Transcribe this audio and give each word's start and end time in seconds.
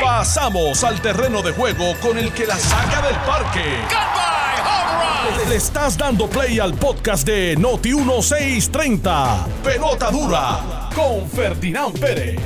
Pasamos 0.00 0.84
al 0.84 1.00
terreno 1.00 1.42
de 1.42 1.52
juego 1.52 1.94
con 2.00 2.18
el 2.18 2.32
que 2.32 2.46
la 2.46 2.56
saca 2.56 3.02
del 3.02 3.16
parque. 3.16 3.64
Le 5.48 5.56
estás 5.56 5.96
dando 5.96 6.28
play 6.28 6.58
al 6.58 6.74
podcast 6.74 7.26
de 7.26 7.56
Noti 7.56 7.94
1630. 7.94 9.46
Pelota 9.64 10.10
dura 10.10 10.90
con 10.94 11.28
Ferdinand 11.28 11.98
Pérez. 11.98 12.38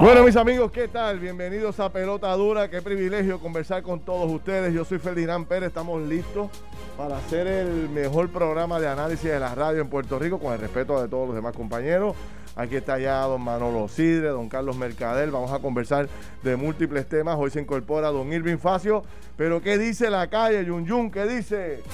Bueno, 0.00 0.22
mis 0.22 0.36
amigos, 0.36 0.70
¿qué 0.70 0.86
tal? 0.86 1.18
Bienvenidos 1.18 1.80
a 1.80 1.90
Pelota 1.90 2.32
Dura. 2.34 2.70
Qué 2.70 2.80
privilegio 2.80 3.40
conversar 3.40 3.82
con 3.82 4.00
todos 4.00 4.30
ustedes. 4.30 4.72
Yo 4.72 4.84
soy 4.84 4.98
Ferdinand 4.98 5.46
Pérez. 5.46 5.68
Estamos 5.68 6.00
listos 6.02 6.48
para 6.96 7.18
hacer 7.18 7.48
el 7.48 7.88
mejor 7.88 8.30
programa 8.30 8.78
de 8.78 8.86
análisis 8.86 9.28
de 9.28 9.40
la 9.40 9.54
radio 9.54 9.80
en 9.80 9.88
Puerto 9.88 10.18
Rico, 10.18 10.38
con 10.38 10.52
el 10.52 10.60
respeto 10.60 11.02
de 11.02 11.08
todos 11.08 11.26
los 11.26 11.34
demás 11.34 11.54
compañeros. 11.56 12.14
Aquí 12.58 12.74
está 12.74 12.98
ya 12.98 13.20
don 13.20 13.40
Manolo 13.40 13.86
Sidre, 13.86 14.30
don 14.30 14.48
Carlos 14.48 14.76
Mercader. 14.76 15.30
Vamos 15.30 15.52
a 15.52 15.60
conversar 15.60 16.08
de 16.42 16.56
múltiples 16.56 17.08
temas. 17.08 17.36
Hoy 17.38 17.52
se 17.52 17.60
incorpora 17.60 18.08
don 18.08 18.32
Irving 18.32 18.58
Facio. 18.58 19.04
Pero 19.36 19.62
¿qué 19.62 19.78
dice 19.78 20.10
la 20.10 20.26
calle, 20.26 20.64
Yun 20.64 20.84
Yun? 20.84 21.08
¿Qué 21.12 21.24
dice? 21.24 21.84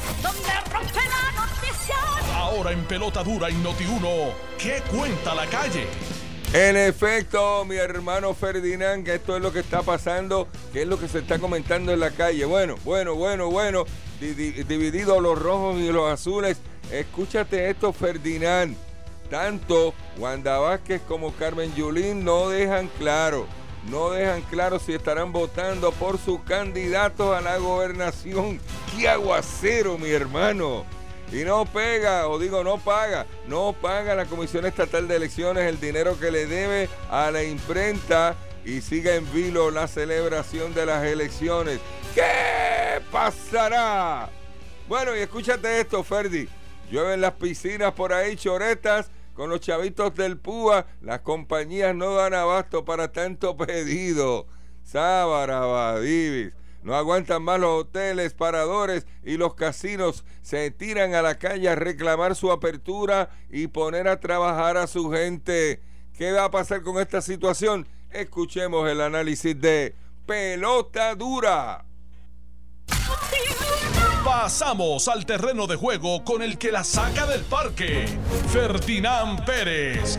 Ahora 2.34 2.72
en 2.72 2.82
Pelota 2.84 3.22
Dura 3.22 3.50
y 3.50 3.54
Noti 3.56 3.84
1, 3.84 4.08
¿qué 4.58 4.82
cuenta 4.90 5.34
la 5.34 5.44
calle? 5.46 5.86
En 6.54 6.78
efecto, 6.78 7.66
mi 7.66 7.76
hermano 7.76 8.32
Ferdinand, 8.32 9.04
que 9.04 9.16
esto 9.16 9.36
es 9.36 9.42
lo 9.42 9.52
que 9.52 9.58
está 9.58 9.82
pasando, 9.82 10.48
que 10.72 10.82
es 10.82 10.88
lo 10.88 10.98
que 10.98 11.08
se 11.08 11.18
está 11.18 11.38
comentando 11.38 11.92
en 11.92 12.00
la 12.00 12.10
calle. 12.10 12.46
Bueno, 12.46 12.76
bueno, 12.84 13.16
bueno, 13.16 13.50
bueno, 13.50 13.84
dividido 14.18 15.20
los 15.20 15.38
rojos 15.38 15.76
y 15.76 15.92
los 15.92 16.10
azules. 16.10 16.56
Escúchate 16.90 17.68
esto, 17.68 17.92
Ferdinand. 17.92 18.74
Tanto 19.34 19.94
Wanda 20.16 20.58
Vázquez 20.60 21.02
como 21.08 21.34
Carmen 21.34 21.74
Yulín 21.74 22.22
no 22.24 22.50
dejan 22.50 22.86
claro, 23.00 23.48
no 23.90 24.10
dejan 24.10 24.42
claro 24.42 24.78
si 24.78 24.94
estarán 24.94 25.32
votando 25.32 25.90
por 25.90 26.18
sus 26.18 26.40
candidatos 26.42 27.36
a 27.36 27.40
la 27.40 27.58
gobernación. 27.58 28.60
¡Qué 28.96 29.08
aguacero, 29.08 29.98
mi 29.98 30.10
hermano! 30.10 30.84
Y 31.32 31.42
no 31.42 31.66
pega, 31.66 32.28
o 32.28 32.38
digo, 32.38 32.62
no 32.62 32.78
paga, 32.78 33.26
no 33.48 33.72
paga 33.72 34.14
la 34.14 34.26
Comisión 34.26 34.66
Estatal 34.66 35.08
de 35.08 35.16
Elecciones 35.16 35.64
el 35.64 35.80
dinero 35.80 36.16
que 36.16 36.30
le 36.30 36.46
debe 36.46 36.88
a 37.10 37.32
la 37.32 37.42
imprenta 37.42 38.36
y 38.64 38.82
sigue 38.82 39.16
en 39.16 39.32
vilo 39.32 39.72
la 39.72 39.88
celebración 39.88 40.74
de 40.74 40.86
las 40.86 41.04
elecciones. 41.04 41.80
¿Qué 42.14 43.02
pasará? 43.10 44.30
Bueno, 44.86 45.16
y 45.16 45.18
escúchate 45.18 45.80
esto, 45.80 46.04
Ferdi. 46.04 46.48
Llueven 46.88 47.20
las 47.20 47.32
piscinas 47.32 47.92
por 47.94 48.12
ahí, 48.12 48.36
choretas, 48.36 49.10
con 49.34 49.50
los 49.50 49.60
chavitos 49.60 50.14
del 50.14 50.38
PUA. 50.38 50.86
Las 51.02 51.20
compañías 51.20 51.94
no 51.94 52.14
dan 52.14 52.34
abasto 52.34 52.84
para 52.84 53.12
tanto 53.12 53.56
pedido. 53.56 54.46
Sábara, 54.82 56.00
Divis. 56.00 56.54
No 56.82 56.94
aguantan 56.94 57.42
más 57.42 57.58
los 57.58 57.80
hoteles, 57.80 58.34
paradores 58.34 59.06
y 59.22 59.38
los 59.38 59.54
casinos. 59.54 60.24
Se 60.42 60.70
tiran 60.70 61.14
a 61.14 61.22
la 61.22 61.38
calle 61.38 61.68
a 61.70 61.74
reclamar 61.74 62.36
su 62.36 62.52
apertura 62.52 63.30
y 63.48 63.68
poner 63.68 64.06
a 64.06 64.20
trabajar 64.20 64.76
a 64.76 64.86
su 64.86 65.10
gente. 65.10 65.80
¿Qué 66.12 66.32
va 66.32 66.44
a 66.44 66.50
pasar 66.50 66.82
con 66.82 67.00
esta 67.00 67.22
situación? 67.22 67.88
Escuchemos 68.10 68.88
el 68.88 69.00
análisis 69.00 69.58
de 69.58 69.94
Pelota 70.26 71.14
Dura. 71.14 71.86
Pasamos 74.24 75.06
al 75.08 75.26
terreno 75.26 75.66
de 75.66 75.76
juego 75.76 76.24
con 76.24 76.40
el 76.40 76.56
que 76.56 76.72
la 76.72 76.82
saca 76.82 77.26
del 77.26 77.42
parque, 77.42 78.06
Ferdinand 78.48 79.44
Pérez. 79.44 80.18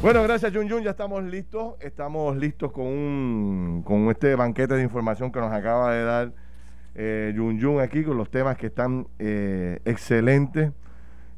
Bueno, 0.00 0.22
gracias 0.22 0.50
Jun 0.54 0.68
Jun, 0.68 0.82
ya 0.82 0.92
estamos 0.92 1.22
listos. 1.24 1.74
Estamos 1.80 2.34
listos 2.36 2.72
con, 2.72 2.86
un, 2.86 3.82
con 3.84 4.08
este 4.08 4.34
banquete 4.34 4.74
de 4.74 4.82
información 4.82 5.30
que 5.30 5.40
nos 5.40 5.52
acaba 5.52 5.92
de 5.92 6.04
dar 6.04 6.32
eh, 6.94 7.34
Jun 7.36 7.60
Jun 7.60 7.80
aquí 7.80 8.02
con 8.02 8.16
los 8.16 8.30
temas 8.30 8.56
que 8.56 8.68
están 8.68 9.06
eh, 9.18 9.80
excelentes. 9.84 10.72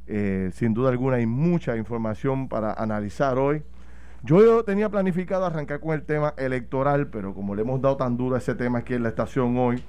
Eh, 0.06 0.50
sin 0.54 0.74
duda 0.74 0.90
alguna 0.90 1.16
hay 1.16 1.26
mucha 1.26 1.76
información 1.76 2.48
para 2.48 2.72
analizar 2.72 3.36
hoy. 3.36 3.64
Yo 4.22 4.64
tenía 4.64 4.88
planificado 4.88 5.44
arrancar 5.44 5.80
con 5.80 5.92
el 5.92 6.04
tema 6.04 6.34
electoral, 6.36 7.08
pero 7.08 7.34
como 7.34 7.56
le 7.56 7.62
hemos 7.62 7.82
dado 7.82 7.96
tan 7.96 8.16
duro 8.16 8.36
a 8.36 8.38
ese 8.38 8.54
tema 8.54 8.78
aquí 8.78 8.94
en 8.94 9.02
la 9.02 9.08
estación 9.10 9.58
hoy, 9.58 9.82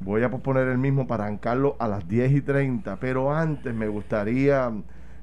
voy 0.00 0.22
a 0.22 0.30
posponer 0.30 0.68
el 0.68 0.78
mismo 0.78 1.06
para 1.06 1.24
arrancarlo 1.24 1.76
a 1.78 1.88
las 1.88 2.08
10 2.08 2.32
y 2.32 2.40
30. 2.40 2.96
Pero 2.96 3.34
antes 3.34 3.74
me 3.74 3.88
gustaría 3.88 4.72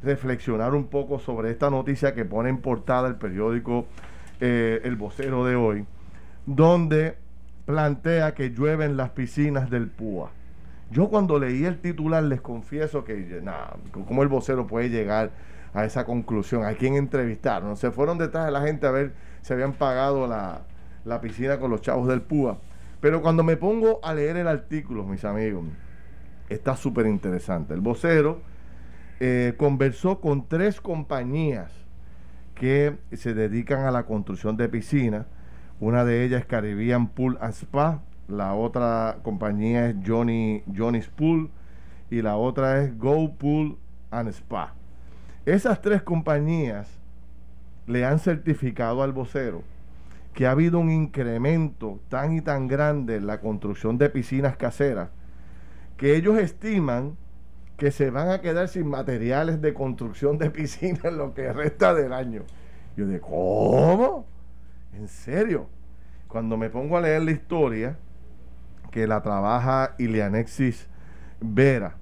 reflexionar 0.03 0.73
un 0.73 0.87
poco 0.87 1.19
sobre 1.19 1.51
esta 1.51 1.69
noticia 1.69 2.13
que 2.13 2.25
pone 2.25 2.49
en 2.49 2.57
portada 2.57 3.07
el 3.07 3.15
periódico 3.15 3.85
eh, 4.39 4.81
El 4.83 4.95
Vocero 4.95 5.45
de 5.45 5.55
hoy, 5.55 5.85
donde 6.45 7.15
plantea 7.65 8.33
que 8.33 8.49
llueven 8.49 8.97
las 8.97 9.11
piscinas 9.11 9.69
del 9.69 9.87
PUA. 9.87 10.31
Yo 10.91 11.07
cuando 11.07 11.39
leí 11.39 11.63
el 11.63 11.79
titular 11.79 12.23
les 12.23 12.41
confieso 12.41 13.05
que, 13.05 13.39
nada, 13.41 13.77
¿cómo 13.91 14.23
el 14.23 14.27
vocero 14.27 14.67
puede 14.67 14.89
llegar 14.89 15.31
a 15.73 15.85
esa 15.85 16.03
conclusión? 16.03 16.65
¿A 16.65 16.73
quién 16.73 16.95
entrevistaron? 16.95 17.77
Se 17.77 17.91
fueron 17.91 18.17
detrás 18.17 18.45
de 18.45 18.51
la 18.51 18.61
gente 18.61 18.87
a 18.87 18.91
ver 18.91 19.13
si 19.41 19.53
habían 19.53 19.71
pagado 19.71 20.27
la, 20.27 20.63
la 21.05 21.21
piscina 21.21 21.59
con 21.59 21.71
los 21.71 21.81
chavos 21.81 22.09
del 22.09 22.21
PUA. 22.21 22.57
Pero 23.01 23.23
cuando 23.23 23.43
me 23.43 23.57
pongo 23.57 23.99
a 24.03 24.13
leer 24.13 24.37
el 24.37 24.47
artículo, 24.47 25.03
mis 25.03 25.25
amigos, 25.25 25.65
está 26.49 26.75
súper 26.75 27.07
interesante. 27.07 27.73
El 27.73 27.81
vocero 27.81 28.41
eh, 29.19 29.55
conversó 29.57 30.21
con 30.21 30.47
tres 30.47 30.79
compañías 30.79 31.71
que 32.53 32.97
se 33.13 33.33
dedican 33.33 33.85
a 33.85 33.91
la 33.91 34.03
construcción 34.03 34.55
de 34.55 34.69
piscinas. 34.69 35.25
Una 35.79 36.05
de 36.05 36.23
ellas 36.23 36.41
es 36.41 36.45
Caribbean 36.45 37.07
Pool 37.07 37.39
and 37.41 37.53
Spa, 37.53 38.03
la 38.27 38.53
otra 38.53 39.17
compañía 39.23 39.89
es 39.89 39.95
Johnny, 40.05 40.63
Johnny's 40.77 41.07
Pool 41.07 41.49
y 42.11 42.21
la 42.21 42.35
otra 42.35 42.83
es 42.83 42.95
Go 42.99 43.33
Pool 43.33 43.77
and 44.11 44.29
Spa. 44.29 44.75
Esas 45.47 45.81
tres 45.81 46.03
compañías 46.03 46.87
le 47.87 48.05
han 48.05 48.19
certificado 48.19 49.01
al 49.01 49.11
vocero 49.11 49.63
que 50.33 50.47
ha 50.47 50.51
habido 50.51 50.79
un 50.79 50.89
incremento 50.89 51.99
tan 52.09 52.33
y 52.33 52.41
tan 52.41 52.67
grande 52.67 53.17
en 53.17 53.27
la 53.27 53.41
construcción 53.41 53.97
de 53.97 54.09
piscinas 54.09 54.55
caseras 54.55 55.09
que 55.97 56.15
ellos 56.15 56.37
estiman 56.37 57.17
que 57.77 57.91
se 57.91 58.09
van 58.09 58.29
a 58.29 58.41
quedar 58.41 58.67
sin 58.67 58.87
materiales 58.87 59.61
de 59.61 59.73
construcción 59.73 60.37
de 60.37 60.49
piscinas 60.51 61.11
lo 61.13 61.33
que 61.33 61.51
resta 61.51 61.93
del 61.93 62.13
año. 62.13 62.43
Yo 62.95 63.07
digo, 63.07 63.27
¿cómo? 63.27 64.25
¿En 64.93 65.07
serio? 65.07 65.67
Cuando 66.27 66.57
me 66.57 66.69
pongo 66.69 66.97
a 66.97 67.01
leer 67.01 67.23
la 67.23 67.31
historia, 67.31 67.97
que 68.91 69.07
la 69.07 69.21
trabaja 69.21 69.95
Ilianexis 69.97 70.87
Vera, 71.39 71.95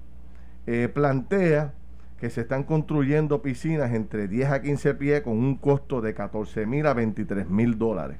eh, 0.66 0.88
plantea 0.92 1.72
que 2.20 2.28
se 2.28 2.42
están 2.42 2.64
construyendo 2.64 3.40
piscinas 3.40 3.92
entre 3.92 4.28
10 4.28 4.50
a 4.50 4.60
15 4.60 4.94
pies 4.94 5.22
con 5.22 5.38
un 5.38 5.56
costo 5.56 6.02
de 6.02 6.12
14 6.12 6.66
mil 6.66 6.86
a 6.86 6.92
23 6.92 7.48
mil 7.48 7.78
dólares. 7.78 8.18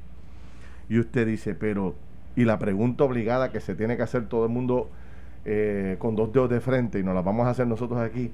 Y 0.88 0.98
usted 0.98 1.26
dice, 1.26 1.54
pero, 1.54 1.94
y 2.34 2.44
la 2.44 2.58
pregunta 2.58 3.04
obligada 3.04 3.52
que 3.52 3.60
se 3.60 3.74
tiene 3.74 3.96
que 3.96 4.02
hacer 4.02 4.26
todo 4.26 4.44
el 4.46 4.50
mundo 4.50 4.90
eh, 5.44 5.96
con 5.98 6.16
dos 6.16 6.32
dedos 6.32 6.48
de 6.48 6.60
frente 6.60 6.98
y 6.98 7.02
nos 7.02 7.14
las 7.14 7.24
vamos 7.24 7.46
a 7.46 7.50
hacer 7.50 7.66
nosotros 7.66 8.00
aquí, 8.00 8.32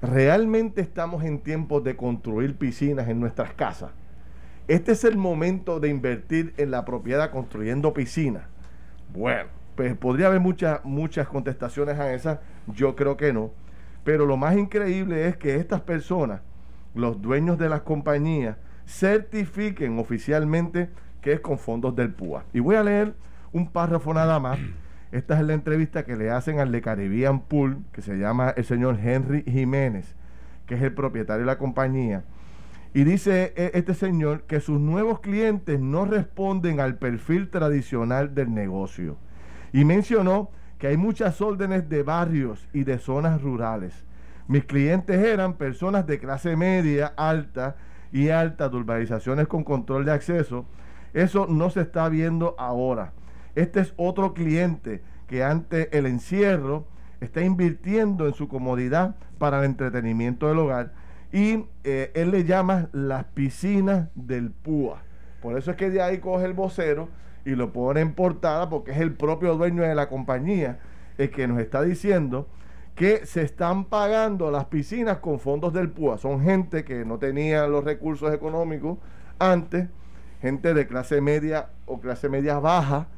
¿realmente 0.00 0.80
estamos 0.80 1.24
en 1.24 1.40
tiempos 1.40 1.84
de 1.84 1.94
construir 1.94 2.56
piscinas 2.56 3.08
en 3.08 3.20
nuestras 3.20 3.52
casas? 3.52 3.90
Este 4.66 4.92
es 4.92 5.04
el 5.04 5.18
momento 5.18 5.78
de 5.78 5.90
invertir 5.90 6.54
en 6.56 6.70
la 6.70 6.86
propiedad 6.86 7.30
construyendo 7.30 7.92
piscinas. 7.92 8.44
Bueno, 9.12 9.50
pues 9.74 9.94
podría 9.94 10.28
haber 10.28 10.40
muchas, 10.40 10.82
muchas 10.84 11.28
contestaciones 11.28 11.98
a 11.98 12.14
esas, 12.14 12.38
yo 12.66 12.96
creo 12.96 13.16
que 13.18 13.32
no. 13.34 13.50
Pero 14.04 14.26
lo 14.26 14.36
más 14.36 14.56
increíble 14.56 15.28
es 15.28 15.36
que 15.36 15.56
estas 15.56 15.80
personas, 15.80 16.40
los 16.94 17.20
dueños 17.22 17.58
de 17.58 17.68
las 17.68 17.82
compañías, 17.82 18.56
certifiquen 18.86 19.98
oficialmente 19.98 20.90
que 21.20 21.32
es 21.32 21.40
con 21.40 21.58
fondos 21.58 21.94
del 21.94 22.12
PUA. 22.12 22.44
Y 22.52 22.60
voy 22.60 22.76
a 22.76 22.82
leer 22.82 23.14
un 23.52 23.70
párrafo 23.70 24.12
nada 24.12 24.40
más 24.40 24.58
esta 25.12 25.38
es 25.38 25.46
la 25.46 25.52
entrevista 25.52 26.04
que 26.04 26.16
le 26.16 26.30
hacen 26.30 26.58
al 26.58 26.72
de 26.72 26.80
Caribbean 26.80 27.40
Pool, 27.40 27.84
que 27.92 28.00
se 28.00 28.16
llama 28.16 28.54
el 28.56 28.64
señor 28.64 28.98
Henry 28.98 29.44
Jiménez, 29.44 30.14
que 30.66 30.74
es 30.74 30.82
el 30.82 30.94
propietario 30.94 31.42
de 31.42 31.46
la 31.46 31.58
compañía. 31.58 32.24
Y 32.94 33.04
dice 33.04 33.52
e, 33.56 33.72
este 33.74 33.94
señor 33.94 34.44
que 34.44 34.60
sus 34.60 34.80
nuevos 34.80 35.20
clientes 35.20 35.78
no 35.80 36.06
responden 36.06 36.80
al 36.80 36.96
perfil 36.96 37.50
tradicional 37.50 38.34
del 38.34 38.54
negocio. 38.54 39.16
Y 39.72 39.84
mencionó 39.84 40.50
que 40.82 40.88
hay 40.88 40.96
muchas 40.96 41.40
órdenes 41.40 41.88
de 41.88 42.02
barrios 42.02 42.66
y 42.72 42.82
de 42.82 42.98
zonas 42.98 43.40
rurales. 43.40 43.94
Mis 44.48 44.64
clientes 44.64 45.16
eran 45.16 45.54
personas 45.54 46.08
de 46.08 46.18
clase 46.18 46.56
media, 46.56 47.12
alta 47.16 47.76
y 48.10 48.30
alta, 48.30 48.68
de 48.68 48.78
urbanizaciones 48.78 49.46
con 49.46 49.62
control 49.62 50.04
de 50.04 50.10
acceso. 50.10 50.66
Eso 51.14 51.46
no 51.46 51.70
se 51.70 51.82
está 51.82 52.08
viendo 52.08 52.56
ahora. 52.58 53.12
Este 53.54 53.78
es 53.78 53.94
otro 53.96 54.34
cliente 54.34 55.04
que 55.28 55.44
ante 55.44 55.96
el 55.96 56.04
encierro 56.04 56.88
está 57.20 57.42
invirtiendo 57.42 58.26
en 58.26 58.34
su 58.34 58.48
comodidad 58.48 59.14
para 59.38 59.60
el 59.60 59.66
entretenimiento 59.66 60.48
del 60.48 60.58
hogar 60.58 60.94
y 61.30 61.64
eh, 61.84 62.10
él 62.16 62.32
le 62.32 62.42
llama 62.42 62.88
las 62.90 63.26
piscinas 63.26 64.08
del 64.16 64.50
PUA. 64.50 65.00
Por 65.42 65.56
eso 65.56 65.70
es 65.70 65.76
que 65.76 65.90
de 65.90 66.02
ahí 66.02 66.18
coge 66.18 66.44
el 66.44 66.54
vocero 66.54 67.08
y 67.44 67.50
lo 67.50 67.72
pone 67.72 68.00
en 68.00 68.14
portada 68.14 68.68
porque 68.68 68.92
es 68.92 68.98
el 68.98 69.14
propio 69.14 69.56
dueño 69.56 69.82
de 69.82 69.94
la 69.94 70.08
compañía 70.08 70.78
el 71.18 71.30
que 71.30 71.46
nos 71.46 71.60
está 71.60 71.82
diciendo 71.82 72.48
que 72.94 73.24
se 73.26 73.42
están 73.42 73.86
pagando 73.86 74.50
las 74.50 74.66
piscinas 74.66 75.18
con 75.18 75.40
fondos 75.40 75.72
del 75.72 75.90
PUA. 75.90 76.18
Son 76.18 76.42
gente 76.42 76.84
que 76.84 77.04
no 77.04 77.18
tenía 77.18 77.66
los 77.66 77.84
recursos 77.84 78.32
económicos 78.34 78.98
antes, 79.38 79.88
gente 80.40 80.74
de 80.74 80.86
clase 80.86 81.20
media 81.20 81.70
o 81.86 82.00
clase 82.00 82.28
media 82.28 82.58
baja, 82.58 83.08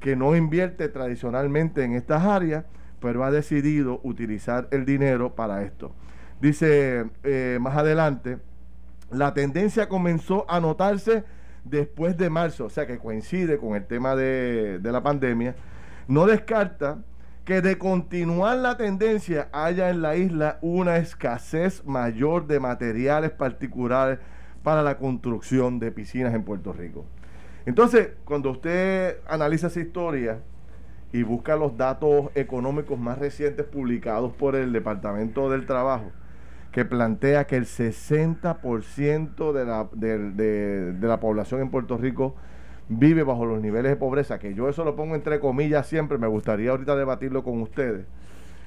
que 0.00 0.16
no 0.16 0.34
invierte 0.34 0.88
tradicionalmente 0.88 1.84
en 1.84 1.94
estas 1.94 2.24
áreas, 2.24 2.64
pero 3.00 3.24
ha 3.24 3.30
decidido 3.30 4.00
utilizar 4.02 4.66
el 4.72 4.84
dinero 4.84 5.34
para 5.34 5.62
esto. 5.62 5.92
Dice 6.40 7.06
eh, 7.22 7.58
más 7.60 7.76
adelante, 7.76 8.38
la 9.10 9.34
tendencia 9.34 9.88
comenzó 9.88 10.44
a 10.48 10.58
notarse 10.58 11.24
después 11.64 12.16
de 12.16 12.30
marzo, 12.30 12.66
o 12.66 12.70
sea 12.70 12.86
que 12.86 12.98
coincide 12.98 13.58
con 13.58 13.76
el 13.76 13.86
tema 13.86 14.14
de, 14.16 14.80
la 14.82 15.02
pandemia. 15.02 15.54
No 16.08 16.26
descarta 16.26 16.98
que 17.44 17.60
de 17.60 17.78
continuar 17.78 18.58
la 18.58 18.76
tendencia 18.76 19.48
haya 19.52 19.90
en 19.90 20.02
la 20.02 20.16
isla 20.16 20.58
una 20.60 20.96
escasez 20.96 21.84
mayor 21.84 22.46
de 22.46 22.60
materiales 22.60 23.30
particulares 23.32 24.18
para 24.62 24.82
la 24.82 24.98
construcción 24.98 25.78
de 25.78 25.90
piscinas 25.90 26.34
en 26.34 26.44
Puerto 26.44 26.72
Rico. 26.72 27.04
Entonces, 27.66 28.10
cuando 28.24 28.50
usted 28.50 29.18
analiza 29.28 29.68
esa 29.68 29.80
historia 29.80 30.40
y 31.12 31.22
busca 31.22 31.56
los 31.56 31.76
datos 31.76 32.30
económicos 32.34 32.98
más 32.98 33.18
recientes 33.18 33.66
publicados 33.66 34.32
por 34.32 34.56
el 34.56 34.72
Departamento 34.72 35.50
del 35.50 35.66
Trabajo, 35.66 36.12
que 36.72 36.86
plantea 36.86 37.46
que 37.46 37.56
el 37.56 37.66
60% 37.66 39.52
de 39.52 39.64
la, 39.64 39.88
de, 39.92 40.96
la 41.00 41.20
población 41.20 41.60
en 41.60 41.70
Puerto 41.70 41.98
Rico 41.98 42.34
vive 42.88 43.22
bajo 43.22 43.44
los 43.44 43.60
niveles 43.60 43.92
de 43.92 43.96
pobreza, 43.96 44.38
que 44.38 44.54
yo 44.54 44.68
eso 44.68 44.84
lo 44.84 44.96
pongo 44.96 45.14
entre 45.14 45.38
comillas 45.38 45.86
siempre, 45.86 46.16
me 46.18 46.26
gustaría 46.26 46.70
ahorita 46.70 46.96
debatirlo 46.96 47.44
con 47.44 47.60
ustedes. 47.60 48.06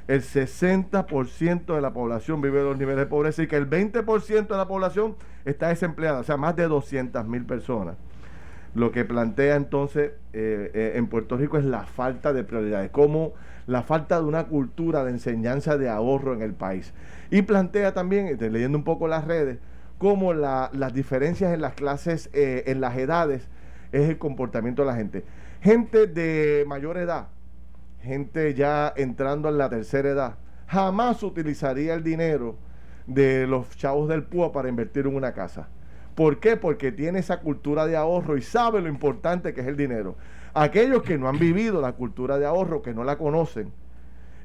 El 0.07 0.21
60% 0.21 1.73
de 1.73 1.81
la 1.81 1.93
población 1.93 2.39
vive 2.41 2.59
en 2.59 2.65
los 2.65 2.77
niveles 2.77 2.99
de 2.99 3.05
pobreza 3.07 3.41
y 3.41 3.47
que 3.47 3.55
el 3.55 3.67
20% 3.67 4.47
de 4.47 4.57
la 4.57 4.67
población 4.67 5.15
está 5.43 5.69
desempleada, 5.69 6.19
o 6.19 6.23
sea, 6.23 6.37
más 6.37 6.55
de 6.55 6.67
200 6.67 7.27
mil 7.27 7.43
personas. 7.45 7.97
Lo 8.75 8.91
que 8.91 9.05
plantea 9.05 9.55
entonces 9.55 10.11
eh, 10.33 10.71
eh, 10.73 10.93
en 10.95 11.07
Puerto 11.07 11.37
Rico 11.37 11.57
es 11.57 11.63
la 11.63 11.85
falta 11.85 12.33
de 12.33 12.43
prioridades, 12.43 12.91
como 12.91 13.33
la 13.67 13.83
falta 13.83 14.19
de 14.19 14.25
una 14.25 14.47
cultura 14.47 15.05
de 15.05 15.11
enseñanza 15.11 15.77
de 15.77 15.89
ahorro 15.89 16.33
en 16.33 16.41
el 16.41 16.53
país. 16.53 16.93
Y 17.31 17.43
plantea 17.43 17.93
también, 17.93 18.37
leyendo 18.37 18.77
un 18.77 18.83
poco 18.83 19.07
las 19.07 19.25
redes, 19.25 19.59
cómo 19.97 20.33
las 20.33 20.93
diferencias 20.93 21.53
en 21.53 21.61
las 21.61 21.73
clases, 21.73 22.29
eh, 22.33 22.63
en 22.67 22.81
las 22.81 22.97
edades, 22.97 23.47
es 23.93 24.09
el 24.09 24.17
comportamiento 24.17 24.81
de 24.81 24.87
la 24.87 24.95
gente. 24.95 25.23
Gente 25.61 26.05
de 26.07 26.65
mayor 26.67 26.97
edad, 26.97 27.29
gente 28.01 28.53
ya 28.55 28.93
entrando 28.97 29.47
en 29.47 29.57
la 29.57 29.69
tercera 29.69 30.09
edad, 30.09 30.35
jamás 30.67 31.23
utilizaría 31.23 31.93
el 31.93 32.03
dinero 32.03 32.57
de 33.07 33.47
los 33.47 33.69
chavos 33.77 34.09
del 34.09 34.23
PUA 34.23 34.51
para 34.51 34.67
invertir 34.67 35.07
en 35.07 35.15
una 35.15 35.33
casa. 35.33 35.69
¿Por 36.15 36.39
qué? 36.39 36.55
Porque 36.55 36.91
tiene 36.91 37.19
esa 37.19 37.41
cultura 37.41 37.85
de 37.85 37.97
ahorro 37.97 38.37
y 38.37 38.41
sabe 38.41 38.81
lo 38.81 38.87
importante 38.87 39.53
que 39.53 39.61
es 39.61 39.67
el 39.67 39.75
dinero. 39.75 40.15
Aquellos 40.53 41.03
que 41.03 41.17
no 41.17 41.27
han 41.27 41.37
vivido 41.37 41.81
la 41.81 41.91
cultura 41.91 42.39
de 42.39 42.45
ahorro, 42.45 42.81
que 42.81 42.93
no 42.93 43.03
la 43.03 43.17
conocen 43.17 43.73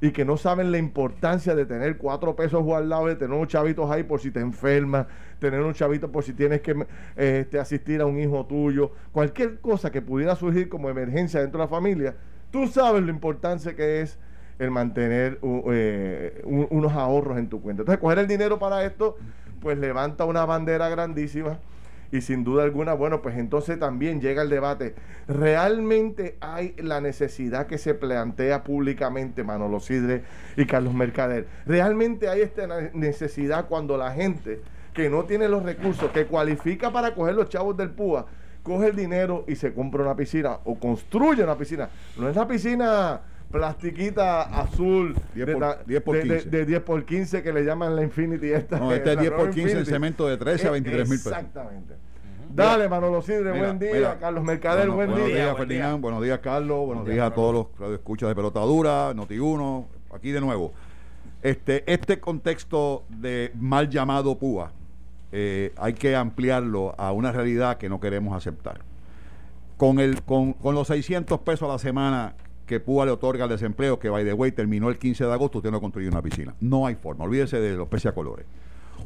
y 0.01 0.11
que 0.11 0.25
no 0.25 0.37
saben 0.37 0.73
la 0.73 0.79
importancia 0.79 1.55
de 1.55 1.67
tener 1.67 1.99
cuatro 1.99 2.35
pesos 2.35 2.65
guardados, 2.65 3.09
de 3.09 3.17
tener 3.17 3.37
unos 3.37 3.49
chavitos 3.49 3.89
ahí 3.91 4.03
por 4.03 4.21
si 4.21 4.31
te 4.31 4.41
enfermas, 4.41 5.07
tener 5.39 5.61
un 5.61 5.75
chavito 5.75 6.11
por 6.11 6.25
si 6.25 6.33
tienes 6.33 6.63
que 6.63 6.87
este, 7.17 7.59
asistir 7.59 8.01
a 8.01 8.07
un 8.07 8.19
hijo 8.19 8.47
tuyo, 8.47 8.93
cualquier 9.13 9.61
cosa 9.61 9.93
que 9.93 10.03
pudiera 10.03 10.35
surgir 10.35 10.69
como 10.69 10.89
emergencia 10.89 11.41
dentro 11.41 11.61
de 11.61 11.67
la 11.67 11.69
familia, 11.69 12.17
tú 12.51 12.67
sabes 12.67 13.03
lo 13.03 13.11
importante 13.11 13.77
que 13.77 14.01
es 14.01 14.19
el 14.59 14.71
mantener 14.71 15.39
eh, 15.43 16.43
unos 16.45 16.93
ahorros 16.93 17.39
en 17.39 17.49
tu 17.49 17.63
cuenta. 17.63 17.83
Entonces, 17.83 18.01
coger 18.01 18.19
el 18.19 18.27
dinero 18.27 18.59
para 18.59 18.85
esto 18.85 19.17
pues 19.61 19.79
levanta 19.79 20.25
una 20.25 20.45
bandera 20.45 20.89
grandísima 20.89 21.59
y 22.13 22.23
sin 22.23 22.43
duda 22.43 22.65
alguna, 22.65 22.95
bueno, 22.95 23.23
pues 23.23 23.37
entonces 23.37 23.79
también 23.79 24.21
llega 24.21 24.43
el 24.43 24.51
debate. 24.51 24.95
¿Realmente 25.29 26.37
hay 26.41 26.75
la 26.79 27.01
necesidad 27.01 27.67
que 27.67 27.79
se 27.79 27.95
plantea 27.95 28.65
públicamente 28.65 29.45
Manolo 29.45 29.81
Sidre 29.81 30.25
y 30.57 30.67
Carlos 30.67 30.95
Mercader? 30.95 31.47
¿Realmente 31.67 32.29
hay 32.29 32.41
esta 32.41 32.67
necesidad 32.93 33.69
cuando 33.69 33.97
la 33.97 34.13
gente 34.13 34.61
que 34.93 35.09
no 35.09 35.25
tiene 35.25 35.49
los 35.49 35.63
recursos, 35.63 36.11
que 36.11 36.27
cualifica 36.27 36.91
para 36.93 37.15
coger 37.15 37.35
los 37.35 37.49
chavos 37.49 37.77
del 37.77 37.91
PUA, 37.91 38.27
coge 38.65 38.89
el 38.89 38.97
dinero 38.97 39.45
y 39.47 39.55
se 39.55 39.73
compra 39.73 40.03
una 40.03 40.17
piscina 40.17 40.59
o 40.65 40.79
construye 40.81 41.45
una 41.45 41.57
piscina? 41.57 41.89
No 42.19 42.29
es 42.29 42.35
la 42.35 42.49
piscina 42.49 43.21
plastiquita 43.51 44.43
azul 44.43 45.15
10 45.35 45.51
por, 45.51 45.85
10 45.87 46.03
por 46.03 46.21
15. 46.21 46.51
De, 46.51 46.67
10 46.67 46.81
por 46.83 47.05
15 47.05 47.43
que 47.43 47.53
le 47.53 47.65
llaman 47.65 47.97
la 47.97 48.03
Infinity 48.03 48.53
esta. 48.53 48.79
No, 48.79 48.93
este 48.93 49.13
es 49.13 49.21
10 49.21 49.33
por 49.33 49.51
15 49.51 49.79
en 49.79 49.87
cemento 49.87 50.27
de 50.27 50.37
13 50.37 50.69
a 50.69 50.71
23 50.71 51.09
mil 51.09 51.19
pesos. 51.19 51.33
Exactamente. 51.33 51.95
Dale, 52.53 52.89
Manolo 52.89 53.23
Sidre, 53.23 53.57
buen 53.57 53.79
día. 53.79 54.19
Carlos 54.19 54.43
Mercader, 54.43 54.91
buen 54.91 55.11
buenos 55.11 55.29
día. 55.29 55.37
Días, 55.37 55.57
Ferdinand, 55.57 56.01
buenos 56.01 56.23
días, 56.23 56.39
Carlos. 56.41 56.87
Buenos 56.87 57.07
días 57.07 57.31
a 57.31 57.35
todos 57.35 57.55
los 57.55 57.67
que 57.69 57.95
escuchan 57.95 58.29
de 58.29 58.35
Pelota 58.35 58.61
Dura, 58.61 59.13
Noti1. 59.15 59.87
Aquí 60.13 60.33
de 60.33 60.41
nuevo. 60.41 60.73
Este, 61.43 61.91
este 61.91 62.19
contexto 62.19 63.05
de 63.09 63.53
mal 63.55 63.89
llamado 63.89 64.37
PUA 64.37 64.73
eh, 65.33 65.73
hay 65.77 65.95
que 65.95 66.17
ampliarlo 66.17 66.95
a 66.99 67.13
una 67.13 67.33
realidad 67.33 67.79
que 67.79 67.89
no 67.89 68.01
queremos 68.01 68.37
aceptar. 68.37 68.81
Con, 69.77 69.99
el, 69.99 70.23
con, 70.23 70.53
con 70.53 70.75
los 70.75 70.89
600 70.89 71.41
pesos 71.41 71.69
a 71.69 71.73
la 71.73 71.79
semana 71.79 72.35
que 72.71 72.79
PUA 72.79 73.07
le 73.07 73.11
otorga 73.11 73.47
el 73.47 73.51
desempleo, 73.51 73.99
que 73.99 74.09
by 74.09 74.25
the 74.25 74.33
way 74.33 74.53
terminó 74.53 74.91
el 74.91 74.97
15 74.97 75.25
de 75.25 75.33
agosto, 75.33 75.59
usted 75.59 75.73
no 75.73 75.81
construye 75.81 76.09
una 76.09 76.23
piscina. 76.23 76.55
No 76.61 76.87
hay 76.87 76.95
forma. 76.95 77.25
Olvídese 77.25 77.59
de 77.59 77.77
los 77.77 77.89
peces 77.89 78.07
a 78.07 78.15
colores. 78.15 78.47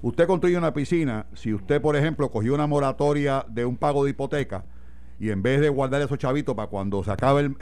Usted 0.02 0.26
construye 0.26 0.58
una 0.58 0.74
piscina, 0.74 1.24
si 1.32 1.54
usted, 1.54 1.80
por 1.80 1.96
ejemplo, 1.96 2.30
cogió 2.30 2.52
una 2.52 2.66
moratoria 2.66 3.46
de 3.48 3.64
un 3.64 3.78
pago 3.78 4.04
de 4.04 4.10
hipoteca 4.10 4.66
y 5.18 5.30
en 5.30 5.40
vez 5.40 5.62
de 5.62 5.70
guardar 5.70 6.02
esos 6.02 6.18
chavitos 6.18 6.54
para 6.54 6.68
cuando 6.68 7.02
se 7.02 7.10
acabe 7.10 7.54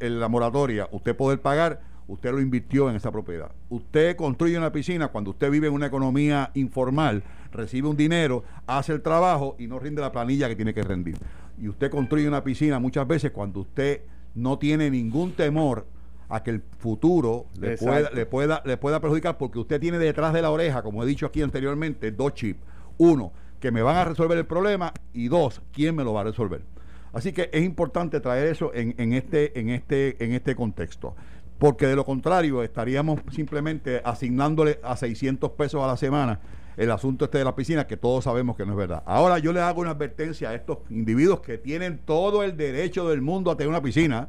la 0.00 0.28
moratoria, 0.28 0.88
usted 0.90 1.14
poder 1.14 1.42
pagar, 1.42 1.82
usted 2.08 2.32
lo 2.32 2.40
invirtió 2.40 2.88
en 2.88 2.96
esa 2.96 3.12
propiedad. 3.12 3.50
Usted 3.68 4.16
construye 4.16 4.56
una 4.56 4.72
piscina 4.72 5.08
cuando 5.08 5.32
usted 5.32 5.50
vive 5.50 5.66
en 5.66 5.74
una 5.74 5.88
economía 5.88 6.50
informal, 6.54 7.24
recibe 7.52 7.88
un 7.88 7.96
dinero, 7.98 8.42
hace 8.66 8.94
el 8.94 9.02
trabajo 9.02 9.54
y 9.58 9.66
no 9.66 9.78
rinde 9.78 10.00
la 10.00 10.12
planilla 10.12 10.48
que 10.48 10.56
tiene 10.56 10.72
que 10.72 10.82
rendir. 10.82 11.18
Y 11.60 11.68
usted 11.68 11.90
construye 11.90 12.26
una 12.26 12.42
piscina 12.42 12.78
muchas 12.78 13.06
veces 13.06 13.32
cuando 13.32 13.60
usted 13.60 14.00
no 14.34 14.58
tiene 14.58 14.90
ningún 14.90 15.32
temor 15.32 15.86
a 16.28 16.42
que 16.42 16.50
el 16.50 16.62
futuro 16.78 17.46
le 17.58 17.76
pueda, 17.76 18.10
le 18.10 18.26
pueda, 18.26 18.62
le 18.64 18.76
pueda 18.78 19.00
perjudicar 19.00 19.36
porque 19.36 19.58
usted 19.58 19.80
tiene 19.80 19.98
detrás 19.98 20.32
de 20.32 20.40
la 20.40 20.50
oreja, 20.50 20.82
como 20.82 21.02
he 21.02 21.06
dicho 21.06 21.26
aquí 21.26 21.42
anteriormente, 21.42 22.10
dos 22.10 22.34
chips. 22.34 22.60
Uno, 22.96 23.32
que 23.60 23.70
me 23.70 23.82
van 23.82 23.96
a 23.96 24.04
resolver 24.04 24.38
el 24.38 24.46
problema 24.46 24.92
y 25.12 25.28
dos, 25.28 25.60
quién 25.72 25.94
me 25.94 26.04
lo 26.04 26.14
va 26.14 26.22
a 26.22 26.24
resolver. 26.24 26.62
Así 27.12 27.32
que 27.32 27.50
es 27.52 27.62
importante 27.62 28.20
traer 28.20 28.46
eso 28.46 28.72
en, 28.74 28.94
en, 28.96 29.12
este, 29.12 29.58
en, 29.60 29.68
este, 29.68 30.22
en 30.24 30.32
este 30.32 30.56
contexto. 30.56 31.14
Porque 31.58 31.86
de 31.86 31.94
lo 31.94 32.04
contrario 32.04 32.62
estaríamos 32.62 33.20
simplemente 33.30 34.00
asignándole 34.04 34.80
a 34.82 34.96
600 34.96 35.50
pesos 35.52 35.82
a 35.82 35.86
la 35.86 35.96
semana 35.96 36.40
el 36.76 36.90
asunto 36.90 37.24
este 37.24 37.38
de 37.38 37.44
la 37.44 37.54
piscina, 37.54 37.86
que 37.86 37.96
todos 37.96 38.24
sabemos 38.24 38.56
que 38.56 38.64
no 38.64 38.72
es 38.72 38.78
verdad. 38.78 39.02
Ahora 39.06 39.38
yo 39.38 39.52
les 39.52 39.62
hago 39.62 39.80
una 39.80 39.90
advertencia 39.90 40.50
a 40.50 40.54
estos 40.54 40.78
individuos 40.90 41.40
que 41.40 41.58
tienen 41.58 41.98
todo 41.98 42.42
el 42.42 42.56
derecho 42.56 43.08
del 43.08 43.20
mundo 43.20 43.50
a 43.50 43.56
tener 43.56 43.68
una 43.68 43.82
piscina, 43.82 44.28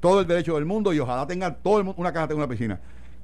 todo 0.00 0.20
el 0.20 0.26
derecho 0.26 0.54
del 0.54 0.64
mundo 0.64 0.92
y 0.92 1.00
ojalá 1.00 1.26
tengan 1.26 1.58
todo 1.62 1.78
el 1.78 1.84
mundo, 1.84 2.00
una 2.00 2.12
casa 2.12 2.28
tenga 2.28 2.38
una 2.44 2.48
piscina 2.48 2.80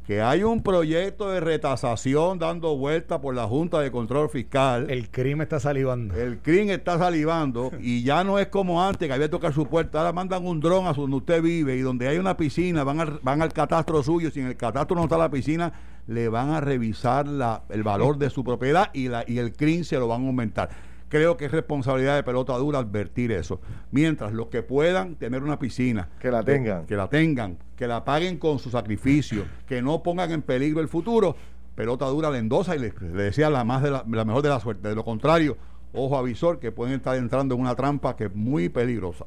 que 0.06 0.20
hay 0.20 0.42
un 0.42 0.62
proyecto 0.62 1.30
de 1.30 1.40
retasación 1.40 2.38
dando 2.38 2.76
vuelta 2.76 3.22
por 3.22 3.34
la 3.34 3.46
Junta 3.46 3.80
de 3.80 3.90
Control 3.90 4.28
Fiscal. 4.28 4.90
El 4.90 5.10
crimen 5.10 5.42
está 5.42 5.58
salivando. 5.58 6.14
El 6.14 6.38
crimen 6.38 6.70
está 6.70 6.98
salivando 6.98 7.70
y 7.80 8.02
ya 8.02 8.22
no 8.22 8.38
es 8.38 8.48
como 8.48 8.82
antes 8.82 9.08
que 9.08 9.14
había 9.14 9.26
que 9.26 9.30
tocar 9.30 9.54
su 9.54 9.66
puerta. 9.66 9.98
Ahora 9.98 10.12
mandan 10.12 10.46
un 10.46 10.60
dron 10.60 10.86
a 10.86 10.92
donde 10.92 11.16
usted 11.16 11.42
vive 11.42 11.76
y 11.76 11.80
donde 11.80 12.06
hay 12.06 12.18
una 12.18 12.36
piscina, 12.36 12.84
van, 12.84 13.00
al, 13.00 13.20
van 13.22 13.40
al 13.40 13.52
catastro 13.52 14.02
suyo. 14.02 14.30
Si 14.30 14.40
en 14.40 14.46
el 14.46 14.56
catastro 14.56 14.94
no 14.94 15.04
está 15.04 15.16
la 15.16 15.30
piscina, 15.30 15.72
le 16.06 16.28
van 16.28 16.50
a 16.50 16.60
revisar 16.60 17.26
la, 17.26 17.62
el 17.70 17.82
valor 17.82 18.18
de 18.18 18.28
su 18.28 18.44
propiedad 18.44 18.90
y, 18.92 19.08
la, 19.08 19.24
y 19.26 19.38
el 19.38 19.54
crimen 19.54 19.84
se 19.84 19.96
lo 19.98 20.06
van 20.06 20.24
a 20.24 20.26
aumentar. 20.26 20.68
Creo 21.14 21.36
que 21.36 21.44
es 21.44 21.52
responsabilidad 21.52 22.16
de 22.16 22.24
pelota 22.24 22.54
dura 22.54 22.80
advertir 22.80 23.30
eso. 23.30 23.60
Mientras 23.92 24.32
los 24.32 24.48
que 24.48 24.64
puedan 24.64 25.14
tener 25.14 25.44
una 25.44 25.60
piscina, 25.60 26.08
que 26.18 26.28
la 26.28 26.42
tengan, 26.42 26.86
que, 26.86 26.96
la 26.96 27.08
tengan, 27.08 27.56
que 27.76 27.86
la 27.86 28.04
paguen 28.04 28.36
con 28.36 28.58
su 28.58 28.68
sacrificio, 28.68 29.44
que 29.68 29.80
no 29.80 30.02
pongan 30.02 30.32
en 30.32 30.42
peligro 30.42 30.80
el 30.80 30.88
futuro, 30.88 31.36
pelota 31.76 32.06
dura 32.06 32.32
le 32.32 32.38
endosa 32.38 32.74
y 32.74 32.80
le, 32.80 32.90
decía 32.90 33.48
la 33.48 33.62
más 33.62 33.84
de 33.84 33.92
la, 33.92 34.02
mejor 34.02 34.42
de 34.42 34.48
la 34.48 34.58
suerte. 34.58 34.88
De 34.88 34.96
lo 34.96 35.04
contrario, 35.04 35.56
ojo 35.92 36.18
avisor 36.18 36.58
que 36.58 36.72
pueden 36.72 36.96
estar 36.96 37.14
entrando 37.14 37.54
en 37.54 37.60
una 37.60 37.76
trampa 37.76 38.16
que 38.16 38.24
es 38.24 38.34
muy 38.34 38.68
peligrosa. 38.68 39.26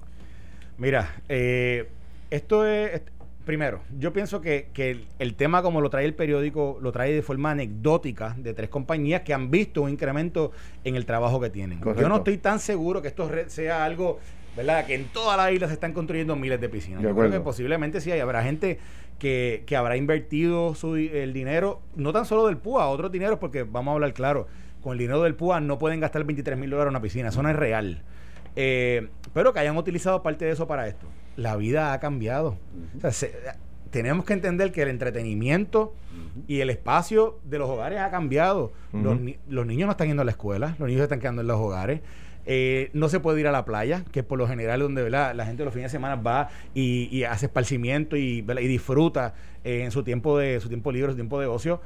Mira, 0.77 1.21
eh, 1.29 1.89
esto 2.29 2.65
es 2.65 3.01
primero, 3.47 3.81
yo 3.97 4.13
pienso 4.13 4.41
que, 4.41 4.67
el, 5.17 5.35
tema 5.35 5.63
como 5.63 5.81
lo 5.81 5.89
trae 5.89 6.05
el 6.05 6.13
periódico, 6.13 6.77
lo 6.81 6.91
trae 6.91 7.13
de 7.13 7.23
forma 7.23 7.49
anecdótica 7.51 8.35
de 8.37 8.53
tres 8.53 8.69
compañías 8.69 9.21
que 9.21 9.33
han 9.33 9.49
visto 9.49 9.81
un 9.81 9.89
incremento 9.89 10.51
en 10.83 10.95
el 10.95 11.07
trabajo 11.07 11.39
que 11.39 11.49
tienen. 11.49 11.81
Yo 11.81 12.09
no 12.09 12.17
estoy 12.17 12.37
tan 12.37 12.59
seguro 12.59 13.01
que 13.01 13.07
esto 13.07 13.31
sea 13.47 13.85
algo, 13.85 14.19
¿verdad? 14.55 14.85
Que 14.85 14.93
en 14.93 15.05
toda 15.05 15.35
la 15.37 15.51
isla 15.51 15.67
se 15.67 15.73
están 15.73 15.93
construyendo 15.93 16.35
miles 16.35 16.61
de 16.61 16.69
piscinas. 16.69 17.01
yo 17.01 17.15
creo 17.15 17.31
que 17.31 17.39
posiblemente 17.39 18.01
sí, 18.01 18.11
habrá 18.11 18.43
gente 18.43 18.77
que, 19.17 19.63
habrá 19.75 19.97
invertido 19.97 20.75
su, 20.75 20.95
el 20.95 21.33
dinero, 21.33 21.81
no 21.95 22.13
tan 22.13 22.25
solo 22.25 22.45
del 22.45 22.57
PUA, 22.57 22.87
otros 22.89 23.11
dineros, 23.11 23.39
porque 23.39 23.63
vamos 23.63 23.93
a 23.93 23.95
hablar 23.95 24.13
claro, 24.13 24.47
con 24.83 24.91
el 24.91 24.99
dinero 24.99 25.23
del 25.23 25.33
PUA 25.33 25.61
no 25.61 25.79
pueden 25.79 25.99
gastar 25.99 26.23
23 26.23 26.57
mil 26.57 26.69
dólares 26.69 26.89
en 26.89 26.95
una 26.95 27.01
piscina, 27.01 27.29
eso 27.29 27.41
no 27.41 27.49
es 27.49 27.55
real. 27.55 28.03
Eh, 28.57 29.07
pero 29.33 29.53
que 29.53 29.59
hayan 29.59 29.77
utilizado 29.77 30.21
parte 30.21 30.45
de 30.45 30.51
eso 30.51 30.67
para 30.67 30.87
esto. 30.87 31.07
La 31.37 31.55
vida 31.55 31.93
ha 31.93 31.99
cambiado. 31.99 32.57
tenemos 33.89 34.25
que 34.25 34.33
entender 34.33 34.73
que 34.73 34.81
el 34.81 34.89
entretenimiento 34.89 35.93
y 36.47 36.59
el 36.59 36.69
espacio 36.69 37.39
de 37.45 37.59
los 37.59 37.69
hogares 37.69 37.99
ha 37.99 38.11
cambiado. 38.11 38.73
los, 38.91 39.19
niños 39.19 39.85
no 39.85 39.91
están 39.91 40.07
yendo 40.07 40.23
a 40.23 40.25
la 40.25 40.31
escuela, 40.31 40.75
los 40.79 40.89
niños 40.89 41.03
están 41.03 41.21
quedando 41.21 41.41
en 41.41 41.47
los 41.47 41.57
hogares. 41.57 42.01
Eh, 42.49 42.91
no 42.93 43.09
se 43.09 43.19
puede 43.19 43.41
ir 43.41 43.47
a 43.47 43.51
la 43.51 43.65
playa, 43.65 44.03
que 44.11 44.21
es 44.21 44.25
por 44.25 44.37
lo 44.37 44.47
general 44.47 44.79
donde 44.79 45.09
la 45.09 45.45
gente 45.45 45.65
los 45.65 45.73
fines 45.73 45.91
de 45.91 45.97
semana 45.97 46.15
va 46.15 46.49
y, 46.73 47.23
hace 47.23 47.47
esparcimiento 47.47 48.15
y, 48.15 48.39
y 48.39 48.67
disfruta 48.67 49.33
eh, 49.65 49.83
en 49.83 49.91
su 49.91 50.01
tiempo 50.03 50.37
de 50.37 50.61
su 50.61 50.69
tiempo 50.69 50.91
libre, 50.91 51.11
su 51.11 51.15
tiempo 51.15 51.39
de 51.39 51.47
ocio. 51.47 51.81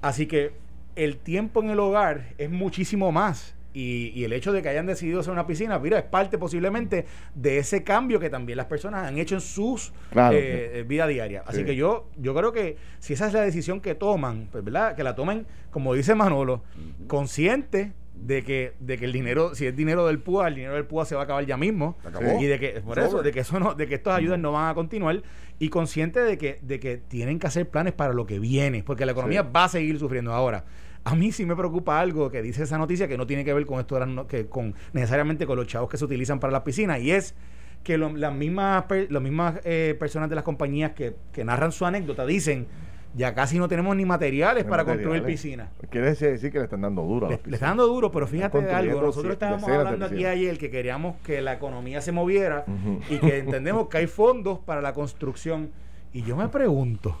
Así 0.00 0.26
que 0.26 0.52
el 0.96 1.18
tiempo 1.18 1.62
en 1.62 1.70
el 1.70 1.78
hogar 1.78 2.34
es 2.38 2.50
muchísimo 2.50 3.12
más. 3.12 3.54
Y, 3.80 4.24
el 4.24 4.32
hecho 4.32 4.52
de 4.52 4.60
que 4.60 4.68
hayan 4.68 4.86
decidido 4.86 5.20
hacer 5.20 5.32
una 5.32 5.46
piscina, 5.46 5.78
mira, 5.78 5.98
es 5.98 6.04
parte 6.04 6.36
posiblemente 6.36 7.06
de 7.34 7.58
ese 7.58 7.84
cambio 7.84 8.18
que 8.18 8.28
también 8.28 8.56
las 8.56 8.66
personas 8.66 9.06
han 9.06 9.18
hecho 9.18 9.36
en 9.36 9.40
sus 9.40 9.92
eh, 10.16 10.72
eh, 10.74 10.84
vida 10.86 11.06
diaria. 11.06 11.44
Así 11.46 11.64
que 11.64 11.76
yo, 11.76 12.08
yo 12.16 12.34
creo 12.34 12.52
que 12.52 12.76
si 12.98 13.12
esa 13.12 13.28
es 13.28 13.32
la 13.32 13.42
decisión 13.42 13.80
que 13.80 13.94
toman, 13.94 14.48
pues, 14.50 14.64
¿verdad? 14.64 14.96
Que 14.96 15.04
la 15.04 15.14
tomen, 15.14 15.46
como 15.70 15.94
dice 15.94 16.16
Manolo, 16.16 16.64
consciente 17.06 17.92
de 18.14 18.42
que, 18.42 18.74
de 18.80 18.98
que 18.98 19.04
el 19.04 19.12
dinero, 19.12 19.54
si 19.54 19.66
es 19.66 19.76
dinero 19.76 20.06
del 20.08 20.18
PUA, 20.18 20.48
el 20.48 20.54
dinero 20.56 20.74
del 20.74 20.84
PUA 20.84 21.04
se 21.04 21.14
va 21.14 21.20
a 21.20 21.24
acabar 21.24 21.46
ya 21.46 21.56
mismo. 21.56 21.96
Y 22.40 22.46
de 22.46 22.58
que, 22.58 22.80
por 22.80 22.98
eso, 22.98 23.22
de 23.22 23.30
que 23.30 23.40
eso 23.40 23.60
no, 23.60 23.74
de 23.74 23.86
que 23.86 23.94
estas 23.94 24.16
ayudas 24.16 24.40
no 24.40 24.50
van 24.50 24.70
a 24.70 24.74
continuar. 24.74 25.22
Y 25.60 25.68
consciente 25.68 26.20
de 26.20 26.36
que, 26.36 26.58
de 26.62 26.80
que 26.80 26.96
tienen 26.96 27.38
que 27.38 27.46
hacer 27.46 27.68
planes 27.68 27.92
para 27.92 28.12
lo 28.12 28.26
que 28.26 28.40
viene, 28.40 28.82
porque 28.82 29.06
la 29.06 29.12
economía 29.12 29.42
va 29.42 29.64
a 29.64 29.68
seguir 29.68 30.00
sufriendo 30.00 30.32
ahora. 30.32 30.64
A 31.08 31.14
mí 31.14 31.32
sí 31.32 31.46
me 31.46 31.56
preocupa 31.56 31.98
algo 31.98 32.30
que 32.30 32.42
dice 32.42 32.64
esa 32.64 32.76
noticia 32.76 33.08
que 33.08 33.16
no 33.16 33.26
tiene 33.26 33.42
que 33.42 33.54
ver 33.54 33.64
con 33.64 33.80
esto, 33.80 34.26
que 34.28 34.46
con 34.46 34.74
necesariamente 34.92 35.46
con 35.46 35.56
los 35.56 35.66
chavos 35.66 35.88
que 35.88 35.96
se 35.96 36.04
utilizan 36.04 36.38
para 36.38 36.52
las 36.52 36.62
piscinas, 36.62 37.00
y 37.00 37.12
es 37.12 37.34
que 37.82 37.96
las 37.96 38.34
mismas, 38.34 38.84
las 39.08 39.22
mismas 39.22 39.58
eh, 39.64 39.96
personas 39.98 40.28
de 40.28 40.34
las 40.34 40.44
compañías 40.44 40.92
que, 40.92 41.14
narran 41.44 41.72
su 41.72 41.86
anécdota 41.86 42.26
dicen 42.26 42.66
ya 43.14 43.34
casi 43.34 43.58
no 43.58 43.68
tenemos 43.68 43.96
ni 43.96 44.04
materiales 44.04 44.64
para 44.64 44.84
construir 44.84 45.22
piscinas. 45.22 45.70
Quiere 45.88 46.14
decir 46.14 46.52
que 46.52 46.58
le 46.58 46.64
están 46.64 46.82
dando 46.82 47.00
duro. 47.02 47.30
le, 47.30 47.36
están 47.36 47.70
dando 47.70 47.86
duro, 47.86 48.12
pero 48.12 48.26
fíjate 48.26 48.60
de 48.60 48.70
algo. 48.70 49.00
Nosotros 49.00 49.32
estábamos 49.32 49.66
hablando 49.66 50.04
aquí 50.04 50.26
ayer 50.26 50.58
que 50.58 50.70
queríamos 50.70 51.16
que 51.24 51.40
la 51.40 51.54
economía 51.54 52.02
se 52.02 52.12
moviera 52.12 52.66
y 53.08 53.16
que 53.16 53.38
entendemos 53.38 53.88
que 53.88 53.96
hay 53.96 54.06
fondos 54.08 54.58
para 54.58 54.82
la 54.82 54.92
construcción. 54.92 55.70
Y 56.12 56.22
yo 56.22 56.36
me 56.36 56.48
pregunto, 56.48 57.18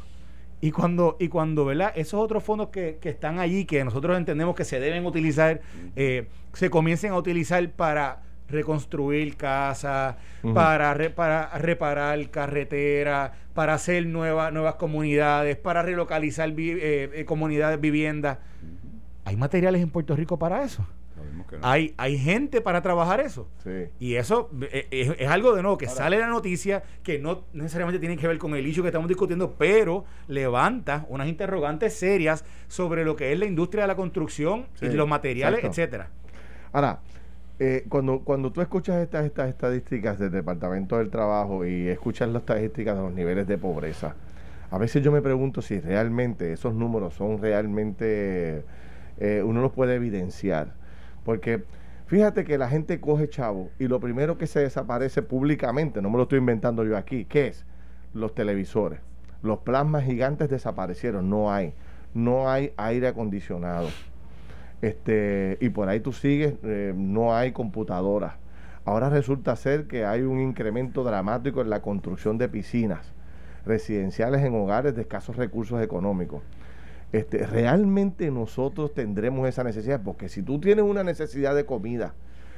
y 0.60 0.72
cuando, 0.72 1.16
y 1.20 1.28
cuando 1.28 1.64
¿verdad? 1.64 1.92
esos 1.94 2.20
otros 2.20 2.42
fondos 2.42 2.68
que, 2.68 2.98
que 3.00 3.10
están 3.10 3.38
allí, 3.38 3.64
que 3.64 3.84
nosotros 3.84 4.16
entendemos 4.16 4.54
que 4.56 4.64
se 4.64 4.80
deben 4.80 5.06
utilizar, 5.06 5.60
eh, 5.94 6.26
se 6.52 6.68
comiencen 6.70 7.12
a 7.12 7.16
utilizar 7.16 7.68
para 7.70 8.22
reconstruir 8.48 9.36
casas, 9.36 10.16
para, 10.54 10.96
para 11.14 11.58
reparar 11.58 12.30
carreteras, 12.30 13.32
para 13.54 13.74
hacer 13.74 14.06
nuevas 14.06 14.52
nuevas 14.52 14.76
comunidades, 14.76 15.56
para 15.56 15.82
relocalizar 15.82 16.48
eh, 16.56 17.10
eh, 17.14 17.24
comunidades, 17.24 17.80
viviendas. 17.80 18.38
¿Hay 19.24 19.36
materiales 19.36 19.82
en 19.82 19.90
Puerto 19.90 20.16
Rico 20.16 20.38
para 20.38 20.64
eso? 20.64 20.86
Hay, 21.62 21.94
hay 21.96 22.18
gente 22.18 22.60
para 22.60 22.82
trabajar 22.82 23.20
eso. 23.20 23.48
Y 23.98 24.16
eso 24.16 24.50
eh, 24.72 25.16
es, 25.18 25.28
algo 25.28 25.54
de 25.54 25.62
nuevo 25.62 25.78
que 25.78 25.88
sale 25.88 26.18
la 26.18 26.26
noticia 26.26 26.82
que 27.02 27.18
no 27.18 27.44
necesariamente 27.52 27.98
tiene 27.98 28.16
que 28.16 28.26
ver 28.26 28.38
con 28.38 28.54
el 28.54 28.66
issue 28.66 28.82
que 28.82 28.88
estamos 28.88 29.08
discutiendo, 29.08 29.54
pero 29.58 30.04
levanta 30.26 31.06
unas 31.08 31.28
interrogantes 31.28 31.94
serias 31.94 32.44
sobre 32.68 33.04
lo 33.04 33.16
que 33.16 33.32
es 33.32 33.38
la 33.38 33.46
industria 33.46 33.84
de 33.84 33.88
la 33.88 33.96
construcción 33.96 34.66
y 34.80 34.88
los 34.88 35.08
materiales, 35.08 35.64
etcétera. 35.64 36.10
Ahora, 36.72 37.00
eh, 37.60 37.84
cuando, 37.88 38.20
cuando 38.20 38.52
tú 38.52 38.60
escuchas 38.60 39.02
estas, 39.02 39.24
estas 39.24 39.48
estadísticas 39.48 40.18
del 40.18 40.30
Departamento 40.30 40.98
del 40.98 41.10
Trabajo 41.10 41.66
y 41.66 41.88
escuchas 41.88 42.28
las 42.28 42.42
estadísticas 42.42 42.96
de 42.96 43.02
los 43.02 43.12
niveles 43.12 43.48
de 43.48 43.58
pobreza, 43.58 44.14
a 44.70 44.78
veces 44.78 45.02
yo 45.02 45.10
me 45.10 45.22
pregunto 45.22 45.62
si 45.62 45.80
realmente 45.80 46.52
esos 46.52 46.74
números 46.74 47.14
son 47.14 47.40
realmente, 47.40 48.64
eh, 49.18 49.42
uno 49.44 49.62
los 49.62 49.72
puede 49.72 49.94
evidenciar. 49.94 50.77
Porque 51.28 51.62
fíjate 52.06 52.46
que 52.46 52.56
la 52.56 52.70
gente 52.70 53.02
coge 53.02 53.28
chavo 53.28 53.68
y 53.78 53.86
lo 53.86 54.00
primero 54.00 54.38
que 54.38 54.46
se 54.46 54.60
desaparece 54.60 55.20
públicamente, 55.20 56.00
no 56.00 56.08
me 56.08 56.16
lo 56.16 56.22
estoy 56.22 56.38
inventando 56.38 56.84
yo 56.84 56.96
aquí, 56.96 57.26
¿qué 57.26 57.48
es? 57.48 57.66
Los 58.14 58.34
televisores. 58.34 59.00
Los 59.42 59.58
plasmas 59.58 60.04
gigantes 60.04 60.48
desaparecieron, 60.48 61.28
no 61.28 61.52
hay. 61.52 61.74
No 62.14 62.50
hay 62.50 62.72
aire 62.78 63.08
acondicionado. 63.08 63.88
Este, 64.80 65.58
y 65.60 65.68
por 65.68 65.90
ahí 65.90 66.00
tú 66.00 66.14
sigues, 66.14 66.54
eh, 66.62 66.94
no 66.96 67.36
hay 67.36 67.52
computadoras. 67.52 68.32
Ahora 68.86 69.10
resulta 69.10 69.54
ser 69.54 69.86
que 69.86 70.06
hay 70.06 70.22
un 70.22 70.40
incremento 70.40 71.04
dramático 71.04 71.60
en 71.60 71.68
la 71.68 71.82
construcción 71.82 72.38
de 72.38 72.48
piscinas 72.48 73.12
residenciales 73.66 74.42
en 74.42 74.54
hogares 74.54 74.94
de 74.94 75.02
escasos 75.02 75.36
recursos 75.36 75.82
económicos 75.82 76.40
este, 77.12 77.46
realmente 77.46 78.30
nosotros 78.30 78.92
tendremos 78.92 79.48
esa 79.48 79.64
necesidad, 79.64 80.02
porque 80.02 80.28
si 80.28 80.42
tú 80.42 80.60
tienes 80.60 80.84
una 80.84 81.02
necesidad 81.02 81.54
de 81.54 81.64
comida, 81.64 82.14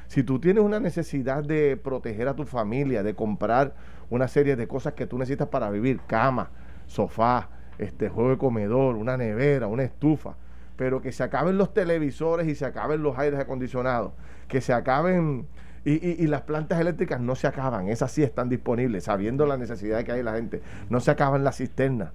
si 0.07 0.23
tú 0.23 0.39
tienes 0.39 0.63
una 0.63 0.79
necesidad 0.79 1.43
de 1.43 1.77
proteger 1.77 2.27
a 2.27 2.35
tu 2.35 2.43
familia, 2.43 3.01
de 3.01 3.15
comprar 3.15 3.73
una 4.09 4.27
serie 4.27 4.57
de 4.57 4.67
cosas 4.67 4.93
que 4.93 5.07
tú 5.07 5.17
necesitas 5.17 5.47
para 5.47 5.69
vivir, 5.69 6.01
cama, 6.05 6.49
sofá, 6.85 7.49
este 7.77 8.09
juego 8.09 8.31
de 8.31 8.37
comedor, 8.37 8.97
una 8.97 9.15
nevera, 9.15 9.67
una 9.67 9.83
estufa, 9.83 10.35
pero 10.75 11.01
que 11.01 11.13
se 11.13 11.23
acaben 11.23 11.57
los 11.57 11.73
televisores 11.73 12.47
y 12.47 12.55
se 12.55 12.65
acaben 12.65 13.01
los 13.01 13.17
aires 13.17 13.39
acondicionados, 13.39 14.11
que 14.49 14.59
se 14.59 14.73
acaben 14.73 15.47
y, 15.85 15.93
y, 15.93 16.27
las 16.27 16.41
plantas 16.41 16.79
eléctricas 16.79 17.19
no 17.19 17.33
se 17.35 17.47
acaban, 17.47 17.87
esas 17.87 18.11
sí 18.11 18.21
están 18.21 18.49
disponibles, 18.49 19.05
sabiendo 19.05 19.47
la 19.47 19.57
necesidad 19.57 20.03
que 20.03 20.11
hay 20.11 20.21
la 20.21 20.33
gente, 20.33 20.61
no 20.89 20.99
se 20.99 21.09
acaban 21.09 21.43
las 21.43 21.57
cisternas 21.57 22.11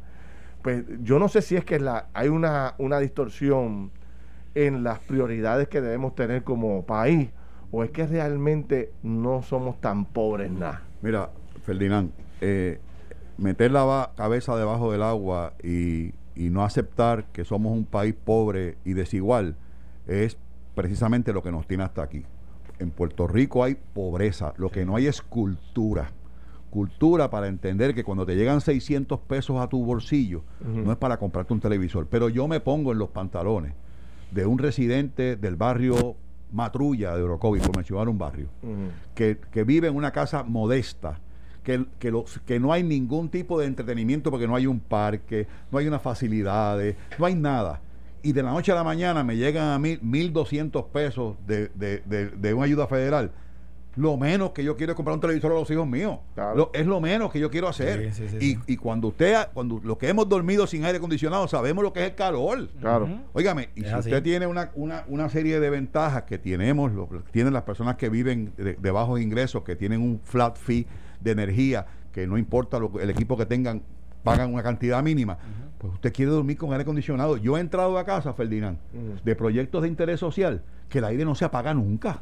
pues 0.66 0.84
yo 1.04 1.20
no 1.20 1.28
sé 1.28 1.42
si 1.42 1.54
es 1.54 1.64
que 1.64 1.80
hay 2.12 2.26
una, 2.26 2.74
una 2.78 2.98
distorsión 2.98 3.92
en 4.56 4.82
las 4.82 4.98
prioridades 4.98 5.68
que 5.68 5.80
debemos 5.80 6.16
tener 6.16 6.42
como 6.42 6.84
país 6.84 7.30
o 7.70 7.84
es 7.84 7.92
que 7.92 8.04
realmente 8.04 8.90
no 9.04 9.42
somos 9.42 9.80
tan 9.80 10.06
pobres 10.06 10.50
nada. 10.50 10.82
Mira, 11.02 11.30
Ferdinand, 11.62 12.10
eh, 12.40 12.80
meter 13.38 13.70
la 13.70 14.10
cabeza 14.16 14.56
debajo 14.56 14.90
del 14.90 15.04
agua 15.04 15.52
y 15.62 16.12
no 16.34 16.64
aceptar 16.64 17.26
que 17.26 17.44
somos 17.44 17.70
un 17.70 17.84
país 17.84 18.16
pobre 18.24 18.76
y 18.84 18.94
desigual 18.94 19.54
es 20.08 20.36
precisamente 20.74 21.32
lo 21.32 21.44
que 21.44 21.52
nos 21.52 21.68
tiene 21.68 21.84
hasta 21.84 22.02
aquí. 22.02 22.24
En 22.80 22.90
Puerto 22.90 23.28
Rico 23.28 23.62
hay 23.62 23.76
pobreza, 23.76 24.52
lo 24.56 24.70
que 24.70 24.84
no 24.84 24.96
hay 24.96 25.06
es 25.06 25.22
cultura 25.22 26.10
cultura 26.76 27.30
para 27.30 27.48
entender 27.48 27.94
que 27.94 28.04
cuando 28.04 28.26
te 28.26 28.36
llegan 28.36 28.60
600 28.60 29.20
pesos 29.20 29.58
a 29.62 29.66
tu 29.66 29.82
bolsillo, 29.82 30.44
no 30.60 30.92
es 30.92 30.98
para 30.98 31.16
comprarte 31.16 31.54
un 31.54 31.60
televisor. 31.60 32.06
Pero 32.06 32.28
yo 32.28 32.46
me 32.48 32.60
pongo 32.60 32.92
en 32.92 32.98
los 32.98 33.08
pantalones 33.08 33.72
de 34.30 34.44
un 34.44 34.58
residente 34.58 35.36
del 35.36 35.56
barrio 35.56 36.16
Matrulla 36.52 37.16
de 37.16 37.22
Orocovi, 37.22 37.60
por 37.60 37.74
mencionar 37.74 38.10
un 38.10 38.18
barrio, 38.18 38.48
que, 39.14 39.38
vive 39.64 39.88
en 39.88 39.96
una 39.96 40.12
casa 40.12 40.42
modesta, 40.42 41.18
que, 41.64 41.86
que, 41.98 42.10
los, 42.10 42.40
que 42.40 42.60
no 42.60 42.74
hay 42.74 42.82
ningún 42.82 43.30
tipo 43.30 43.58
de 43.58 43.64
entretenimiento 43.64 44.30
porque 44.30 44.46
no 44.46 44.54
hay 44.54 44.66
un 44.66 44.80
parque, 44.80 45.46
no 45.72 45.78
hay 45.78 45.88
unas 45.88 46.02
facilidades, 46.02 46.94
no 47.18 47.24
hay 47.24 47.36
nada. 47.36 47.80
Y 48.22 48.32
de 48.32 48.42
la 48.42 48.50
noche 48.50 48.70
a 48.70 48.74
la 48.74 48.84
mañana 48.84 49.24
me 49.24 49.38
llegan 49.38 49.68
a 49.68 49.78
mí 49.78 49.96
1.200 49.96 50.88
pesos 50.88 51.36
de, 51.46 51.68
de, 51.68 52.02
de 52.36 52.54
una 52.54 52.66
ayuda 52.66 52.86
federal 52.86 53.32
lo 53.96 54.16
menos 54.18 54.50
que 54.50 54.62
yo 54.62 54.76
quiero 54.76 54.92
es 54.92 54.96
comprar 54.96 55.14
un 55.14 55.20
televisor 55.20 55.52
a 55.52 55.54
los 55.54 55.70
hijos 55.70 55.86
míos. 55.86 56.18
es 56.72 56.86
lo 56.86 57.00
menos 57.00 57.32
que 57.32 57.40
yo 57.40 57.50
quiero 57.50 57.68
hacer. 57.68 58.12
y, 58.40 58.76
cuando 58.76 59.08
usted, 59.08 59.48
cuando 59.54 59.80
los 59.82 59.96
que 59.96 60.08
hemos 60.08 60.28
dormido 60.28 60.66
sin 60.66 60.84
aire 60.84 60.98
acondicionado, 60.98 61.48
sabemos 61.48 61.82
lo 61.82 61.92
que 61.92 62.00
es 62.00 62.10
el 62.10 62.14
calor. 62.14 62.68
Claro. 62.78 63.08
Óigame, 63.32 63.70
y 63.74 63.84
si 63.84 63.94
usted 63.94 64.22
tiene 64.22 64.46
una, 64.46 64.70
una, 64.74 65.04
una, 65.08 65.28
serie 65.28 65.58
de 65.58 65.70
ventajas 65.70 66.24
que 66.24 66.38
tenemos, 66.38 66.92
lo, 66.92 67.08
tienen 67.32 67.52
las 67.52 67.62
personas 67.62 67.96
que 67.96 68.08
viven 68.08 68.52
de, 68.56 68.90
bajos 68.90 69.20
ingresos, 69.20 69.64
que 69.64 69.76
tienen 69.76 70.02
un 70.02 70.20
flat 70.22 70.56
fee 70.56 70.86
de 71.20 71.30
energía, 71.30 71.86
que 72.12 72.26
no 72.26 72.38
importa 72.38 72.78
lo, 72.78 73.00
el 73.00 73.10
equipo 73.10 73.36
que 73.36 73.46
tengan, 73.46 73.82
pagan 74.22 74.52
una 74.52 74.62
cantidad 74.62 75.02
mínima. 75.02 75.38
Pues 75.78 75.94
usted 75.94 76.12
quiere 76.12 76.32
dormir 76.32 76.56
con 76.58 76.70
aire 76.72 76.82
acondicionado. 76.82 77.36
Yo 77.36 77.56
he 77.56 77.60
entrado 77.60 77.98
a 77.98 78.04
casa, 78.04 78.34
Ferdinand, 78.34 78.78
de 79.24 79.36
proyectos 79.36 79.82
de 79.82 79.88
interés 79.88 80.20
social, 80.20 80.62
que 80.88 80.98
el 80.98 81.04
aire 81.04 81.24
no 81.24 81.34
se 81.34 81.44
apaga 81.44 81.72
nunca. 81.72 82.20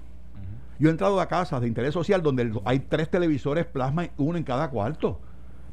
Yo 0.78 0.88
he 0.88 0.93
entrado 0.93 1.21
a 1.21 1.28
casas 1.28 1.61
de 1.61 1.69
interés 1.69 1.95
social 1.95 2.23
donde 2.23 2.52
hay 2.64 2.81
tres 2.81 3.11
televisores 3.11 3.64
plasma, 3.64 4.09
uno 4.16 4.38
en 4.38 4.45
cada 4.45 4.71
cuarto. 4.71 5.21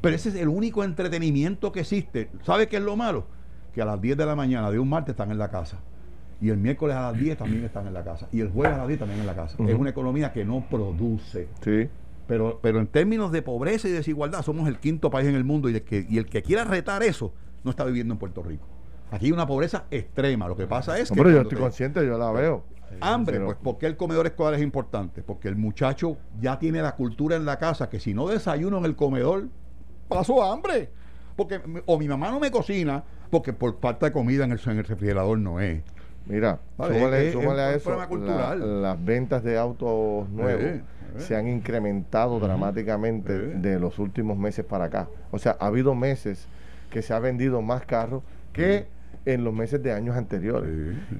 Pero 0.00 0.16
ese 0.16 0.30
es 0.30 0.34
el 0.34 0.48
único 0.48 0.84
entretenimiento 0.84 1.72
que 1.72 1.80
existe. 1.80 2.28
¿Sabe 2.42 2.68
qué 2.68 2.76
es 2.76 2.82
lo 2.82 2.96
malo? 2.96 3.26
Que 3.72 3.82
a 3.82 3.84
las 3.84 4.00
10 4.00 4.16
de 4.16 4.26
la 4.26 4.34
mañana 4.34 4.70
de 4.70 4.78
un 4.78 4.88
martes 4.88 5.12
están 5.12 5.30
en 5.30 5.38
la 5.38 5.50
casa. 5.50 5.78
Y 6.40 6.50
el 6.50 6.56
miércoles 6.56 6.96
a 6.96 7.12
las 7.12 7.20
10 7.20 7.38
también 7.38 7.64
están 7.64 7.86
en 7.86 7.94
la 7.94 8.02
casa. 8.02 8.26
Y 8.32 8.40
el 8.40 8.50
jueves 8.50 8.74
a 8.74 8.78
las 8.78 8.88
10 8.88 8.98
también 8.98 9.20
en 9.20 9.26
la 9.26 9.34
casa. 9.34 9.56
Es 9.64 9.74
una 9.76 9.90
economía 9.90 10.32
que 10.32 10.44
no 10.44 10.64
produce. 10.68 11.48
Sí. 11.62 11.88
Pero, 12.26 12.58
pero 12.60 12.80
en 12.80 12.88
términos 12.88 13.30
de 13.30 13.42
pobreza 13.42 13.88
y 13.88 13.92
desigualdad, 13.92 14.42
somos 14.42 14.68
el 14.68 14.78
quinto 14.78 15.10
país 15.10 15.28
en 15.28 15.36
el 15.36 15.44
mundo 15.44 15.68
y 15.68 15.74
el, 15.74 15.82
que, 15.82 16.04
y 16.08 16.18
el 16.18 16.26
que 16.26 16.42
quiera 16.42 16.64
retar 16.64 17.02
eso 17.02 17.32
no 17.62 17.70
está 17.70 17.84
viviendo 17.84 18.14
en 18.14 18.18
Puerto 18.18 18.42
Rico. 18.42 18.66
Aquí 19.12 19.26
hay 19.26 19.32
una 19.32 19.46
pobreza 19.46 19.84
extrema. 19.90 20.48
Lo 20.48 20.56
que 20.56 20.66
pasa 20.66 20.98
es 20.98 21.10
que. 21.10 21.16
Pero 21.16 21.30
yo 21.30 21.42
estoy 21.42 21.58
consciente, 21.58 22.04
yo 22.04 22.18
la 22.18 22.32
veo. 22.32 22.64
Hambre, 23.00 23.40
pues 23.40 23.56
¿por 23.56 23.78
qué 23.78 23.86
el 23.86 23.96
comedor 23.96 24.26
escolar 24.26 24.54
es 24.54 24.62
importante? 24.62 25.22
Porque 25.22 25.48
el 25.48 25.56
muchacho 25.56 26.16
ya 26.40 26.58
tiene 26.58 26.82
la 26.82 26.94
cultura 26.94 27.36
en 27.36 27.44
la 27.44 27.58
casa 27.58 27.88
que 27.88 28.00
si 28.00 28.14
no 28.14 28.28
desayuno 28.28 28.78
en 28.78 28.84
el 28.84 28.96
comedor, 28.96 29.48
paso 30.08 30.42
hambre. 30.42 30.90
Porque 31.36 31.60
o 31.86 31.98
mi 31.98 32.08
mamá 32.08 32.30
no 32.30 32.40
me 32.40 32.50
cocina, 32.50 33.02
porque 33.30 33.52
por 33.52 33.80
falta 33.80 34.06
de 34.06 34.12
comida 34.12 34.44
en 34.44 34.52
el, 34.52 34.60
en 34.64 34.78
el 34.78 34.84
refrigerador 34.84 35.38
no 35.38 35.60
es. 35.60 35.82
Mira, 36.26 36.60
súmale, 36.76 37.60
a 37.60 37.74
eso 37.74 37.90
las 38.56 39.04
ventas 39.04 39.42
de 39.42 39.58
autos 39.58 40.28
nuevos 40.28 40.82
se 41.18 41.36
han 41.36 41.48
incrementado 41.48 42.38
dramáticamente 42.38 43.38
de 43.38 43.78
los 43.78 43.98
últimos 43.98 44.38
meses 44.38 44.64
para 44.64 44.84
acá. 44.84 45.08
O 45.30 45.38
sea, 45.38 45.56
ha 45.58 45.66
habido 45.66 45.94
meses 45.94 46.46
que 46.90 47.02
se 47.02 47.12
ha 47.12 47.18
vendido 47.18 47.60
más 47.62 47.84
carros 47.84 48.22
que 48.52 48.86
en 49.24 49.44
los 49.44 49.52
meses 49.52 49.82
de 49.82 49.92
años 49.92 50.16
anteriores. 50.16 50.70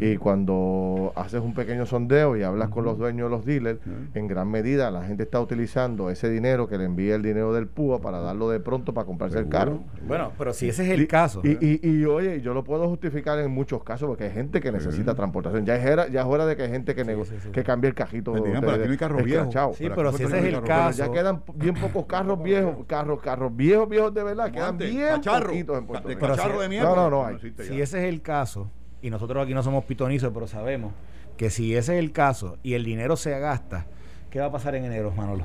Y 0.01 0.17
cuando 0.17 1.13
haces 1.17 1.41
un 1.41 1.55
pequeño 1.55 1.87
sondeo 1.87 2.37
y 2.37 2.43
hablas 2.43 2.69
con 2.71 2.85
los 2.85 2.99
dueños 2.99 3.31
de 3.31 3.37
los 3.37 3.45
dealers, 3.45 3.81
en 4.15 4.27
gran 4.27 4.51
medida 4.51 4.91
la 4.91 5.05
gente 5.05 5.23
está 5.25 5.41
utilizando 5.41 6.11
ese 6.11 6.31
dinero 6.31 6.69
que 6.69 6.79
le 6.79 6.85
envía 6.85 7.15
el 7.15 7.23
dinero 7.23 7.53
del 7.53 7.67
PUA 7.67 8.01
para 8.01 8.21
darlo 8.21 8.49
de 8.51 8.61
pronto 8.61 8.95
para 8.95 9.07
comprarse 9.07 9.39
el 9.39 9.49
carro. 9.49 9.81
Bueno, 10.07 10.33
pero 10.39 10.53
si 10.53 10.69
ese 10.69 10.85
es 10.85 10.91
el 10.91 11.07
caso. 11.07 11.41
Y, 11.45 11.81
y, 11.87 12.05
oye, 12.05 12.41
yo 12.41 12.55
lo 12.55 12.65
puedo 12.65 12.89
justificar 12.89 13.39
en 13.39 13.51
muchos 13.51 13.83
casos 13.85 14.09
porque 14.09 14.25
hay 14.25 14.31
gente 14.33 14.61
que 14.61 14.73
necesita 14.73 15.15
transportación. 15.15 15.65
Ya 15.65 15.77
es, 15.77 15.91
hora, 15.91 16.09
ya 16.09 16.21
es 16.21 16.27
hora 16.27 16.47
de 16.47 16.57
que 16.57 16.63
hay 16.63 16.71
gente 16.71 16.95
que, 16.95 17.05
que 17.53 17.65
cambie 17.65 17.89
el 17.89 17.95
cajito. 17.95 18.33
de, 18.33 18.41
de, 18.41 18.97
carro 18.97 19.23
viejo. 19.23 19.51
Sí, 19.75 19.89
pero, 19.95 20.13
si 20.13 20.25
ese 20.25 20.39
es 20.39 20.45
el 20.45 20.63
caso. 20.63 20.99
ya 20.99 21.11
quedan 21.11 21.43
bien 21.55 21.75
pocos 21.75 22.07
carros 22.07 22.43
viejos, 22.43 22.85
carros, 22.87 23.21
carros 23.21 23.55
viejos, 23.55 23.89
viejos 23.89 24.15
de 24.15 24.23
verdad. 24.23 24.51
Quedan 24.51 24.79
bien 24.79 25.21
poquitos 25.21 25.79
en 25.79 25.87
Puerto 25.87 26.09
Rico. 26.09 26.29
No, 26.29 26.97
no, 26.97 27.11
no 27.11 27.27
hay. 27.27 27.39
Si 27.39 27.81
ese 27.93 28.07
es 28.07 28.13
el 28.13 28.23
caso, 28.23 28.71
y 29.03 29.11
nosotros 29.11 29.45
aquí 29.45 29.53
no 29.53 29.63
somos 29.63 29.85
pitonizos, 29.85 30.33
pero 30.33 30.47
sabemos 30.47 30.93
que 31.37 31.51
si 31.51 31.77
ese 31.77 31.95
es 31.95 31.99
el 31.99 32.13
caso 32.13 32.57
y 32.63 32.73
el 32.73 32.85
dinero 32.85 33.17
se 33.17 33.39
gasta, 33.39 33.85
¿qué 34.31 34.41
va 34.41 34.47
a 34.47 34.53
pasar 34.53 34.75
en 34.77 34.87
enero, 34.87 35.13
Manolo? 35.15 35.45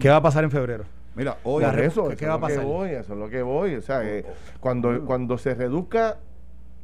¿Qué 0.00 0.08
va 0.08 0.16
a 0.16 0.22
pasar 0.22 0.42
en 0.42 0.50
febrero? 0.50 0.84
Mira, 1.14 1.36
hoy 1.44 1.64
eso, 1.64 2.08
¿qué, 2.16 2.26
va 2.26 2.34
a 2.34 2.40
pasar? 2.40 2.64
Voy, 2.64 2.90
eso 2.90 3.12
es 3.12 3.18
lo 3.18 3.28
que 3.28 3.42
voy. 3.42 3.76
O 3.76 3.82
sea, 3.82 4.04
eh, 4.04 4.24
cuando, 4.60 5.04
cuando 5.04 5.38
se 5.38 5.54
reduzca 5.54 6.18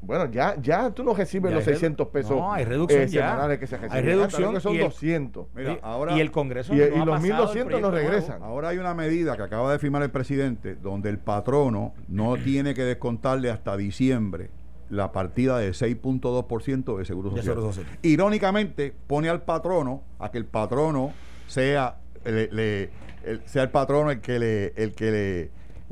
bueno, 0.02 0.30
ya, 0.30 0.54
ya 0.60 0.90
tú 0.90 1.02
no 1.02 1.14
recibes 1.14 1.50
los 1.50 1.64
600 1.64 2.08
pesos 2.08 2.36
no, 2.36 2.52
hay 2.52 2.66
reducción 2.66 3.02
eh, 3.02 3.08
semanales 3.08 3.58
que 3.58 3.66
se 3.66 3.78
reciben. 3.78 3.96
Hay 3.96 4.02
reducción. 4.02 4.54
Que 4.54 4.60
son 4.60 4.78
200. 4.78 5.46
Mira, 5.54 5.78
ahora, 5.82 6.14
y 6.14 6.20
el 6.20 6.30
Congreso 6.30 6.74
y, 6.74 6.82
y 6.82 7.04
los 7.04 7.22
1200 7.22 7.80
no 7.80 7.90
regresan. 7.90 8.42
Ahora 8.42 8.68
hay 8.68 8.78
una 8.78 8.92
medida 8.92 9.34
que 9.36 9.42
acaba 9.42 9.72
de 9.72 9.78
firmar 9.78 10.02
el 10.02 10.10
presidente 10.10 10.74
donde 10.74 11.08
el 11.08 11.18
patrono 11.18 11.94
no 12.08 12.36
tiene 12.36 12.74
que 12.74 12.82
descontarle 12.82 13.50
hasta 13.50 13.78
diciembre 13.78 14.50
la 14.90 15.12
partida 15.12 15.58
de 15.58 15.70
6.2% 15.70 16.98
de 16.98 17.04
seguro 17.04 17.30
social. 17.30 17.86
Irónicamente, 18.02 18.94
pone 19.06 19.28
al 19.28 19.42
patrono 19.42 20.02
a 20.18 20.30
que 20.30 20.38
el 20.38 20.46
patrono 20.46 21.12
sea, 21.46 21.96
le, 22.24 22.90
el, 23.24 23.42
sea 23.46 23.62
el 23.62 23.70
patrono 23.70 24.10
el 24.10 24.20
que 24.20 24.38
le, 24.38 24.72
el 24.76 24.92
que 24.92 25.10
le, 25.10 25.50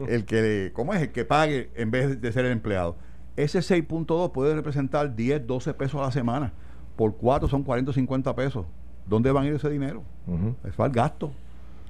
el 0.08 0.25
que 0.25 0.42
le, 0.42 0.72
¿cómo 0.72 0.94
es? 0.94 1.02
El 1.02 1.12
que 1.12 1.25
pague 1.25 1.70
en 1.75 1.90
vez 1.90 2.20
de 2.20 2.32
ser 2.32 2.44
el 2.44 2.52
empleado. 2.52 2.96
Ese 3.37 3.61
6.2 3.61 4.32
puede 4.32 4.54
representar 4.54 5.14
10, 5.14 5.46
12 5.46 5.75
pesos 5.75 6.00
a 6.00 6.04
la 6.04 6.12
semana. 6.12 6.52
Por 6.96 7.16
cuatro 7.16 7.49
son 7.49 7.62
40 7.62 7.90
o 7.90 7.94
50 7.94 8.34
pesos. 8.37 8.66
¿Dónde 9.06 9.32
van 9.32 9.44
a 9.44 9.46
ir 9.49 9.54
ese 9.54 9.70
dinero? 9.70 10.02
Es 10.64 10.75
para 10.75 10.88
el 10.88 10.92
gasto. 10.94 11.32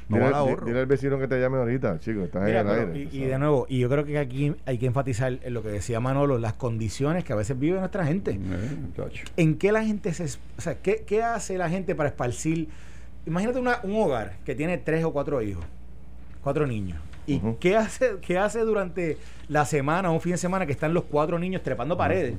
No 0.08 0.16
dile, 0.18 0.30
ahorro. 0.34 0.66
Dile 0.66 0.80
al 0.80 0.86
vecino 0.86 1.18
que 1.18 1.28
te 1.28 1.40
llame 1.40 1.58
ahorita, 1.58 1.98
chico. 2.00 2.22
Estás 2.22 2.48
en 2.48 2.56
el 2.56 2.68
aire. 2.68 3.08
Y, 3.12 3.20
de 3.20 3.38
nuevo, 3.38 3.66
y 3.68 3.78
yo 3.78 3.88
creo 3.88 4.04
que 4.04 4.18
aquí 4.18 4.54
hay 4.66 4.78
que 4.78 4.86
enfatizar 4.86 5.38
en 5.42 5.54
lo 5.54 5.62
que 5.62 5.68
decía 5.68 6.00
Manolo, 6.00 6.38
las 6.38 6.54
condiciones 6.54 7.24
que 7.24 7.32
a 7.32 7.36
veces 7.36 7.58
vive 7.58 7.78
nuestra 7.78 8.04
gente. 8.04 8.32
Eh, 8.32 9.12
¿En 9.36 9.56
qué 9.56 9.72
la 9.72 9.84
gente 9.84 10.12
se... 10.12 10.24
O 10.58 10.60
sea, 10.60 10.76
¿qué, 10.76 11.04
¿qué, 11.06 11.22
hace 11.22 11.58
la 11.58 11.68
gente 11.68 11.94
para 11.94 12.08
esparcir? 12.08 12.68
Imagínate 13.26 13.58
una, 13.58 13.80
un 13.82 13.96
hogar 13.96 14.34
que 14.44 14.54
tiene 14.54 14.78
tres 14.78 15.04
o 15.04 15.12
cuatro 15.12 15.40
hijos, 15.42 15.64
cuatro 16.42 16.66
niños. 16.66 16.98
¿Y 17.26 17.40
qué, 17.60 17.76
hace, 17.76 18.16
qué 18.20 18.38
hace 18.38 18.60
durante 18.60 19.18
la 19.48 19.64
semana 19.64 20.10
o 20.10 20.14
un 20.14 20.20
fin 20.20 20.32
de 20.32 20.38
semana 20.38 20.66
que 20.66 20.72
están 20.72 20.92
los 20.92 21.04
cuatro 21.04 21.38
niños 21.38 21.62
trepando 21.62 21.96
paredes? 21.96 22.34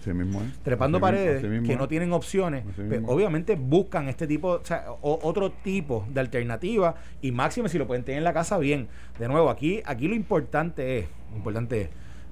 Trepando 0.64 1.00
paredes 1.00 1.42
que 1.66 1.76
no 1.76 1.88
tienen 1.88 2.12
opciones. 2.14 2.64
Pues, 2.76 3.02
obviamente 3.06 3.56
buscan 3.56 4.10
este 4.10 4.28
tipo, 4.28 4.50
o 4.50 4.66
sea, 4.66 4.86
otro 5.02 5.52
tipo 5.52 6.06
de 6.10 6.20
alternativa 6.20 6.96
y 7.22 7.32
máximo 7.32 7.68
si 7.68 7.78
lo 7.78 7.88
pueden 7.88 8.04
tener 8.04 8.18
en 8.18 8.24
la 8.24 8.34
casa, 8.34 8.58
bien. 8.58 8.88
De 9.20 9.28
nuevo, 9.28 9.50
aquí, 9.50 9.82
aquí 9.86 10.08
lo 10.08 10.16
importante 10.16 11.00
es, 11.00 11.06
importante 11.36 11.82
es 11.82 11.90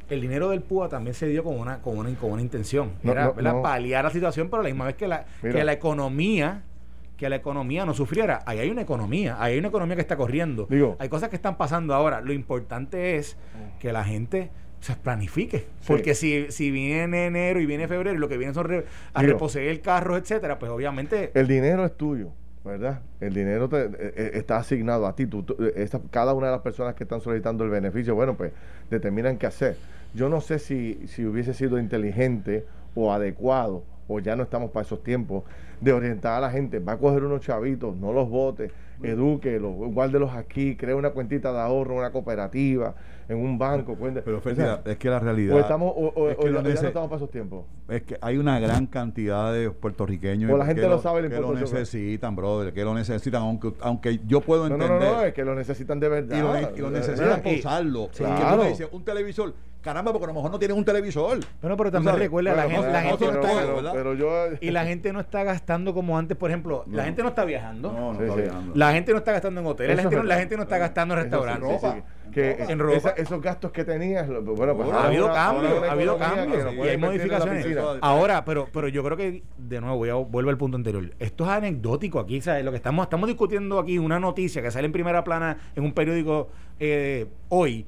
el 0.10 0.20
dinero 0.20 0.50
del 0.50 0.62
PUA 0.62 0.90
también 0.90 1.14
se 1.14 1.28
dio 1.28 1.42
con 1.44 1.58
una, 1.58 1.80
con 1.80 1.98
una, 1.98 2.14
con 2.16 2.32
una 2.32 2.42
intención. 2.42 2.92
Era 3.04 3.34
paliar 3.62 4.04
la 4.04 4.10
situación, 4.10 4.50
pero 4.50 4.62
la 4.62 4.68
misma 4.70 4.86
vez 4.86 4.96
que 4.96 5.08
la, 5.08 5.26
que 5.42 5.64
la 5.64 5.72
economía 5.72 6.64
que 7.22 7.30
la 7.30 7.36
economía 7.36 7.86
no 7.86 7.94
sufriera. 7.94 8.42
Ahí 8.48 8.58
hay 8.58 8.72
una 8.72 8.82
economía, 8.82 9.38
ahí 9.40 9.54
hay 9.54 9.60
una 9.60 9.68
economía 9.68 9.96
que 9.96 10.02
está 10.02 10.18
corriendo. 10.18 10.68
hay 10.98 11.08
cosas 11.08 11.30
que 11.30 11.36
están 11.36 11.56
pasando 11.56 11.94
ahora. 11.94 12.20
Lo 12.20 12.34
importante 12.34 13.18
es 13.18 13.38
que 13.80 13.94
la 13.94 14.04
gente 14.04 14.50
se 14.80 14.96
planifique. 14.96 15.68
Porque 15.86 16.16
si, 16.16 16.48
si 16.52 16.72
viene 16.72 17.28
enero 17.28 17.62
y 17.62 17.68
viene 17.68 17.88
febrero 17.88 18.16
y 18.16 18.20
lo 18.20 18.28
que 18.28 18.38
viene 18.38 18.56
son 18.56 18.84
a 19.14 19.22
reposeer 19.22 19.70
el 19.70 19.82
carro, 19.82 20.18
etcétera, 20.18 20.58
pues 20.58 20.72
obviamente. 20.72 21.30
El 21.36 21.48
dinero 21.48 21.86
es 21.86 21.96
tuyo. 21.96 22.32
¿verdad? 22.66 23.02
El 23.20 23.36
dinero 23.36 23.70
te, 23.70 23.84
eh, 23.84 23.92
eh, 24.00 24.32
está 24.34 24.58
asignado 24.58 25.06
a 25.06 25.16
ti. 25.16 25.28
Tú, 25.28 25.46
cada 26.10 26.34
una 26.34 26.48
de 26.48 26.54
las 26.54 26.62
personas 26.62 26.96
que 26.96 27.04
están 27.04 27.22
solicitando 27.22 27.64
el 27.64 27.70
beneficio, 27.70 28.16
bueno, 28.16 28.36
pues 28.36 28.52
determinan 28.90 29.38
qué 29.38 29.46
hacer. 29.46 29.78
Yo 30.16 30.28
no 30.28 30.42
sé 30.42 30.58
si, 30.58 31.08
si 31.08 31.24
hubiese 31.24 31.54
sido 31.54 31.78
inteligente 31.78 32.66
o 32.96 33.14
adecuado, 33.14 33.84
o 34.12 34.20
ya 34.20 34.36
no 34.36 34.44
estamos 34.44 34.72
para 34.72 34.86
esos 34.86 35.04
tiempos, 35.04 35.44
de 35.80 35.94
orientar 35.94 36.34
a 36.34 36.40
la 36.40 36.52
gente. 36.52 36.80
Va 36.80 36.94
a 36.94 36.98
coger 36.98 37.24
unos 37.24 37.42
chavitos, 37.42 37.96
no 37.96 38.14
los 38.14 38.30
vote, 38.30 38.72
edúquelos, 39.02 39.74
guárdelos 39.94 40.32
aquí, 40.34 40.76
crea 40.76 40.96
una 40.96 41.12
cuentita 41.12 41.52
de 41.52 41.60
ahorro, 41.60 41.96
una 41.96 42.12
cooperativa, 42.12 42.94
en 43.28 43.38
un 43.38 43.58
banco. 43.58 43.98
Pero 44.00 44.42
es 44.86 44.98
que 44.98 45.10
la 45.10 45.20
realidad. 45.20 45.56
O, 45.56 45.60
estamos, 45.60 45.94
o, 45.96 46.30
ya 46.48 46.62
no 46.62 46.70
estamos 46.70 47.10
para 47.10 47.16
esos 47.18 47.32
tiempos. 47.32 47.66
Es 47.88 48.04
que 48.04 48.18
hay 48.22 48.38
una 48.38 48.60
gran 48.60 48.86
cantidad 48.88 49.54
de 49.54 49.72
puertorriqueños. 49.72 50.52
O 50.52 50.58
la 50.58 50.66
gente 50.66 50.88
lo, 50.88 51.00
sabe 51.00 51.30
que 51.30 51.40
lo 51.40 51.54
necesitan, 51.54 52.36
brother, 52.36 52.74
que 52.74 52.84
lo 52.84 52.94
necesitan, 52.94 53.42
aunque, 53.42 53.74
aunque 53.82 54.20
yo 54.28 54.42
puedo 54.42 54.68
entender. 54.68 54.90
No, 54.90 55.00
no, 55.00 55.18
no, 55.18 55.24
es 55.24 55.34
que 55.34 55.46
lo 55.46 55.56
necesitan 55.56 56.00
de 56.00 56.10
verdad. 56.10 56.38
Y 56.76 56.80
lo, 56.82 56.92
necesitan 56.92 57.42
usarlo. 57.46 58.10
Claro. 58.16 58.64
un 58.92 59.04
televisor 59.04 59.54
caramba, 59.82 60.12
porque 60.12 60.26
a 60.26 60.28
lo 60.28 60.34
mejor 60.34 60.52
no 60.52 60.60
tienen 60.60 60.78
un 60.78 60.86
televisor. 60.86 61.40
Bueno, 61.62 61.76
pero 61.78 61.92
también 61.92 62.18
recuerda, 62.18 62.56
la, 62.56 62.70
gente, 62.70 62.92
la 62.92 63.02
gente 63.02 63.26
no 63.26 63.42
está, 63.42 63.94
pero, 63.94 64.14
yo, 64.14 64.32
y 64.60 64.72
la 64.72 64.86
gente 64.86 65.12
no 65.12 65.20
está 65.20 65.44
gastando 65.44 65.94
como 65.94 66.18
antes, 66.18 66.38
por 66.38 66.50
ejemplo, 66.50 66.86
la 66.88 67.04
gente 67.04 67.24
no 67.24 67.30
está 67.30 67.46
viajando. 67.46 67.92
No, 67.92 68.14
no 68.14 68.22
está 68.22 68.36
viajando. 68.36 68.74
La 68.76 68.94
gente 68.94 69.12
no 69.12 69.18
está 69.18 69.32
gastando 69.32 69.62
en 69.62 69.68
hoteles, 69.68 69.96
la 69.98 70.04
gente, 70.04 70.24
la 70.24 70.38
gente 70.38 70.58
no 70.58 70.64
está 70.64 70.78
gastando 70.78 71.14
en 71.16 71.22
restaurantes. 71.22 71.82
que 72.32 72.64
en 72.70 72.80
ropa. 72.80 73.10
esos 73.18 73.42
gastos 73.42 73.72
que 73.72 73.84
tenías, 73.84 74.28
bueno, 74.28 74.76
pues 74.76 74.90
ha 74.92 75.08
habido 75.08 75.34
cambios, 75.34 75.84
ha 75.84 75.92
habido 75.92 76.18
cambios 76.18 76.74
y 76.76 76.88
hay 76.88 76.98
modificaciones. 76.98 77.66
Ahora, 78.02 78.46
pero 78.46 78.70
pero 78.72 78.88
yo 78.88 79.04
creo 79.04 79.18
que 79.18 79.44
de 79.58 79.82
nuevo 79.82 79.98
voy 79.98 80.10
a 80.10 80.16
vuelvo 80.16 80.50
al 80.50 80.58
punto 80.58 80.78
anterior. 80.78 81.12
Esto 81.20 81.44
es 81.46 81.50
anecdótico 81.50 82.20
aquí, 82.20 82.42
¿sabes? 82.42 82.64
Lo 82.64 82.72
que 82.72 82.78
estamos 82.78 83.04
estamos 83.04 83.28
discutiendo 83.28 83.80
aquí 83.80 83.98
una 83.98 84.20
noticia 84.20 84.62
que 84.62 84.72
sale 84.72 84.86
en 84.86 84.92
primera 84.92 85.24
plana 85.24 85.58
en 85.76 85.84
un 85.84 85.94
periódico 85.94 86.50
eh, 86.80 87.28
hoy 87.50 87.86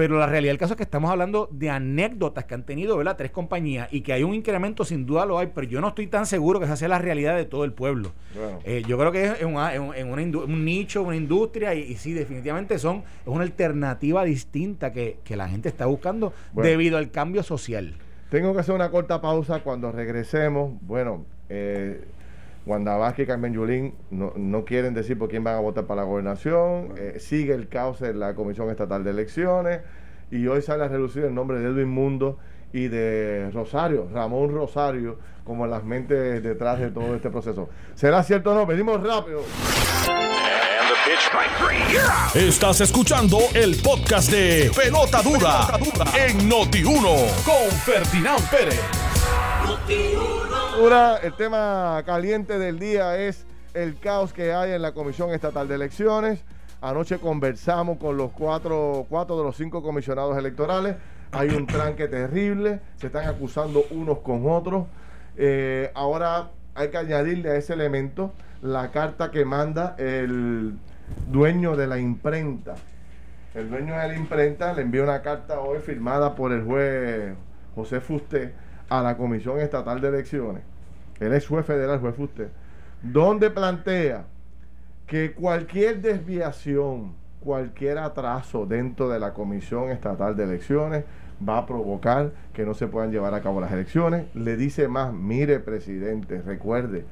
pero 0.00 0.18
la 0.18 0.24
realidad 0.24 0.52
del 0.52 0.58
caso 0.58 0.72
es 0.72 0.76
que 0.78 0.82
estamos 0.82 1.10
hablando 1.10 1.46
de 1.52 1.68
anécdotas 1.68 2.46
que 2.46 2.54
han 2.54 2.64
tenido 2.64 2.96
¿verdad? 2.96 3.18
tres 3.18 3.30
compañías 3.30 3.86
y 3.92 4.00
que 4.00 4.14
hay 4.14 4.22
un 4.22 4.32
incremento, 4.32 4.82
sin 4.82 5.04
duda 5.04 5.26
lo 5.26 5.38
hay, 5.38 5.48
pero 5.54 5.66
yo 5.66 5.82
no 5.82 5.88
estoy 5.88 6.06
tan 6.06 6.24
seguro 6.24 6.58
que 6.58 6.64
esa 6.64 6.74
sea 6.74 6.88
la 6.88 6.98
realidad 6.98 7.36
de 7.36 7.44
todo 7.44 7.64
el 7.64 7.74
pueblo. 7.74 8.12
Eh, 8.64 8.82
yo 8.88 8.96
creo 8.96 9.12
que 9.12 9.24
es 9.26 9.42
en, 9.42 10.34
un 10.38 10.64
nicho, 10.64 11.02
una 11.02 11.16
industria, 11.16 11.74
y, 11.74 11.96
sí, 11.96 12.14
definitivamente 12.14 12.78
son 12.78 13.00
es 13.00 13.26
una 13.26 13.42
alternativa 13.42 14.24
distinta 14.24 14.90
que, 14.90 15.18
la 15.28 15.50
gente 15.50 15.68
está 15.68 15.84
buscando 15.84 16.32
debido 16.54 16.96
al 16.96 17.10
cambio 17.10 17.42
social. 17.42 17.94
Tengo 18.30 18.54
que 18.54 18.60
hacer 18.60 18.74
una 18.74 18.90
corta 18.90 19.20
pausa 19.20 19.60
cuando 19.60 19.92
regresemos. 19.92 20.72
Bueno, 20.80 21.26
eh, 21.50 22.06
Wanda 22.70 22.96
Vázquez 22.96 23.24
y 23.24 23.26
Carmen 23.26 23.52
Yulín 23.52 23.94
no, 24.10 24.32
no, 24.36 24.64
quieren 24.64 24.94
decir 24.94 25.18
por 25.18 25.28
quién 25.28 25.42
van 25.42 25.56
a 25.56 25.60
votar 25.60 25.86
para 25.86 26.02
la 26.02 26.06
gobernación. 26.06 26.94
Eh, 26.96 27.16
sigue 27.18 27.52
el 27.52 27.68
caos 27.68 28.00
en 28.02 28.20
la 28.20 28.34
Comisión 28.34 28.70
Estatal 28.70 29.02
de 29.02 29.10
Elecciones. 29.10 29.80
Y 30.30 30.46
hoy 30.46 30.62
sale 30.62 30.84
a 30.84 30.88
relucir 30.88 31.24
el 31.24 31.34
nombre 31.34 31.58
de 31.58 31.68
Edwin 31.68 31.88
Mundo 31.88 32.38
y 32.72 32.86
de 32.86 33.50
Rosario, 33.52 34.08
Ramón 34.12 34.54
Rosario, 34.54 35.18
como 35.42 35.66
las 35.66 35.82
mentes 35.82 36.40
detrás 36.42 36.78
de 36.78 36.90
todo 36.90 37.16
este 37.16 37.30
proceso. 37.30 37.68
¿Será 37.96 38.22
cierto 38.22 38.52
o 38.52 38.54
no? 38.54 38.64
Venimos 38.64 39.02
rápido. 39.02 39.42
Estás 42.34 42.80
escuchando 42.80 43.38
el 43.54 43.76
podcast 43.82 44.30
de 44.30 44.70
Pelota 44.76 45.20
Dura, 45.22 45.66
en 46.16 46.48
Noti1 46.48 47.44
con 47.44 47.70
Ferdinand 47.84 48.48
Pérez. 48.48 48.80
Dura, 50.76 51.16
el 51.16 51.34
tema 51.34 52.02
caliente 52.06 52.58
del 52.58 52.78
día 52.78 53.18
es 53.18 53.44
el 53.74 53.98
caos 53.98 54.32
que 54.32 54.52
hay 54.52 54.72
en 54.72 54.82
la 54.82 54.92
Comisión 54.92 55.30
Estatal 55.30 55.66
de 55.68 55.74
Elecciones. 55.74 56.44
Anoche 56.80 57.18
conversamos 57.18 57.98
con 57.98 58.16
los 58.16 58.30
cuatro, 58.30 59.04
cuatro 59.08 59.36
de 59.36 59.44
los 59.44 59.56
cinco 59.56 59.82
comisionados 59.82 60.38
electorales. 60.38 60.96
Hay 61.32 61.48
un 61.50 61.66
tranque 61.66 62.08
terrible, 62.08 62.80
se 62.96 63.08
están 63.08 63.28
acusando 63.28 63.84
unos 63.90 64.18
con 64.20 64.48
otros. 64.48 64.86
Eh, 65.36 65.90
ahora 65.94 66.50
hay 66.74 66.88
que 66.88 66.98
añadirle 66.98 67.50
a 67.50 67.56
ese 67.56 67.74
elemento 67.74 68.32
la 68.62 68.90
carta 68.90 69.30
que 69.30 69.44
manda 69.44 69.96
el 69.98 70.78
dueño 71.26 71.76
de 71.76 71.86
la 71.88 71.98
imprenta. 71.98 72.76
El 73.54 73.68
dueño 73.68 73.98
de 73.98 74.08
la 74.08 74.16
imprenta 74.16 74.72
le 74.72 74.82
envió 74.82 75.02
una 75.02 75.20
carta 75.20 75.60
hoy 75.60 75.80
firmada 75.80 76.34
por 76.34 76.52
el 76.52 76.64
juez 76.64 77.34
José 77.74 78.00
Fusté 78.00 78.69
a 78.90 79.02
la 79.02 79.16
Comisión 79.16 79.60
Estatal 79.60 80.00
de 80.00 80.08
Elecciones. 80.08 80.62
Él 81.18 81.32
es 81.32 81.46
juez 81.46 81.64
federal, 81.64 82.00
juez 82.00 82.14
Fusté, 82.14 82.48
donde 83.02 83.50
plantea 83.50 84.24
que 85.06 85.32
cualquier 85.32 86.00
desviación, 86.02 87.14
cualquier 87.40 87.98
atraso 87.98 88.66
dentro 88.66 89.08
de 89.08 89.18
la 89.18 89.32
Comisión 89.32 89.90
Estatal 89.90 90.36
de 90.36 90.44
Elecciones 90.44 91.04
va 91.46 91.58
a 91.58 91.66
provocar 91.66 92.32
que 92.52 92.66
no 92.66 92.74
se 92.74 92.86
puedan 92.86 93.10
llevar 93.10 93.32
a 93.34 93.40
cabo 93.40 93.60
las 93.60 93.72
elecciones. 93.72 94.26
Le 94.34 94.56
dice 94.56 94.88
más, 94.88 95.12
mire 95.12 95.58
presidente, 95.60 96.42
recuerde, 96.42 97.04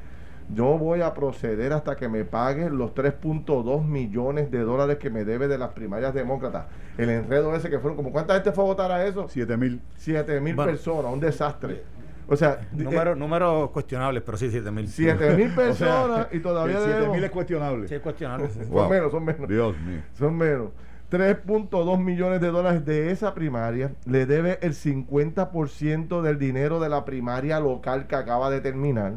yo 0.55 0.79
voy 0.79 1.03
a 1.03 1.13
proceder 1.13 1.73
hasta 1.73 1.97
que 1.97 2.09
me 2.09 2.25
pague 2.25 2.71
los 2.71 2.95
3.2 2.95 3.85
millones 3.85 4.51
de 4.51 4.61
dólares 4.61 4.99
que 4.99 5.11
me 5.11 5.25
debe 5.25 5.49
de 5.49 5.59
las 5.59 5.71
primarias 5.71 6.15
demócratas. 6.15 6.67
El 6.97 7.11
enredo 7.11 7.55
ese 7.55 7.69
que 7.69 7.79
fueron, 7.79 7.97
como 7.97 8.13
¿cuánta 8.13 8.35
gente 8.35 8.53
fue 8.53 8.65
a 8.65 8.67
votar 8.69 8.91
a 8.91 9.07
eso? 9.07 9.27
7 9.29 9.57
mil. 9.57 9.81
7 9.97 10.41
mil 10.41 10.57
personas, 10.57 11.13
un 11.13 11.21
desastre. 11.21 11.83
O 12.31 12.37
sea, 12.37 12.61
números 12.73 13.17
número 13.17 13.71
cuestionables, 13.73 14.23
pero 14.23 14.37
sí, 14.37 14.51
7 14.51 14.71
mil. 14.71 14.89
7 14.89 15.31
mil 15.37 15.55
personas 15.55 16.29
y 16.33 16.41
todavía 16.41 16.79
7 16.83 17.09
mil 17.09 17.25
es 17.25 17.31
cuestionable. 17.31 17.89
Sí, 17.89 17.95
es 17.95 18.01
cuestionable. 18.01 18.49
Son 18.51 18.89
menos, 18.91 19.13
son 19.13 19.25
menos. 19.25 19.49
Dios 19.49 19.79
mío. 19.81 20.01
Son 20.15 20.37
menos. 20.37 20.69
3.2 21.11 21.99
millones 21.99 22.41
de 22.43 22.49
dólares 22.49 22.85
de 22.85 23.11
esa 23.11 23.33
primaria 23.33 23.93
le 24.05 24.27
debe 24.27 24.59
el 24.61 24.75
50% 24.75 26.21
del 26.21 26.39
dinero 26.39 26.81
de 26.81 26.91
la 26.91 27.07
primaria 27.07 27.61
local 27.61 28.07
que 28.07 28.15
acaba 28.15 28.51
de 28.51 28.61
terminar 28.61 29.15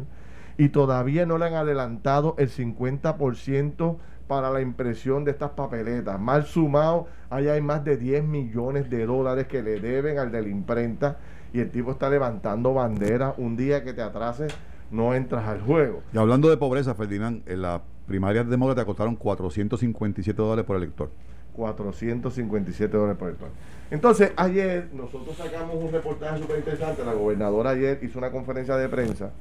y 0.57 0.69
todavía 0.69 1.25
no 1.25 1.37
le 1.37 1.45
han 1.45 1.53
adelantado 1.55 2.35
el 2.37 2.49
50% 2.49 3.97
para 4.27 4.49
la 4.49 4.61
impresión 4.61 5.25
de 5.25 5.31
estas 5.31 5.51
papeletas. 5.51 6.19
Mal 6.19 6.45
sumado, 6.45 7.07
ahí 7.29 7.49
hay 7.49 7.61
más 7.61 7.83
de 7.83 7.97
10 7.97 8.23
millones 8.23 8.89
de 8.89 9.05
dólares 9.05 9.47
que 9.47 9.61
le 9.61 9.79
deben 9.79 10.19
al 10.19 10.31
de 10.31 10.41
la 10.41 10.47
imprenta 10.47 11.17
y 11.51 11.59
el 11.59 11.69
tipo 11.69 11.91
está 11.91 12.09
levantando 12.09 12.73
bandera. 12.73 13.33
Un 13.37 13.57
día 13.57 13.83
que 13.83 13.91
te 13.93 14.01
atrases, 14.01 14.55
no 14.89 15.13
entras 15.13 15.45
al 15.47 15.61
juego. 15.61 16.01
Y 16.13 16.17
hablando 16.17 16.49
de 16.49 16.57
pobreza, 16.57 16.95
Ferdinand, 16.95 17.43
en 17.45 17.61
las 17.61 17.81
primarias 18.07 18.49
demócratas 18.49 18.85
costaron 18.85 19.15
457 19.15 20.41
dólares 20.41 20.65
por 20.65 20.77
elector. 20.77 21.09
457 21.53 22.95
dólares 22.95 23.17
por 23.17 23.27
elector. 23.27 23.49
Entonces, 23.89 24.31
ayer 24.37 24.89
nosotros 24.93 25.35
sacamos 25.35 25.75
un 25.75 25.91
reportaje 25.91 26.39
súper 26.39 26.59
interesante. 26.59 27.03
La 27.03 27.13
gobernadora 27.13 27.71
ayer 27.71 27.99
hizo 28.01 28.17
una 28.17 28.31
conferencia 28.31 28.77
de 28.77 28.87
prensa 28.87 29.31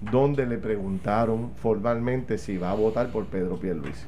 donde 0.00 0.46
le 0.46 0.58
preguntaron 0.58 1.52
formalmente 1.56 2.38
si 2.38 2.56
va 2.58 2.70
a 2.70 2.74
votar 2.74 3.10
por 3.10 3.26
Pedro 3.26 3.56
Pierluisi. 3.56 4.06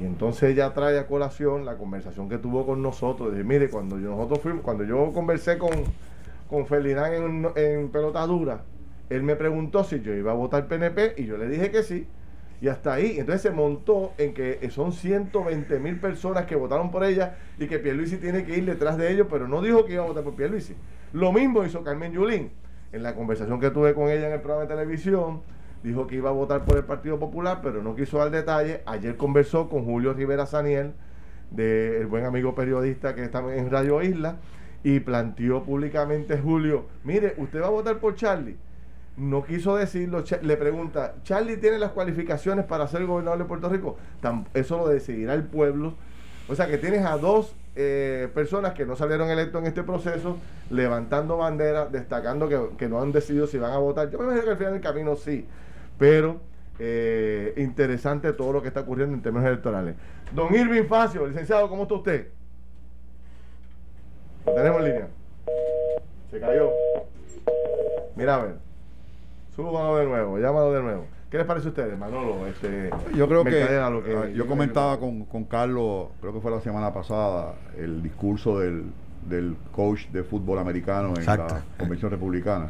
Y 0.00 0.04
entonces 0.04 0.50
ella 0.50 0.72
trae 0.74 0.98
a 0.98 1.06
colación 1.06 1.64
la 1.64 1.76
conversación 1.76 2.28
que 2.28 2.38
tuvo 2.38 2.64
con 2.64 2.82
nosotros. 2.82 3.34
De, 3.34 3.42
mire, 3.42 3.68
cuando 3.68 3.98
yo, 3.98 4.10
nosotros 4.10 4.40
fuimos, 4.40 4.62
cuando 4.62 4.84
yo 4.84 5.12
conversé 5.12 5.58
con, 5.58 5.70
con 6.48 6.66
Ferdinand 6.66 7.14
en, 7.14 7.48
en 7.56 7.88
pelota 7.88 8.24
dura, 8.26 8.62
él 9.10 9.22
me 9.22 9.34
preguntó 9.34 9.82
si 9.84 10.00
yo 10.00 10.14
iba 10.14 10.32
a 10.32 10.34
votar 10.34 10.68
PNP 10.68 11.14
y 11.16 11.24
yo 11.24 11.36
le 11.36 11.48
dije 11.48 11.70
que 11.70 11.82
sí. 11.82 12.06
Y 12.60 12.68
hasta 12.68 12.94
ahí, 12.94 13.18
entonces 13.18 13.42
se 13.42 13.50
montó 13.50 14.12
en 14.18 14.34
que 14.34 14.68
son 14.70 14.92
120 14.92 15.78
mil 15.78 16.00
personas 16.00 16.44
que 16.46 16.56
votaron 16.56 16.90
por 16.90 17.04
ella 17.04 17.36
y 17.58 17.66
que 17.66 17.78
Pierluisi 17.78 18.16
tiene 18.16 18.44
que 18.44 18.58
ir 18.58 18.64
detrás 18.64 18.96
de 18.98 19.12
ellos, 19.12 19.28
pero 19.30 19.46
no 19.46 19.62
dijo 19.62 19.84
que 19.84 19.94
iba 19.94 20.02
a 20.02 20.06
votar 20.06 20.24
por 20.24 20.34
Pierluisi. 20.34 20.74
Lo 21.12 21.32
mismo 21.32 21.64
hizo 21.64 21.84
Carmen 21.84 22.12
Yulín. 22.12 22.50
En 22.92 23.02
la 23.02 23.14
conversación 23.14 23.60
que 23.60 23.70
tuve 23.70 23.94
con 23.94 24.08
ella 24.08 24.28
en 24.28 24.32
el 24.32 24.40
programa 24.40 24.62
de 24.62 24.74
televisión, 24.74 25.42
dijo 25.82 26.06
que 26.06 26.16
iba 26.16 26.30
a 26.30 26.32
votar 26.32 26.64
por 26.64 26.76
el 26.76 26.84
Partido 26.84 27.18
Popular, 27.18 27.60
pero 27.62 27.82
no 27.82 27.94
quiso 27.94 28.18
dar 28.18 28.30
detalle. 28.30 28.82
Ayer 28.86 29.16
conversó 29.16 29.68
con 29.68 29.84
Julio 29.84 30.14
Rivera 30.14 30.46
Saniel, 30.46 30.92
del 31.50 32.06
buen 32.06 32.24
amigo 32.24 32.54
periodista 32.54 33.14
que 33.14 33.24
está 33.24 33.40
en 33.54 33.70
Radio 33.70 34.02
Isla, 34.02 34.36
y 34.82 35.00
planteó 35.00 35.64
públicamente 35.64 36.38
Julio, 36.38 36.86
mire, 37.04 37.34
¿usted 37.36 37.60
va 37.60 37.66
a 37.66 37.70
votar 37.70 37.98
por 37.98 38.14
Charlie? 38.14 38.56
No 39.16 39.44
quiso 39.44 39.76
decirlo, 39.76 40.22
le 40.42 40.56
pregunta, 40.56 41.16
¿Charlie 41.24 41.56
tiene 41.56 41.78
las 41.78 41.90
cualificaciones 41.90 42.64
para 42.64 42.86
ser 42.86 43.04
gobernador 43.04 43.40
de 43.40 43.44
Puerto 43.44 43.68
Rico? 43.68 43.96
Eso 44.54 44.78
lo 44.78 44.88
decidirá 44.88 45.34
el 45.34 45.42
pueblo. 45.42 45.94
O 46.48 46.54
sea 46.54 46.66
que 46.66 46.78
tienes 46.78 47.04
a 47.04 47.18
dos 47.18 47.54
eh, 47.76 48.28
personas 48.34 48.72
que 48.72 48.86
no 48.86 48.96
salieron 48.96 49.30
electos 49.30 49.60
en 49.60 49.68
este 49.68 49.82
proceso, 49.82 50.38
levantando 50.70 51.36
banderas, 51.36 51.92
destacando 51.92 52.48
que, 52.76 52.88
no 52.88 53.00
han 53.00 53.12
decidido 53.12 53.46
si 53.46 53.58
van 53.58 53.72
a 53.72 53.78
votar. 53.78 54.10
Yo 54.10 54.18
me 54.18 54.24
imagino 54.24 54.44
que 54.44 54.50
al 54.50 54.56
final 54.56 54.72
del 54.72 54.82
camino 54.82 55.14
sí, 55.14 55.46
pero 55.98 56.40
eh, 56.78 57.52
interesante 57.58 58.32
todo 58.32 58.52
lo 58.52 58.62
que 58.62 58.68
está 58.68 58.80
ocurriendo 58.80 59.14
en 59.14 59.22
términos 59.22 59.46
electorales. 59.46 59.94
Don 60.32 60.54
Irving 60.54 60.86
Facio, 60.86 61.26
licenciado, 61.26 61.68
¿cómo 61.68 61.82
está 61.82 61.94
usted? 61.94 62.28
Lo 64.46 64.54
tenemos 64.54 64.80
en 64.80 64.84
línea. 64.86 65.08
Se 66.30 66.40
cayó. 66.40 66.70
Mira, 68.16 68.34
a 68.36 68.42
ver. 68.42 68.54
Súbalo 69.54 69.96
de 69.96 70.06
nuevo, 70.06 70.38
llámalo 70.38 70.72
de 70.72 70.82
nuevo. 70.82 71.17
¿Qué 71.30 71.36
les 71.36 71.46
parece 71.46 71.66
a 71.66 71.70
ustedes, 71.70 71.98
Manolo? 71.98 72.46
Este, 72.46 72.90
yo 73.14 73.28
creo 73.28 73.44
que, 73.44 73.62
ah, 73.62 74.28
yo 74.34 74.46
comentaba 74.46 74.98
con, 74.98 75.26
con, 75.26 75.44
Carlos, 75.44 76.08
creo 76.20 76.32
que 76.32 76.40
fue 76.40 76.50
la 76.50 76.60
semana 76.60 76.92
pasada, 76.92 77.54
el 77.76 78.02
discurso 78.02 78.58
del, 78.58 78.84
del 79.28 79.56
coach 79.72 80.06
de 80.08 80.24
fútbol 80.24 80.58
americano 80.58 81.12
en 81.18 81.26
la 81.26 81.62
Convención 81.78 82.10
Republicana. 82.10 82.68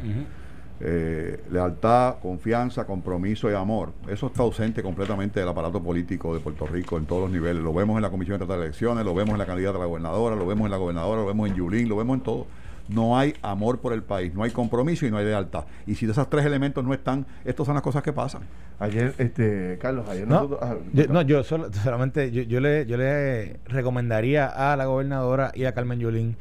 Eh, 0.81 1.43
lealtad, 1.51 2.15
confianza, 2.21 2.85
compromiso 2.85 3.49
y 3.49 3.53
amor. 3.53 3.91
Eso 4.09 4.27
está 4.27 4.43
ausente 4.43 4.81
completamente 4.81 5.39
del 5.39 5.49
aparato 5.49 5.81
político 5.81 6.33
de 6.33 6.41
Puerto 6.41 6.67
Rico 6.67 6.97
en 6.97 7.05
todos 7.05 7.23
los 7.23 7.31
niveles. 7.31 7.63
Lo 7.63 7.73
vemos 7.73 7.95
en 7.95 8.01
la 8.01 8.09
Comisión 8.09 8.39
de 8.39 8.53
Elecciones, 8.53 9.05
lo 9.05 9.13
vemos 9.13 9.33
en 9.33 9.39
la 9.39 9.45
candidata 9.45 9.77
a 9.77 9.81
la 9.81 9.87
gobernadora, 9.87 10.35
lo 10.35 10.45
vemos 10.45 10.65
en 10.65 10.71
la 10.71 10.77
gobernadora, 10.77 11.21
lo 11.21 11.27
vemos 11.27 11.49
en 11.49 11.55
Yulín, 11.55 11.87
lo 11.87 11.95
vemos 11.95 12.17
en 12.17 12.23
todo 12.23 12.47
no 12.89 13.17
hay 13.17 13.33
amor 13.41 13.79
por 13.79 13.93
el 13.93 14.03
país, 14.03 14.33
no 14.33 14.43
hay 14.43 14.51
compromiso 14.51 15.05
y 15.05 15.11
no 15.11 15.17
hay 15.17 15.25
lealtad. 15.25 15.65
Y 15.85 15.95
si 15.95 16.09
esos 16.09 16.29
tres 16.29 16.45
elementos 16.45 16.83
no 16.83 16.93
están, 16.93 17.25
estas 17.45 17.65
son 17.65 17.75
las 17.75 17.83
cosas 17.83 18.03
que 18.03 18.11
pasan. 18.11 18.41
Ayer, 18.79 19.13
este, 19.17 19.77
Carlos, 19.79 20.07
ayer 20.09 20.27
no, 20.27 20.57
ah, 20.61 20.75
yo, 20.93 21.07
no, 21.07 21.21
yo 21.21 21.43
solamente 21.43 22.31
yo, 22.31 22.59
le, 22.59 22.85
yo 22.85 22.97
le 22.97 23.59
recomendaría 23.65 24.47
a 24.47 24.75
la 24.75 24.85
gobernadora 24.85 25.51
y 25.53 25.65
a 25.65 25.73
Carmen 25.73 25.99
Yulín 25.99 26.37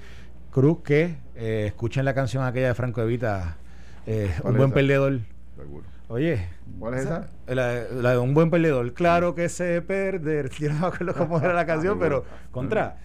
Cruz 0.51 0.79
que 0.83 1.17
eh, 1.37 1.65
escuchen 1.67 2.05
la 2.05 2.15
canción 2.15 2.45
aquella 2.45 2.69
de 2.69 2.75
Franco 2.75 3.03
Evita, 3.03 3.57
eh, 4.07 4.33
Un 4.43 4.57
buen 4.57 4.73
perdedor. 4.73 5.21
Seguro. 5.57 5.85
Oye, 6.09 6.49
¿cuál 6.79 6.95
es 6.95 7.01
esa? 7.03 7.29
La, 7.47 8.13
de 8.13 8.19
un 8.19 8.33
buen 8.33 8.51
perdedor. 8.51 8.95
Claro 8.95 9.35
que 9.35 9.51
sé 9.51 9.83
perder. 9.83 10.49
Yo 10.59 10.73
no 10.73 10.81
me 10.81 10.87
acuerdo 10.87 11.15
cómo 11.15 11.39
era 11.39 11.53
la 11.53 11.67
canción, 11.67 11.99
pero 11.99 12.25
contra. 12.51 12.97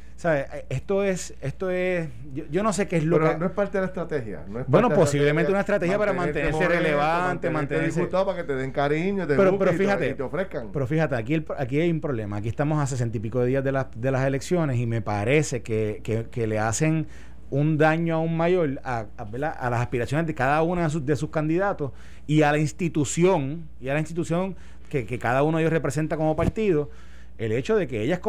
Esto 0.69 1.03
es, 1.03 1.33
esto 1.41 1.69
es, 1.69 2.07
yo, 2.49 2.63
no 2.63 2.71
sé 2.71 2.87
qué 2.87 2.97
es 2.97 3.03
lo 3.03 3.19
Pero 3.19 3.37
no 3.37 3.45
es 3.45 3.51
parte 3.51 3.77
de 3.77 3.81
la 3.81 3.87
estrategia. 3.87 4.45
bueno, 4.67 4.89
posiblemente 4.89 5.51
una 5.51 5.61
estrategia 5.61 5.97
para 5.97 6.13
mantenerse 6.13 6.67
relevante, 6.67 7.49
mantenerse, 7.49 8.05
para 8.05 8.35
que 8.35 8.43
te 8.43 8.55
den 8.55 8.71
cariño, 8.71 9.27
te 9.27 9.35
pero, 9.35 9.57
pero 9.57 9.73
fíjate, 9.73 10.09
y 10.09 10.13
te 10.13 10.23
ofrezcan. 10.23 10.69
Pero 10.71 10.87
fíjate, 10.87 11.15
aquí, 11.15 11.45
aquí 11.57 11.81
hay 11.81 11.91
un 11.91 11.99
problema. 11.99 12.37
Aquí 12.37 12.47
estamos 12.47 12.81
a 12.81 12.87
sesenta 12.87 13.17
y 13.17 13.19
pico 13.19 13.41
de 13.41 13.47
días 13.47 13.63
de, 13.63 13.71
las 13.71 13.87
de 13.95 14.11
las 14.11 14.25
elecciones 14.25 14.77
y 14.77 14.85
me 14.85 15.01
parece 15.01 15.61
que, 15.61 16.01
que, 16.03 16.47
le 16.47 16.59
hacen 16.59 17.07
un 17.49 17.77
daño 17.77 18.15
aún 18.15 18.37
mayor 18.37 18.79
a, 18.83 19.05
a, 19.17 19.69
las 19.69 19.81
aspiraciones 19.81 20.25
de 20.25 20.35
cada 20.35 20.61
uno 20.61 20.81
de 20.81 20.89
sus, 20.89 21.05
de 21.05 21.15
sus 21.15 21.29
candidatos 21.29 21.91
y 22.27 22.43
a 22.43 22.51
la 22.51 22.57
institución, 22.59 23.67
y 23.81 23.89
a 23.89 23.93
la 23.93 23.99
institución 23.99 24.55
que, 24.89 25.05
que 25.05 25.19
cada 25.19 25.43
uno 25.43 25.57
de 25.57 25.63
ellos 25.63 25.73
representa 25.73 26.15
como 26.17 26.35
partido 26.35 26.89
el 27.37 27.51
hecho 27.51 27.75
de 27.75 27.87
que 27.87 28.01
ellas 28.01 28.21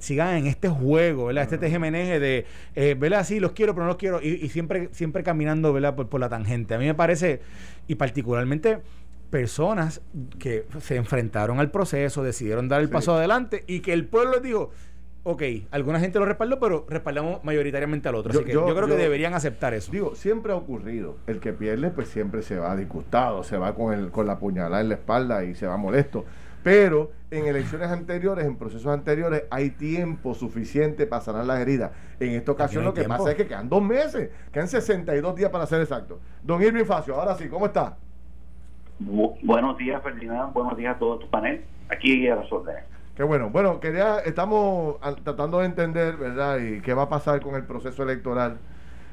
sigan 0.00 0.36
en 0.36 0.46
este 0.46 0.68
juego, 0.68 1.26
¿verdad? 1.26 1.44
Este 1.44 1.58
TGMNG 1.58 2.20
de, 2.20 2.46
eh, 2.74 2.96
¿verdad? 2.98 3.24
Sí, 3.24 3.40
los 3.40 3.52
quiero, 3.52 3.74
pero 3.74 3.84
no 3.84 3.88
los 3.88 3.96
quiero. 3.96 4.20
Y, 4.20 4.48
siempre, 4.48 4.88
siempre 4.92 5.22
caminando, 5.22 5.72
¿verdad? 5.72 5.94
Por, 5.94 6.20
la 6.20 6.28
tangente. 6.28 6.74
A 6.74 6.78
mí 6.78 6.86
me 6.86 6.94
parece, 6.94 7.40
y 7.86 7.94
particularmente 7.94 8.80
personas 9.30 10.00
que 10.38 10.66
se 10.80 10.96
enfrentaron 10.96 11.60
al 11.60 11.70
proceso, 11.70 12.22
decidieron 12.22 12.68
dar 12.68 12.80
el 12.80 12.88
paso 12.88 13.14
adelante 13.14 13.64
y 13.66 13.80
que 13.80 13.92
el 13.92 14.06
pueblo 14.06 14.40
dijo, 14.40 14.70
ok, 15.22 15.42
alguna 15.70 16.00
gente 16.00 16.18
lo 16.18 16.24
respaldó, 16.24 16.58
pero 16.58 16.86
respaldamos 16.88 17.44
mayoritariamente 17.44 18.08
al 18.08 18.14
otro. 18.14 18.32
Así 18.32 18.44
que 18.44 18.52
yo, 18.52 18.64
creo 18.64 18.86
que 18.86 18.96
deberían 18.96 19.34
aceptar 19.34 19.74
eso. 19.74 19.92
Digo, 19.92 20.14
siempre 20.14 20.52
ha 20.52 20.56
ocurrido. 20.56 21.16
El 21.26 21.40
que 21.40 21.52
pierde, 21.52 21.90
pues 21.90 22.08
siempre 22.08 22.42
se 22.42 22.58
va 22.58 22.74
disgustado, 22.76 23.44
se 23.44 23.58
va 23.58 23.74
con, 23.74 23.92
el, 23.92 24.10
con 24.10 24.26
la 24.26 24.38
puñalada 24.38 24.80
en 24.80 24.88
la 24.88 24.94
espalda 24.94 25.44
y 25.44 25.54
se 25.54 25.66
va 25.66 25.76
molesto. 25.76 26.24
Pero 26.62 27.12
en 27.30 27.46
elecciones 27.46 27.88
anteriores, 27.88 28.44
en 28.44 28.56
procesos 28.56 28.86
anteriores, 28.86 29.44
hay 29.50 29.70
tiempo 29.70 30.34
suficiente 30.34 31.06
para 31.06 31.22
sanar 31.22 31.44
las 31.44 31.60
heridas. 31.60 31.92
En 32.20 32.32
esta 32.32 32.52
ocasión 32.52 32.84
lo 32.84 32.94
que 32.94 33.04
pasa 33.04 33.30
es 33.30 33.36
que 33.36 33.46
quedan 33.46 33.68
dos 33.68 33.82
meses, 33.82 34.30
quedan 34.52 34.68
62 34.68 35.36
días 35.36 35.50
para 35.50 35.66
ser 35.66 35.80
exacto. 35.80 36.20
Don 36.42 36.62
Irving 36.62 36.84
Facio, 36.84 37.14
ahora 37.14 37.34
sí, 37.36 37.48
¿cómo 37.48 37.66
está? 37.66 37.96
buenos 39.00 39.78
días, 39.78 40.02
Ferdinand. 40.02 40.52
Buenos 40.52 40.76
días 40.76 40.96
a 40.96 40.98
todo 40.98 41.18
tu 41.18 41.30
panel. 41.30 41.64
Aquí 41.88 42.26
a 42.28 42.36
las 42.36 42.50
órdenes. 42.52 42.82
Qué 43.16 43.22
bueno. 43.22 43.50
Bueno, 43.50 43.80
quería, 43.80 44.18
estamos 44.20 44.96
tratando 45.24 45.60
de 45.60 45.66
entender, 45.66 46.16
¿verdad? 46.16 46.58
Y 46.58 46.80
qué 46.80 46.94
va 46.94 47.02
a 47.02 47.08
pasar 47.08 47.40
con 47.40 47.54
el 47.54 47.64
proceso 47.64 48.02
electoral. 48.02 48.58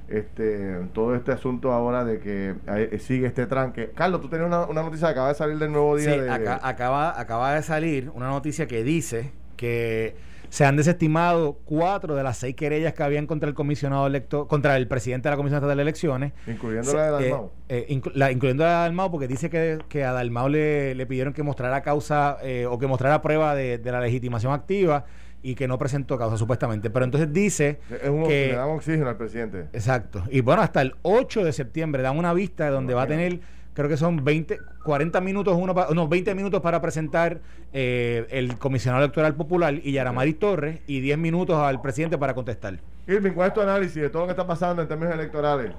Este, 0.07 0.81
todo 0.93 1.15
este 1.15 1.31
asunto 1.31 1.71
ahora 1.71 2.05
de 2.05 2.19
que 2.19 2.99
sigue 2.99 3.27
este 3.27 3.47
tranque. 3.47 3.91
Carlos, 3.95 4.21
tú 4.21 4.29
tenías 4.29 4.47
una, 4.47 4.83
noticia 4.83 5.07
que 5.07 5.11
acaba 5.11 5.29
de 5.29 5.35
salir 5.35 5.57
del 5.57 5.71
nuevo 5.71 5.97
día. 5.97 6.13
Sí, 6.13 6.19
acaba, 6.61 7.19
acaba 7.19 7.55
de 7.55 7.63
salir 7.63 8.11
una 8.13 8.27
noticia 8.27 8.67
que 8.67 8.83
dice 8.83 9.31
que 9.57 10.15
se 10.49 10.63
han 10.63 10.77
desestimado 10.77 11.59
cuatro 11.65 12.15
de 12.15 12.23
las 12.23 12.37
seis 12.37 12.55
querellas 12.55 12.93
que 12.93 13.03
habían 13.03 13.27
contra 13.27 13.49
el 13.49 13.55
comisionado 13.55 14.07
electo, 14.07 14.47
contra 14.47 14.77
el 14.77 14.87
presidente 14.87 15.27
de 15.27 15.31
la 15.31 15.37
Comisión 15.37 15.57
Estatal 15.57 15.75
de 15.75 15.81
Elecciones. 15.81 16.33
Incluyendo 16.47 16.93
la 16.93 17.03
de 17.03 17.11
Dalmau. 17.11 17.51
Eh, 17.67 17.85
eh, 17.89 17.93
incluyendo 18.29 18.63
la 18.63 18.69
de 18.69 18.75
Dalmau, 18.75 19.11
porque 19.11 19.27
dice 19.27 19.49
que, 19.49 19.79
que 19.89 20.03
a 20.03 20.13
Dalmau 20.13 20.49
le, 20.49 20.95
le, 20.95 21.05
pidieron 21.05 21.33
que 21.33 21.43
mostrara 21.43 21.81
causa 21.81 22.37
eh, 22.41 22.65
o 22.67 22.79
que 22.79 22.87
mostrara 22.87 23.21
prueba 23.21 23.55
de, 23.55 23.79
la 23.83 23.99
legitimación 23.99 24.53
activa 24.53 25.05
y 25.45 25.53
que 25.53 25.67
no 25.67 25.77
presentó 25.77 26.17
causa 26.17 26.37
supuestamente. 26.37 26.89
Pero 26.89 27.05
entonces 27.05 27.31
dice 27.31 27.79
es 28.01 28.09
un, 28.09 28.23
que 28.23 28.47
le 28.47 28.55
dan 28.55 28.71
oxígeno 28.71 29.07
al 29.07 29.15
presidente. 29.15 29.67
Exacto. 29.73 30.23
Y 30.31 30.41
bueno, 30.41 30.63
hasta 30.63 30.81
el 30.81 30.95
8 31.03 31.43
de 31.43 31.53
septiembre 31.53 32.01
dan 32.01 32.17
una 32.17 32.33
vista 32.33 32.67
donde 32.71 32.95
va 32.95 33.03
a 33.03 33.07
tener 33.07 33.39
creo 33.75 33.87
que 33.87 33.97
son 33.97 34.23
20, 34.23 34.57
40 34.83 35.21
minutos, 35.21 35.55
uno 35.55 35.75
no, 35.93 36.07
20 36.07 36.33
minutos 36.33 36.61
para 36.61 36.81
presentar 36.81 37.41
eh, 37.73 38.25
el 38.31 38.57
comisionado 38.57 39.03
electoral 39.03 39.35
popular 39.35 39.75
y 39.75 39.91
Yaramari 39.91 40.33
Torres 40.33 40.81
y 40.87 41.01
10 41.01 41.17
minutos 41.19 41.57
al 41.57 41.79
presidente 41.79 42.17
para 42.17 42.33
contestar. 42.33 42.79
Irving, 43.05 43.33
¿cuál 43.33 43.49
es 43.49 43.53
tu 43.53 43.61
análisis 43.61 44.01
de 44.01 44.09
todo 44.09 44.23
lo 44.23 44.27
que 44.27 44.31
está 44.31 44.47
pasando 44.47 44.81
en 44.81 44.87
términos 44.87 45.13
electorales? 45.13 45.73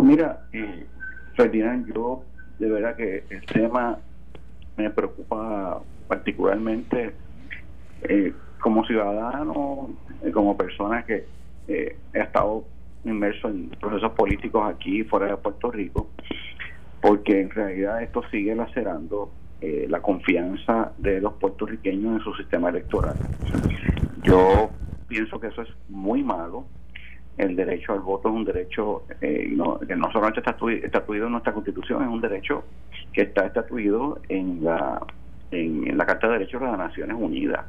Mira, 0.00 0.46
eh, 0.52 0.86
Ferdinand, 1.34 1.92
yo 1.92 2.22
de 2.60 2.68
verdad 2.68 2.94
que 2.94 3.24
el 3.30 3.44
tema 3.46 3.98
me 4.76 4.90
preocupa 4.90 5.80
particularmente 6.06 7.14
eh, 8.04 8.32
como 8.60 8.84
ciudadano, 8.86 9.90
eh, 10.22 10.30
como 10.30 10.56
persona 10.56 11.04
que 11.04 11.26
eh, 11.68 11.96
he 12.12 12.20
estado 12.20 12.64
inmerso 13.04 13.48
en 13.48 13.68
procesos 13.80 14.12
políticos 14.12 14.62
aquí 14.66 15.04
fuera 15.04 15.26
de 15.26 15.36
Puerto 15.36 15.70
Rico, 15.70 16.08
porque 17.00 17.40
en 17.40 17.50
realidad 17.50 18.02
esto 18.02 18.22
sigue 18.30 18.54
lacerando 18.54 19.30
eh, 19.60 19.86
la 19.88 20.00
confianza 20.00 20.92
de 20.98 21.20
los 21.20 21.34
puertorriqueños 21.34 22.18
en 22.18 22.20
su 22.20 22.34
sistema 22.34 22.70
electoral. 22.70 23.16
Yo 24.22 24.70
pienso 25.08 25.40
que 25.40 25.48
eso 25.48 25.62
es 25.62 25.68
muy 25.88 26.22
malo. 26.22 26.64
El 27.36 27.56
derecho 27.56 27.92
al 27.92 28.00
voto 28.00 28.28
es 28.28 28.34
un 28.34 28.44
derecho 28.44 29.04
eh, 29.20 29.48
no, 29.54 29.78
que 29.80 29.96
no 29.96 30.10
solamente 30.12 30.40
está 30.40 30.56
estatuido 30.70 31.26
en 31.26 31.32
nuestra 31.32 31.52
constitución, 31.52 32.02
es 32.02 32.08
un 32.08 32.20
derecho 32.20 32.64
que 33.12 33.22
está 33.22 33.46
estatuido 33.46 34.20
en 34.28 34.62
la, 34.62 35.00
en 35.54 35.96
la 35.96 36.06
Carta 36.06 36.26
de 36.26 36.34
Derechos 36.34 36.60
de 36.60 36.66
las 36.66 36.78
Naciones 36.78 37.16
Unidas. 37.18 37.64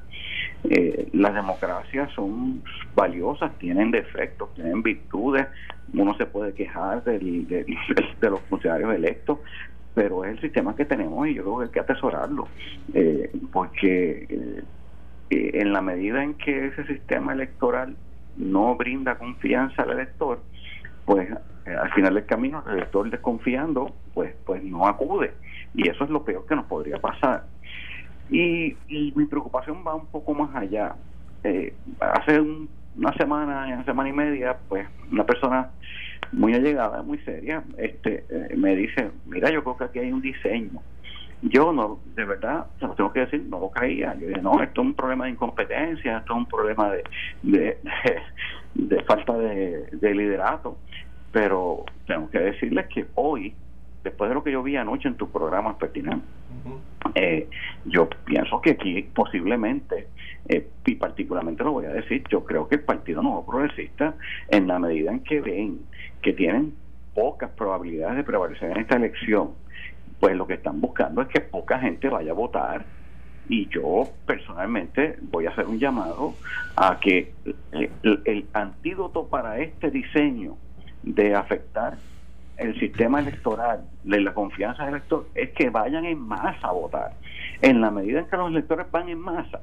Eh, 0.69 1.09
las 1.13 1.33
democracias 1.33 2.11
son 2.13 2.63
valiosas, 2.95 3.57
tienen 3.59 3.91
defectos, 3.91 4.53
tienen 4.55 4.81
virtudes, 4.81 5.47
uno 5.93 6.15
se 6.17 6.25
puede 6.25 6.53
quejar 6.53 7.03
del, 7.03 7.47
de, 7.47 8.29
los 8.29 8.41
funcionarios 8.41 8.93
electos, 8.95 9.39
pero 9.93 10.25
es 10.25 10.31
el 10.31 10.41
sistema 10.41 10.75
que 10.75 10.85
tenemos 10.85 11.27
y 11.27 11.35
yo 11.35 11.43
creo 11.43 11.57
que 11.59 11.65
hay 11.65 11.71
que 11.71 11.79
atesorarlo, 11.79 12.47
eh, 12.93 13.31
porque 13.51 14.27
eh, 14.29 14.63
en 15.29 15.71
la 15.71 15.81
medida 15.81 16.23
en 16.23 16.33
que 16.33 16.67
ese 16.67 16.85
sistema 16.85 17.33
electoral 17.33 17.95
no 18.37 18.75
brinda 18.75 19.17
confianza 19.17 19.83
al 19.83 19.91
elector, 19.91 20.39
pues 21.05 21.29
al 21.65 21.91
final 21.93 22.13
del 22.13 22.25
camino 22.25 22.63
el 22.67 22.77
elector 22.77 23.09
desconfiando, 23.09 23.93
pues, 24.13 24.33
pues 24.45 24.63
no 24.63 24.87
acude. 24.87 25.33
Y 25.73 25.89
eso 25.89 26.03
es 26.03 26.09
lo 26.09 26.23
peor 26.23 26.45
que 26.45 26.55
nos 26.55 26.65
podría 26.65 26.99
pasar. 26.99 27.43
Y, 28.29 28.75
mi 29.15 29.25
preocupación 29.25 29.83
va 29.85 29.95
un 29.95 30.07
poco 30.07 30.33
más 30.33 30.55
allá. 30.55 30.95
Eh, 31.43 31.73
hace 31.99 32.41
una 32.97 33.13
semana, 33.13 33.65
una 33.67 33.85
semana 33.85 34.09
y 34.09 34.13
media, 34.13 34.57
pues 34.67 34.87
una 35.11 35.25
persona 35.25 35.69
muy 36.31 36.53
allegada, 36.53 37.03
muy 37.03 37.19
seria, 37.19 37.63
este, 37.77 38.25
eh, 38.29 38.55
me 38.57 38.75
dice, 38.75 39.11
mira, 39.25 39.51
yo 39.51 39.63
creo 39.63 39.77
que 39.77 39.83
aquí 39.85 39.99
hay 39.99 40.11
un 40.11 40.21
diseño. 40.21 40.81
Yo 41.41 41.71
no, 41.71 41.99
de 42.15 42.25
verdad, 42.25 42.65
se 42.79 42.87
lo 42.87 42.93
tengo 42.95 43.13
que 43.13 43.19
decir, 43.21 43.45
no 43.47 43.59
lo 43.59 43.69
creía. 43.69 44.15
Yo 44.15 44.27
dije, 44.27 44.41
no, 44.41 44.61
esto 44.63 44.81
es 44.81 44.87
un 44.87 44.93
problema 44.95 45.25
de 45.25 45.31
incompetencia, 45.31 46.17
esto 46.17 46.33
es 46.33 46.37
un 46.37 46.45
problema 46.47 46.91
de, 47.43 47.77
de, 48.73 49.03
falta 49.07 49.37
de, 49.37 49.87
de 49.91 50.15
liderato. 50.15 50.77
Pero 51.31 51.83
tengo 52.07 52.29
que 52.29 52.39
decirles 52.39 52.87
que 52.87 53.05
hoy 53.15 53.53
después 54.05 54.29
de 54.29 54.35
lo 54.35 54.43
que 54.43 54.51
yo 54.51 54.63
vi 54.63 54.77
anoche 54.77 55.09
en 55.09 55.15
tu 55.15 55.29
programa, 55.29 55.77
Pertinente, 55.77 56.25
eh, 57.13 57.47
yo 57.85 58.09
pienso 58.25 58.61
que 58.61 58.71
aquí 58.71 59.03
posiblemente, 59.13 60.07
eh, 60.47 60.67
y 60.85 60.95
particularmente 60.95 61.63
lo 61.63 61.73
voy 61.73 61.85
a 61.85 61.89
decir, 61.89 62.23
yo 62.29 62.43
creo 62.43 62.67
que 62.67 62.75
el 62.75 62.81
Partido 62.81 63.21
Nuevo 63.21 63.45
Progresista, 63.45 64.15
en 64.49 64.67
la 64.67 64.79
medida 64.79 65.11
en 65.11 65.19
que 65.21 65.41
ven 65.41 65.79
que 66.21 66.33
tienen 66.33 66.73
pocas 67.13 67.51
probabilidades 67.51 68.17
de 68.17 68.23
prevalecer 68.23 68.71
en 68.71 68.77
esta 68.77 68.97
elección, 68.97 69.51
pues 70.19 70.35
lo 70.35 70.47
que 70.47 70.55
están 70.55 70.81
buscando 70.81 71.21
es 71.21 71.27
que 71.27 71.41
poca 71.41 71.79
gente 71.79 72.09
vaya 72.09 72.31
a 72.31 72.35
votar. 72.35 72.85
Y 73.47 73.69
yo 73.69 74.09
personalmente 74.25 75.17
voy 75.21 75.45
a 75.45 75.51
hacer 75.51 75.67
un 75.67 75.77
llamado 75.77 76.33
a 76.75 76.99
que 76.99 77.31
el 77.71 78.45
antídoto 78.53 79.27
para 79.27 79.59
este 79.59 79.91
diseño 79.91 80.57
de 81.03 81.35
afectar 81.35 81.97
el 82.57 82.79
sistema 82.79 83.19
electoral, 83.19 83.85
de 84.03 84.21
la 84.21 84.33
confianza 84.33 84.85
del 84.85 84.95
elector, 84.95 85.27
es 85.35 85.51
que 85.51 85.69
vayan 85.69 86.05
en 86.05 86.19
masa 86.19 86.67
a 86.67 86.71
votar. 86.71 87.13
En 87.61 87.81
la 87.81 87.91
medida 87.91 88.19
en 88.19 88.27
que 88.27 88.37
los 88.37 88.49
electores 88.49 88.89
van 88.91 89.09
en 89.09 89.19
masa, 89.19 89.61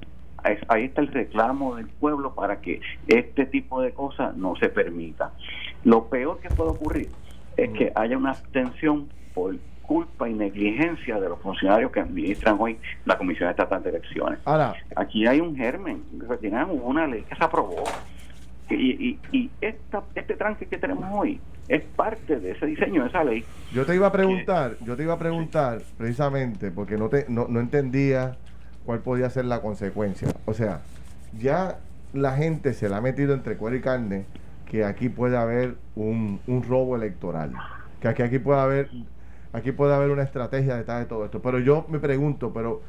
ahí 0.68 0.84
está 0.84 1.00
el 1.00 1.08
reclamo 1.08 1.76
del 1.76 1.86
pueblo 1.86 2.34
para 2.34 2.60
que 2.60 2.80
este 3.06 3.46
tipo 3.46 3.80
de 3.80 3.92
cosas 3.92 4.36
no 4.36 4.56
se 4.56 4.68
permita. 4.68 5.32
Lo 5.84 6.08
peor 6.08 6.40
que 6.40 6.48
puede 6.48 6.70
ocurrir 6.70 7.08
es 7.56 7.70
que 7.70 7.92
haya 7.94 8.16
una 8.16 8.30
abstención 8.30 9.08
por 9.34 9.56
culpa 9.82 10.28
y 10.28 10.32
negligencia 10.32 11.20
de 11.20 11.28
los 11.28 11.38
funcionarios 11.40 11.92
que 11.92 12.00
administran 12.00 12.56
hoy 12.58 12.78
la 13.04 13.18
Comisión 13.18 13.50
Estatal 13.50 13.82
de 13.82 13.90
Elecciones. 13.90 14.38
Ahora, 14.44 14.74
aquí 14.96 15.26
hay 15.26 15.40
un 15.40 15.56
germen, 15.56 16.02
tenemos 16.40 16.78
una 16.82 17.06
ley 17.06 17.22
que 17.22 17.34
se 17.34 17.44
aprobó 17.44 17.84
y, 18.70 19.18
y, 19.32 19.50
esta, 19.60 20.02
este 20.14 20.34
tranque 20.34 20.66
que 20.66 20.78
tenemos 20.78 21.04
hoy 21.12 21.40
es 21.72 21.82
parte 21.84 22.38
de 22.38 22.50
ese 22.50 22.66
diseño 22.66 23.02
de 23.02 23.08
esa 23.08 23.24
ley. 23.24 23.42
Yo 23.72 23.86
te 23.86 23.94
iba 23.94 24.06
a 24.06 24.12
preguntar, 24.12 24.76
yo 24.84 24.94
te 24.94 25.04
iba 25.04 25.14
a 25.14 25.18
preguntar 25.18 25.80
precisamente 25.96 26.70
porque 26.70 26.98
no, 26.98 27.08
te, 27.08 27.24
no, 27.30 27.46
entendía 27.58 28.36
cuál 28.84 29.00
podía 29.00 29.30
ser 29.30 29.46
la 29.46 29.62
consecuencia. 29.62 30.28
O 30.44 30.52
sea, 30.52 30.82
ya 31.40 31.78
la 32.12 32.36
gente 32.36 32.74
se 32.74 32.90
la 32.90 32.98
ha 32.98 33.00
metido 33.00 33.32
entre 33.32 33.56
cuero 33.56 33.74
y 33.74 33.80
carne 33.80 34.26
que 34.70 34.84
aquí 34.84 35.08
puede 35.08 35.38
haber 35.38 35.76
un, 35.96 36.40
un 36.46 36.62
robo 36.62 36.94
electoral, 36.94 37.52
que 38.00 38.08
aquí, 38.08 38.22
aquí 38.22 38.38
puede 38.38 38.60
haber 38.60 38.90
aquí 39.54 39.72
puede 39.72 39.94
haber 39.94 40.10
una 40.10 40.22
estrategia 40.22 40.76
detrás 40.76 41.00
de 41.00 41.06
todo 41.06 41.24
esto. 41.24 41.40
Pero 41.40 41.58
yo 41.58 41.86
me 41.88 42.00
pregunto, 42.00 42.52
pero 42.52 42.82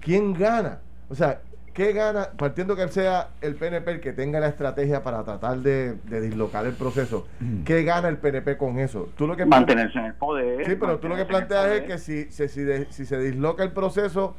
¿quién 0.00 0.34
gana? 0.34 0.80
O 1.08 1.14
sea, 1.14 1.40
¿Qué 1.78 1.92
gana, 1.92 2.30
partiendo 2.36 2.74
que 2.74 2.88
sea 2.88 3.28
el 3.40 3.54
PNP 3.54 3.88
el 3.92 4.00
que 4.00 4.12
tenga 4.12 4.40
la 4.40 4.48
estrategia 4.48 5.04
para 5.04 5.22
tratar 5.22 5.58
de, 5.58 5.94
dislocar 6.20 6.66
el 6.66 6.72
proceso, 6.72 7.28
mm. 7.38 7.62
¿qué 7.62 7.84
gana 7.84 8.08
el 8.08 8.16
PNP 8.16 8.56
con 8.56 8.80
eso? 8.80 9.10
Tú 9.16 9.28
lo 9.28 9.36
que 9.36 9.46
Mantenerse 9.46 9.96
en 9.96 10.06
el 10.06 10.14
poder. 10.14 10.66
Sí, 10.66 10.74
pero 10.74 10.98
tú 10.98 11.06
lo 11.06 11.14
que 11.14 11.24
planteas 11.24 11.66
es 11.66 11.82
que 11.82 11.98
si, 11.98 12.24
si, 12.32 12.48
si, 12.48 13.06
se 13.06 13.18
disloca 13.20 13.62
el 13.62 13.70
proceso, 13.70 14.34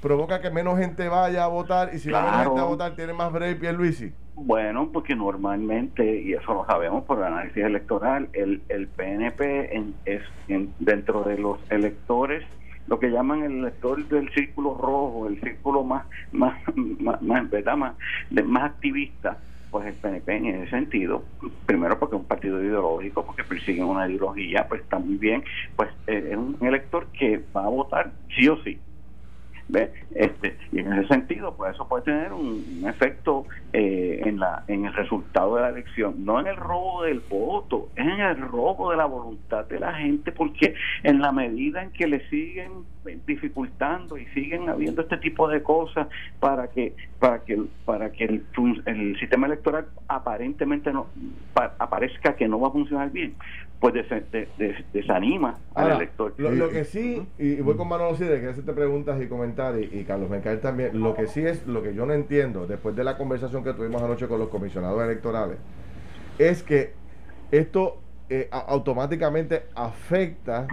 provoca 0.00 0.40
que 0.40 0.52
menos 0.52 0.78
gente 0.78 1.08
vaya 1.08 1.42
a 1.42 1.48
votar 1.48 1.90
y 1.92 1.98
si 1.98 2.12
va 2.12 2.22
menos 2.22 2.44
gente 2.44 2.60
a 2.60 2.64
votar, 2.64 2.94
tiene 2.94 3.12
más 3.12 3.32
break 3.32 3.60
Luisi. 3.72 4.12
Bueno, 4.36 4.90
porque 4.92 5.16
normalmente, 5.16 6.20
y 6.20 6.34
eso 6.34 6.54
lo 6.54 6.64
sabemos 6.64 7.02
por 7.06 7.18
el 7.18 7.24
análisis 7.24 7.64
electoral, 7.64 8.28
el, 8.34 8.62
el 8.68 8.86
PNP 8.86 9.82
es 10.04 10.22
en, 10.46 10.72
dentro 10.78 11.24
de 11.24 11.38
los 11.38 11.58
electores 11.70 12.44
lo 12.86 12.98
que 12.98 13.10
llaman 13.10 13.42
el 13.42 13.58
elector 13.58 14.06
del 14.08 14.30
círculo 14.30 14.74
rojo, 14.74 15.26
el 15.28 15.40
círculo 15.40 15.82
más, 15.82 16.04
más, 16.32 16.54
más, 16.76 17.22
más, 17.22 17.50
más, 17.50 17.94
más 18.44 18.64
activista, 18.64 19.38
pues 19.70 19.86
el 19.86 19.94
PNP 19.94 20.36
en 20.36 20.46
ese 20.46 20.70
sentido, 20.70 21.24
primero 21.66 21.98
porque 21.98 22.14
es 22.14 22.20
un 22.20 22.28
partido 22.28 22.62
ideológico, 22.62 23.24
porque 23.24 23.42
persiguen 23.42 23.86
una 23.86 24.08
ideología, 24.08 24.66
pues 24.68 24.82
está 24.82 24.98
muy 24.98 25.16
bien, 25.16 25.42
pues 25.76 25.90
eh, 26.06 26.28
es 26.30 26.36
un 26.36 26.56
elector 26.60 27.06
que 27.18 27.42
va 27.56 27.64
a 27.64 27.68
votar 27.68 28.12
sí 28.36 28.48
o 28.48 28.56
sí. 28.62 28.78
Este, 30.14 30.56
y 30.72 30.80
en 30.80 30.92
ese 30.92 31.08
sentido, 31.08 31.54
pues 31.56 31.74
eso 31.74 31.88
puede 31.88 32.04
tener 32.04 32.32
un, 32.32 32.84
efecto 32.86 33.43
en 34.66 34.84
el 34.84 34.92
resultado 34.92 35.56
de 35.56 35.62
la 35.62 35.68
elección, 35.68 36.24
no 36.24 36.40
en 36.40 36.46
el 36.46 36.56
robo 36.56 37.02
del 37.02 37.20
voto, 37.20 37.88
es 37.96 38.06
en 38.06 38.20
el 38.20 38.36
robo 38.36 38.90
de 38.90 38.96
la 38.96 39.06
voluntad 39.06 39.66
de 39.66 39.80
la 39.80 39.94
gente, 39.94 40.32
porque 40.32 40.74
en 41.02 41.20
la 41.20 41.32
medida 41.32 41.82
en 41.82 41.90
que 41.90 42.06
le 42.06 42.28
siguen 42.28 42.84
dificultando 43.26 44.16
y 44.16 44.26
siguen 44.26 44.68
habiendo 44.68 45.02
este 45.02 45.18
tipo 45.18 45.48
de 45.48 45.62
cosas 45.62 46.08
para 46.40 46.68
que 46.68 46.94
para 47.18 47.40
que 47.40 47.62
para 47.84 48.12
que 48.12 48.24
el, 48.24 48.44
el 48.86 49.18
sistema 49.18 49.46
electoral 49.46 49.86
aparentemente 50.08 50.92
no 50.92 51.06
aparezca 51.54 52.34
que 52.36 52.48
no 52.48 52.60
va 52.60 52.68
a 52.68 52.72
funcionar 52.72 53.10
bien 53.10 53.34
pues 53.80 53.92
desanima 54.92 55.58
al 55.74 55.92
elector. 55.92 56.32
lo, 56.38 56.70
que 56.70 56.84
sí 56.84 57.26
y, 57.38 57.56
voy 57.56 57.76
con 57.76 57.86
Manolo 57.86 58.16
de 58.16 58.40
que 58.40 58.48
hacerte 58.48 58.72
preguntas 58.72 59.20
y 59.20 59.26
comentarios 59.26 59.92
y, 59.92 60.04
Carlos 60.04 60.30
Mercader 60.30 60.62
también 60.62 60.98
lo 60.98 61.14
que 61.14 61.26
sí 61.26 61.44
es 61.44 61.66
lo 61.66 61.82
que 61.82 61.94
yo 61.94 62.06
no 62.06 62.14
entiendo 62.14 62.66
después 62.66 62.96
de 62.96 63.04
la 63.04 63.18
conversación 63.18 63.62
que 63.62 63.74
tuvimos 63.74 64.00
anoche 64.00 64.26
con 64.26 64.38
los 64.38 64.48
comisionados 64.48 65.02
electorales 65.02 65.58
es 66.38 66.62
que 66.62 66.94
esto 67.50 67.98
eh, 68.36 68.48
automáticamente 68.50 69.66
afecta 69.76 70.66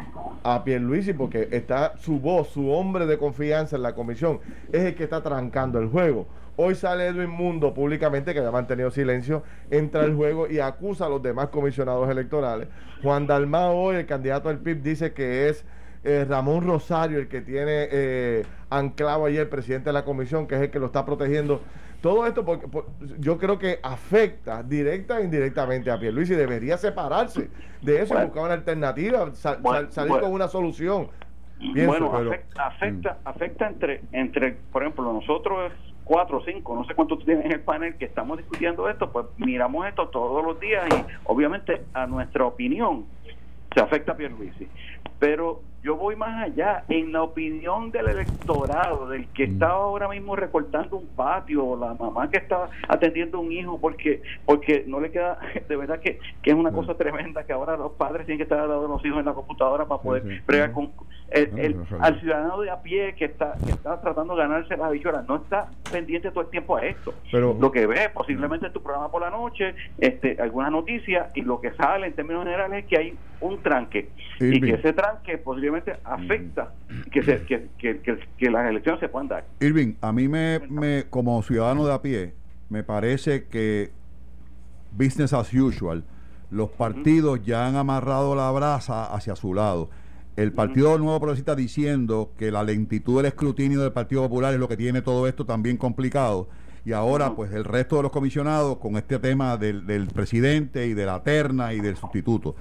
a 0.43 0.63
Pierluisi 0.63 1.13
porque 1.13 1.47
está 1.51 1.95
su 1.97 2.19
voz, 2.19 2.47
su 2.47 2.71
hombre 2.71 3.05
de 3.05 3.19
confianza 3.19 3.75
en 3.75 3.83
la 3.83 3.93
comisión, 3.93 4.39
es 4.71 4.81
el 4.81 4.95
que 4.95 5.03
está 5.03 5.21
trancando 5.21 5.77
el 5.77 5.87
juego. 5.87 6.25
Hoy 6.55 6.73
sale 6.73 7.05
Edwin 7.05 7.29
Mundo 7.29 7.71
públicamente, 7.71 8.33
que 8.33 8.39
había 8.39 8.49
mantenido 8.49 8.89
silencio, 8.89 9.43
entra 9.69 10.01
al 10.01 10.15
juego 10.15 10.49
y 10.49 10.59
acusa 10.59 11.05
a 11.05 11.09
los 11.09 11.21
demás 11.21 11.49
comisionados 11.49 12.09
electorales. 12.09 12.67
Juan 13.03 13.27
Dalmao, 13.27 13.75
hoy, 13.75 13.97
el 13.97 14.05
candidato 14.07 14.49
al 14.49 14.57
PIB, 14.57 14.81
dice 14.81 15.13
que 15.13 15.47
es 15.47 15.63
eh, 16.03 16.25
Ramón 16.27 16.65
Rosario 16.65 17.19
el 17.19 17.27
que 17.27 17.41
tiene 17.41 17.87
eh, 17.91 18.43
anclado 18.71 19.25
ahí 19.25 19.37
el 19.37 19.49
presidente 19.49 19.89
de 19.89 19.93
la 19.93 20.03
comisión, 20.03 20.47
que 20.47 20.55
es 20.55 20.61
el 20.61 20.71
que 20.71 20.79
lo 20.79 20.87
está 20.87 21.05
protegiendo 21.05 21.61
todo 22.01 22.25
esto 22.25 22.43
porque, 22.43 22.67
yo 23.19 23.37
creo 23.37 23.59
que 23.59 23.79
afecta 23.83 24.63
directa 24.63 25.19
e 25.19 25.23
indirectamente 25.23 25.91
a 25.91 25.99
Pierluisi 25.99 26.33
y 26.33 26.35
debería 26.35 26.77
separarse 26.77 27.49
de 27.81 28.01
eso 28.01 28.19
y 28.19 28.23
buscar 28.25 28.43
una 28.43 28.53
alternativa, 28.53 29.33
salir 29.35 30.19
con 30.19 30.31
una 30.31 30.47
solución. 30.47 31.09
bueno, 31.85 32.11
afecta, 32.11 33.13
mm. 33.13 33.27
afecta, 33.27 33.67
entre, 33.67 34.01
entre, 34.11 34.53
por 34.71 34.81
ejemplo, 34.81 35.13
nosotros 35.13 35.71
cuatro 36.03 36.39
o 36.39 36.43
cinco, 36.43 36.75
no 36.75 36.83
sé 36.85 36.95
cuántos 36.95 37.23
tienes 37.23 37.45
en 37.45 37.51
el 37.51 37.61
panel 37.61 37.95
que 37.95 38.05
estamos 38.05 38.39
discutiendo 38.39 38.89
esto, 38.89 39.11
pues 39.11 39.27
miramos 39.37 39.87
esto 39.87 40.09
todos 40.09 40.43
los 40.43 40.59
días 40.59 40.83
y 40.89 41.05
obviamente 41.25 41.83
a 41.93 42.07
nuestra 42.07 42.45
opinión 42.45 43.05
se 43.73 43.79
afecta 43.79 44.13
a 44.13 44.17
Pierluisi. 44.17 44.67
Pero 45.19 45.61
yo 45.83 45.95
voy 45.95 46.15
más 46.15 46.43
allá, 46.43 46.83
en 46.89 47.11
la 47.11 47.23
opinión 47.23 47.91
del 47.91 48.07
electorado, 48.09 49.07
del 49.09 49.27
que 49.29 49.47
mm. 49.47 49.53
está 49.53 49.69
ahora 49.69 50.07
mismo 50.07 50.35
recortando 50.35 50.97
un 50.97 51.07
patio, 51.07 51.65
o 51.65 51.79
la 51.79 51.95
mamá 51.95 52.29
que 52.29 52.37
está 52.37 52.69
atendiendo 52.87 53.39
un 53.39 53.51
hijo 53.51 53.79
porque 53.79 54.21
porque 54.45 54.83
no 54.85 54.99
le 54.99 55.11
queda, 55.11 55.39
de 55.67 55.75
verdad 55.75 55.99
que, 55.99 56.19
es 56.43 56.53
una 56.53 56.71
mm. 56.71 56.75
cosa 56.75 56.95
tremenda 56.95 57.43
que 57.45 57.53
ahora 57.53 57.77
los 57.77 57.93
padres 57.93 58.25
tienen 58.25 58.37
que 58.37 58.43
estar 58.43 58.59
dando 58.59 58.87
los 58.87 59.03
hijos 59.05 59.19
en 59.19 59.25
la 59.25 59.33
computadora 59.33 59.85
para 59.85 60.01
poder 60.01 60.43
pregar 60.45 60.71
con 60.71 60.91
el, 61.31 61.77
al 61.99 62.19
ciudadano 62.19 62.59
de 62.61 62.69
a 62.69 62.81
pie 62.81 63.15
que 63.15 63.25
está 63.25 63.55
que 63.65 63.71
está 63.71 64.01
tratando 64.01 64.35
de 64.35 64.41
ganarse 64.41 64.75
las 64.75 64.91
bichuelas, 64.91 65.25
no 65.27 65.37
está 65.37 65.69
pendiente 65.91 66.29
todo 66.29 66.41
el 66.41 66.49
tiempo 66.49 66.75
a 66.77 66.85
esto. 66.85 67.13
Pero, 67.31 67.55
lo 67.59 67.71
que 67.71 67.87
ve 67.87 68.09
posiblemente 68.13 68.67
en 68.67 68.73
tu 68.73 68.83
programa 68.83 69.09
por 69.09 69.21
la 69.21 69.29
noche, 69.29 69.73
este 69.97 70.37
alguna 70.41 70.69
noticia 70.69 71.29
y 71.33 71.41
lo 71.41 71.59
que 71.61 71.71
sale 71.71 72.07
en 72.07 72.13
términos 72.13 72.43
generales 72.43 72.83
es 72.83 72.89
que 72.89 72.97
hay 72.97 73.17
un 73.39 73.61
tranque. 73.61 74.09
Y 74.39 74.59
que 74.59 74.73
ese 74.73 74.93
tranque 74.93 75.37
posiblemente 75.37 75.70
afecta 76.03 76.73
que, 77.11 77.23
se, 77.23 77.43
que, 77.45 77.69
que, 78.37 78.49
las 78.49 78.69
elecciones 78.69 78.99
se 78.99 79.09
puedan 79.09 79.27
dar. 79.27 79.45
Irving, 79.59 79.93
a 80.01 80.11
mí 80.11 80.27
me, 80.27 80.59
me, 80.69 81.05
como 81.09 81.41
ciudadano 81.43 81.85
de 81.85 81.93
a 81.93 82.01
pie, 82.01 82.33
me 82.69 82.83
parece 82.83 83.45
que 83.45 83.91
business 84.91 85.33
as 85.33 85.53
usual, 85.53 86.03
los 86.49 86.69
partidos 86.69 87.43
ya 87.43 87.67
han 87.67 87.75
amarrado 87.75 88.35
la 88.35 88.51
brasa 88.51 89.05
hacia 89.05 89.35
su 89.35 89.53
lado. 89.53 89.89
El 90.35 90.53
Partido 90.53 90.97
Nuevo 90.97 91.19
Progresista 91.19 91.55
diciendo 91.55 92.31
que 92.37 92.51
la 92.51 92.63
lentitud 92.63 93.17
del 93.17 93.25
escrutinio 93.27 93.81
del 93.81 93.91
Partido 93.91 94.23
Popular 94.23 94.53
es 94.53 94.59
lo 94.59 94.67
que 94.67 94.77
tiene 94.77 95.01
todo 95.01 95.27
esto 95.27 95.45
también 95.45 95.77
complicado. 95.77 96.47
Y 96.83 96.93
ahora, 96.93 97.35
pues 97.35 97.51
el 97.51 97.63
resto 97.63 97.97
de 97.97 98.03
los 98.03 98.11
comisionados 98.11 98.77
con 98.77 98.95
este 98.95 99.19
tema 99.19 99.57
del, 99.57 99.85
del 99.85 100.07
presidente 100.07 100.87
y 100.87 100.93
de 100.93 101.05
la 101.05 101.21
terna 101.21 101.73
y 101.73 101.79
del 101.79 101.95
sustituto. 101.95 102.55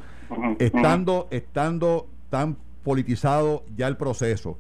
Estando, 0.58 1.28
estando 1.30 2.08
tan 2.28 2.56
politizado 2.82 3.64
ya 3.76 3.88
el 3.88 3.96
proceso, 3.96 4.58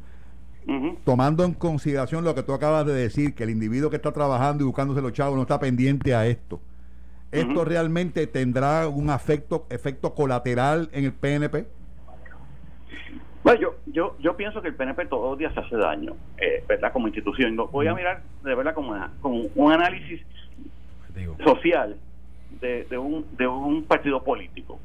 tomando 1.04 1.44
en 1.44 1.54
consideración 1.54 2.24
lo 2.24 2.34
que 2.34 2.42
tú 2.42 2.52
acabas 2.52 2.86
de 2.86 2.92
decir, 2.92 3.34
que 3.34 3.44
el 3.44 3.50
individuo 3.50 3.90
que 3.90 3.96
está 3.96 4.12
trabajando 4.12 4.62
y 4.62 4.66
buscándose 4.66 5.00
los 5.00 5.12
chavos 5.12 5.36
no 5.36 5.42
está 5.42 5.58
pendiente 5.58 6.14
a 6.14 6.26
esto, 6.26 6.60
¿esto 7.32 7.64
realmente 7.64 8.26
tendrá 8.26 8.88
un 8.88 9.10
efecto, 9.10 9.66
efecto 9.70 10.14
colateral 10.14 10.88
en 10.92 11.04
el 11.04 11.12
PNP? 11.12 11.66
Bueno, 13.42 13.60
yo, 13.60 13.74
yo, 13.86 14.16
yo 14.20 14.36
pienso 14.36 14.60
que 14.60 14.68
el 14.68 14.74
PNP 14.74 15.06
todos 15.06 15.30
los 15.30 15.38
días 15.38 15.54
se 15.54 15.60
hace 15.60 15.76
daño, 15.76 16.14
eh, 16.38 16.62
¿verdad? 16.68 16.92
Como 16.92 17.08
institución. 17.08 17.56
Voy 17.56 17.86
a 17.86 17.94
mirar 17.94 18.22
de 18.44 18.54
verdad 18.54 18.74
como, 18.74 18.94
como 19.22 19.44
un 19.54 19.72
análisis 19.72 20.20
social 21.42 21.96
de, 22.60 22.84
de, 22.84 22.98
un, 22.98 23.24
de 23.36 23.46
un 23.46 23.84
partido 23.84 24.22
político. 24.22 24.78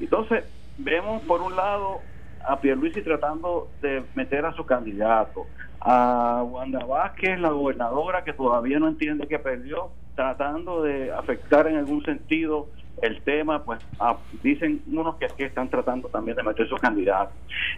Entonces, 0.00 0.44
vemos 0.78 1.22
por 1.22 1.42
un 1.42 1.56
lado 1.56 2.00
a 2.46 2.60
Pierluisi 2.60 3.02
tratando 3.02 3.68
de 3.82 4.02
meter 4.14 4.44
a 4.46 4.52
su 4.54 4.64
candidato, 4.64 5.46
a 5.80 6.42
Wanda 6.44 6.84
Vázquez, 6.84 7.38
la 7.40 7.50
gobernadora, 7.50 8.24
que 8.24 8.32
todavía 8.32 8.78
no 8.78 8.88
entiende 8.88 9.26
que 9.26 9.38
perdió, 9.38 9.90
tratando 10.14 10.82
de 10.82 11.12
afectar 11.12 11.66
en 11.66 11.76
algún 11.76 12.02
sentido 12.04 12.68
el 13.02 13.20
tema, 13.22 13.62
pues 13.62 13.80
dicen 14.42 14.82
unos 14.86 15.16
que, 15.16 15.26
que 15.36 15.44
están 15.44 15.68
tratando 15.68 16.08
también 16.08 16.36
de 16.36 16.42
meter 16.42 16.66
su 16.68 16.76
candidato, 16.76 17.32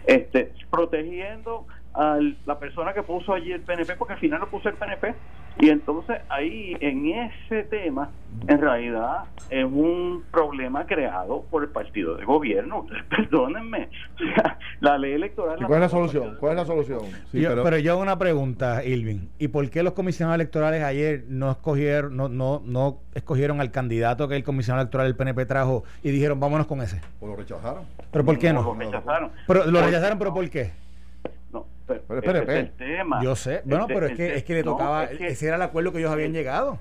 este, 0.05 0.53
protegiendo 0.69 1.65
a 1.93 2.19
la 2.45 2.59
persona 2.59 2.93
que 2.93 3.03
puso 3.03 3.33
allí 3.33 3.51
el 3.51 3.61
PNP, 3.61 3.95
porque 3.95 4.13
al 4.13 4.19
final 4.19 4.39
lo 4.39 4.49
puso 4.49 4.69
el 4.69 4.75
PNP, 4.75 5.15
y 5.61 5.69
entonces 5.69 6.21
ahí 6.29 6.77
en 6.79 7.07
ese 7.07 7.63
tema, 7.63 8.11
en 8.47 8.61
realidad 8.61 9.25
es 9.49 9.65
un 9.65 10.23
problema 10.31 10.85
creado 10.85 11.43
por 11.49 11.63
el 11.63 11.69
partido 11.69 12.15
de 12.15 12.23
gobierno. 12.23 12.85
Perdónenme, 13.09 13.89
la 14.79 14.97
ley 14.97 15.13
electoral... 15.13 15.57
¿Cuál 15.57 15.73
es 15.73 15.79
la 15.81 15.89
solución? 15.89 16.37
¿Cuál 16.39 16.53
es 16.53 16.57
la 16.59 16.65
solución? 16.65 17.01
pero... 17.31 17.77
yo 17.77 17.91
hago 17.91 18.01
una 18.01 18.17
pregunta, 18.17 18.85
Ilvin. 18.85 19.29
¿Y 19.37 19.49
por 19.49 19.69
qué 19.69 19.83
los 19.83 19.93
comisionados 19.93 20.35
electorales 20.35 20.81
ayer 20.81 21.25
no 21.27 21.51
escogieron, 21.51 22.15
no, 22.15 22.29
no, 22.29 22.61
no 22.63 22.99
escogieron 23.13 23.59
al 23.59 23.71
candidato 23.71 24.29
que 24.29 24.37
el 24.37 24.43
comisionado 24.45 24.83
electoral 24.83 25.07
del 25.07 25.17
PNP 25.17 25.45
trajo 25.45 25.83
y 26.03 26.11
dijeron 26.11 26.39
vámonos 26.39 26.67
con 26.67 26.81
ese? 26.81 27.01
¿O 27.19 27.27
lo 27.27 27.35
rechazaron? 27.35 27.83
¿Pero 28.11 28.23
por 28.23 28.37
qué 28.37 28.53
no? 28.53 28.61
Lo 28.61 28.73
rechazaron. 28.75 29.31
Pero, 29.45 29.65
lo 29.65 29.81
rechazaron, 29.81 30.17
pero 30.17 30.33
¿por 30.33 30.49
qué? 30.49 30.71
No, 31.89 32.21
pero, 32.21 32.51
el 32.51 32.71
tema. 32.71 33.23
Yo 33.23 33.35
sé, 33.35 33.61
bueno, 33.65 33.87
pero 33.87 34.07
es 34.07 34.15
que, 34.15 34.35
es 34.35 34.43
que 34.43 34.53
le 34.53 34.63
tocaba, 34.63 35.05
ese 35.05 35.47
era 35.47 35.55
el 35.55 35.61
acuerdo 35.61 35.91
que 35.91 35.99
ellos 35.99 36.11
habían 36.11 36.33
llegado. 36.33 36.79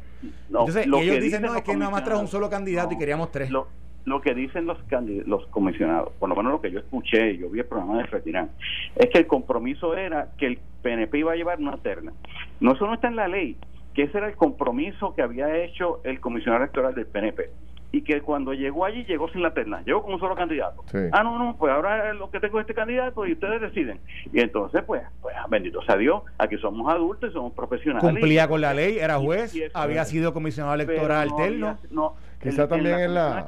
Entonces, 0.49 0.87
ellos 0.87 1.21
dicen, 1.21 1.42
no, 1.42 1.55
es 1.55 1.62
que 1.62 1.77
nada 1.77 1.90
más 1.90 2.05
trajo 2.05 2.21
un 2.21 2.29
solo 2.29 2.51
candidato 2.51 2.94
y 2.94 2.99
queríamos 2.99 3.31
tres. 3.31 3.51
Lo, 3.51 3.68
lo 4.05 4.21
que 4.21 4.35
dicen 4.35 4.66
los 4.66 4.79
los 5.27 5.47
comisionados, 5.49 6.12
por 6.18 6.29
lo 6.29 6.37
menos 6.37 6.53
lo 6.53 6.61
que 6.61 6.71
yo 6.71 6.81
escuché, 6.81 7.37
yo 7.37 7.51
vi 7.51 7.61
el 7.61 7.66
programa 7.66 7.99
de 7.99 8.05
Retirán, 8.05 8.51
es 8.97 9.11
que 9.11 9.18
el 9.18 9.27
compromiso 9.27 9.97
era 9.97 10.31
que 10.38 10.47
el 10.47 10.59
PNP 10.83 11.18
iba 11.18 11.33
a 11.33 11.37
llevar 11.37 11.59
una 11.59 11.77
terna. 11.77 12.12
No, 12.61 12.73
eso 12.73 12.87
no 12.87 12.94
está 12.94 13.09
en 13.09 13.16
la 13.16 13.29
ley, 13.29 13.57
que 13.94 14.05
ese 14.05 14.18
era 14.18 14.29
el 14.29 14.37
compromiso 14.37 15.14
que 15.14 15.23
había 15.23 15.57
hecho 15.57 16.01
el 16.05 16.21
comisionado 16.21 16.62
electoral 16.64 16.94
del 16.94 17.07
PNP 17.07 17.51
y 17.90 18.03
que 18.03 18.20
cuando 18.20 18.53
llegó 18.53 18.85
allí 18.85 19.05
llegó 19.05 19.31
sin 19.31 19.42
la 19.42 19.55
terna, 19.55 19.83
llegó 19.85 20.03
con 20.03 20.12
un 20.14 20.20
solo 20.20 20.35
candidato. 20.35 20.85
Ah, 21.12 21.22
no, 21.22 21.38
no, 21.38 21.57
pues 21.57 21.72
ahora 21.72 22.12
lo 22.12 22.31
que 22.31 22.40
tengo 22.40 22.61
este 22.61 22.74
candidato 22.74 23.27
y 23.27 23.33
ustedes 23.33 23.61
deciden. 23.61 23.98
Y 24.33 24.40
entonces, 24.40 24.83
pues, 24.87 25.03
pues 25.22 25.35
bendito 25.48 25.83
sea 25.83 25.96
Dios, 25.96 26.22
aquí 26.38 26.57
somos 26.59 26.92
adultos 26.92 27.31
y 27.31 27.33
somos 27.33 27.53
profesionales. 27.55 28.09
Cumplía 28.09 28.46
con 28.48 28.61
la 28.61 28.74
ley, 28.74 28.98
era 28.98 29.18
juez, 29.18 29.55
había 29.72 30.05
sido 30.05 30.35
comisionado 30.35 30.74
electoral 30.74 31.29
alterno. 31.31 31.79
no, 31.90 32.14
quizá 32.42 32.68
también 32.68 33.01
en 33.01 33.14
la... 33.14 33.46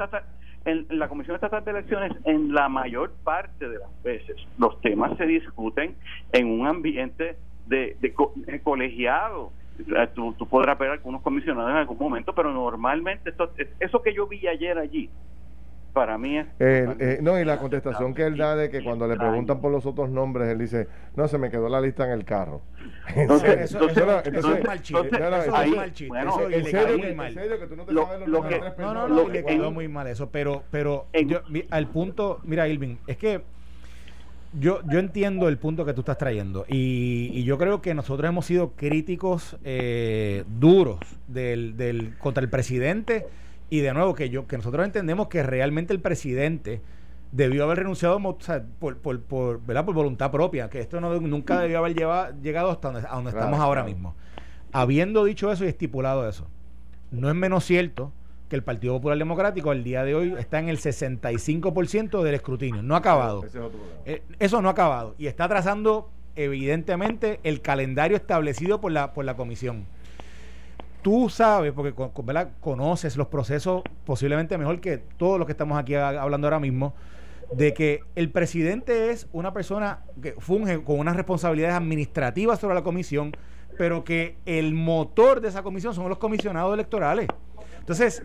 en 0.65 0.87
la 0.99 1.09
Comisión 1.09 1.35
Estatal 1.35 1.65
de 1.65 1.71
Elecciones, 1.73 2.13
en 2.25 2.55
la 2.55 2.69
mayor 2.69 3.13
parte 3.25 3.69
de 3.69 3.79
las 3.79 4.03
veces, 4.03 4.37
los 4.59 4.81
temas 4.81 5.17
se 5.19 5.27
discuten 5.27 5.97
en 6.33 6.47
un 6.49 6.67
ambiente 6.67 7.37
de, 7.67 7.97
de 8.01 8.61
colegiado 8.63 9.53
eh, 9.81 10.09
tú, 10.15 10.35
podrás 10.49 10.79
ver 10.79 10.91
algunos 10.91 11.23
comisionados 11.23 11.71
en 11.71 11.77
algún 11.77 11.99
momento, 11.99 12.35
pero 12.35 12.53
normalmente 12.53 13.31
esto, 13.31 13.53
eso 13.79 14.03
que 14.03 14.15
yo 14.15 14.27
vi 14.27 14.47
ayer 14.47 14.79
allí, 14.79 15.11
para 15.93 16.19
mí 16.19 16.39
es... 16.39 16.47
Eh, 16.59 17.19
no, 17.21 17.39
y 17.39 17.45
la 17.45 17.59
contestación 17.59 18.15
que 18.15 18.25
él 18.25 18.37
da 18.37 18.55
de 18.55 18.71
que 18.71 18.83
cuando 18.83 19.07
le 19.07 19.17
preguntan 19.17 19.61
por 19.61 19.73
los 19.73 19.87
otros 19.87 20.11
nombres, 20.11 20.49
él 20.49 20.59
dice, 20.59 20.89
no, 21.17 21.27
se 21.29 21.39
me 21.39 21.51
quedó 21.51 21.69
la 21.69 21.81
lista 21.81 22.05
en 22.05 22.13
el 22.13 22.25
carro. 22.25 22.63
Entonces, 23.15 23.75
eso, 23.75 23.89
es 23.89 23.97
mal 24.07 24.23
chiste. 24.23 24.39
Eso 24.39 24.55
es 24.55 24.65
mal 25.77 25.93
chiste. 25.93 26.19
en 26.19 26.65
serio, 27.33 27.59
que 27.59 27.67
tú 27.67 27.77
no 27.77 27.85
te 27.85 27.95
sabes 27.95 28.29
los 28.29 28.47
tres 28.47 28.79
No, 28.79 28.95
no, 28.95 29.09
no, 29.09 29.29
le 29.29 29.45
quedó 29.45 29.71
muy 29.71 29.89
mal 29.89 30.07
eso, 30.07 30.31
pero, 30.31 30.63
pero 30.71 31.07
yo, 31.27 31.41
al 31.71 31.89
punto, 31.89 32.41
mira, 32.45 32.69
Ilvin, 32.69 32.99
es 33.07 33.17
que 33.17 33.43
yo, 34.53 34.81
yo 34.91 34.99
entiendo 34.99 35.49
el 35.49 35.59
punto 35.59 35.85
que 35.85 35.95
tú 35.95 36.01
estás 36.01 36.19
trayendo 36.19 36.65
y, 36.69 37.43
yo 37.45 37.59
creo 37.59 37.81
que 37.81 37.95
nosotros 37.95 38.29
hemos 38.29 38.47
sido 38.47 38.73
críticos 38.73 39.57
eh, 39.65 40.45
duros 40.59 40.99
del, 41.29 41.77
del, 41.77 42.17
contra 42.19 42.43
el 42.43 42.51
presidente 42.51 43.27
y 43.71 43.81
de 43.81 43.93
nuevo 43.95 44.15
que 44.15 44.31
yo 44.31 44.47
que 44.47 44.57
nosotros 44.57 44.85
entendemos 44.85 45.29
que 45.29 45.43
realmente 45.43 45.93
el 45.93 46.01
presidente 46.01 46.81
debió 47.33 47.65
haber 47.65 47.79
renunciado 47.79 48.21
por, 48.79 48.99
por, 48.99 49.21
por, 49.23 49.65
¿verdad? 49.65 49.85
por 49.85 49.95
voluntad 49.95 50.31
propia, 50.31 50.69
que 50.69 50.81
esto 50.81 51.01
no, 51.01 51.19
nunca 51.21 51.61
debió 51.61 51.79
haber 51.79 51.95
llegado 51.95 52.71
hasta 52.71 52.91
donde, 52.91 53.09
a 53.09 53.15
donde 53.15 53.31
estamos 53.31 53.61
ahora 53.61 53.85
mismo. 53.85 54.15
Habiendo 54.73 55.25
dicho 55.25 55.51
eso 55.53 55.65
y 55.65 55.69
estipulado 55.69 56.29
eso, 56.29 56.49
no 57.11 57.29
es 57.29 57.35
menos 57.35 57.65
cierto 57.65 58.13
que 58.51 58.57
el 58.57 58.65
Partido 58.65 58.95
Popular 58.95 59.17
Democrático 59.17 59.71
al 59.71 59.85
día 59.85 60.03
de 60.05 60.17
hoy 60.17 60.35
está 60.37 60.59
en 60.59 60.69
el 60.69 60.79
65% 60.79 62.23
del 62.23 62.35
escrutinio. 62.35 62.83
No 62.83 62.97
ha 62.97 62.99
acabado. 62.99 63.45
Eh, 64.05 64.23
eso 64.41 64.61
no 64.61 64.69
ha 64.69 64.73
acabado. 64.73 65.15
Y 65.19 65.29
está 65.29 65.49
trazando, 65.49 66.11
evidentemente, 66.35 67.39
el 67.45 67.63
calendario 67.63 68.17
establecido 68.17 68.81
por 68.81 68.91
la, 68.91 69.15
por 69.15 69.25
la 69.25 69.37
comisión. 69.37 69.87
Tú 71.01 71.31
sabes, 71.31 71.73
porque 71.73 71.95
conoces 72.61 73.17
los 73.17 73.29
procesos 73.29 73.83
posiblemente 74.05 74.59
mejor 74.59 74.81
que 74.81 74.99
todos 74.99 75.39
los 75.39 75.47
que 75.47 75.53
estamos 75.53 75.79
aquí 75.79 75.95
hablando 75.95 76.49
ahora 76.49 76.59
mismo, 76.59 76.93
de 77.53 77.73
que 77.73 78.03
el 78.17 78.31
presidente 78.31 79.11
es 79.11 79.29
una 79.33 79.53
persona 79.53 80.01
que 80.21 80.33
funge 80.33 80.83
con 80.83 80.99
unas 80.99 81.15
responsabilidades 81.15 81.77
administrativas 81.77 82.59
sobre 82.59 82.75
la 82.75 82.83
comisión, 82.83 83.33
pero 83.79 84.03
que 84.03 84.37
el 84.45 84.75
motor 84.75 85.41
de 85.41 85.49
esa 85.49 85.63
comisión 85.63 85.95
son 85.95 86.09
los 86.09 86.19
comisionados 86.19 86.75
electorales. 86.75 87.29
Entonces, 87.81 88.23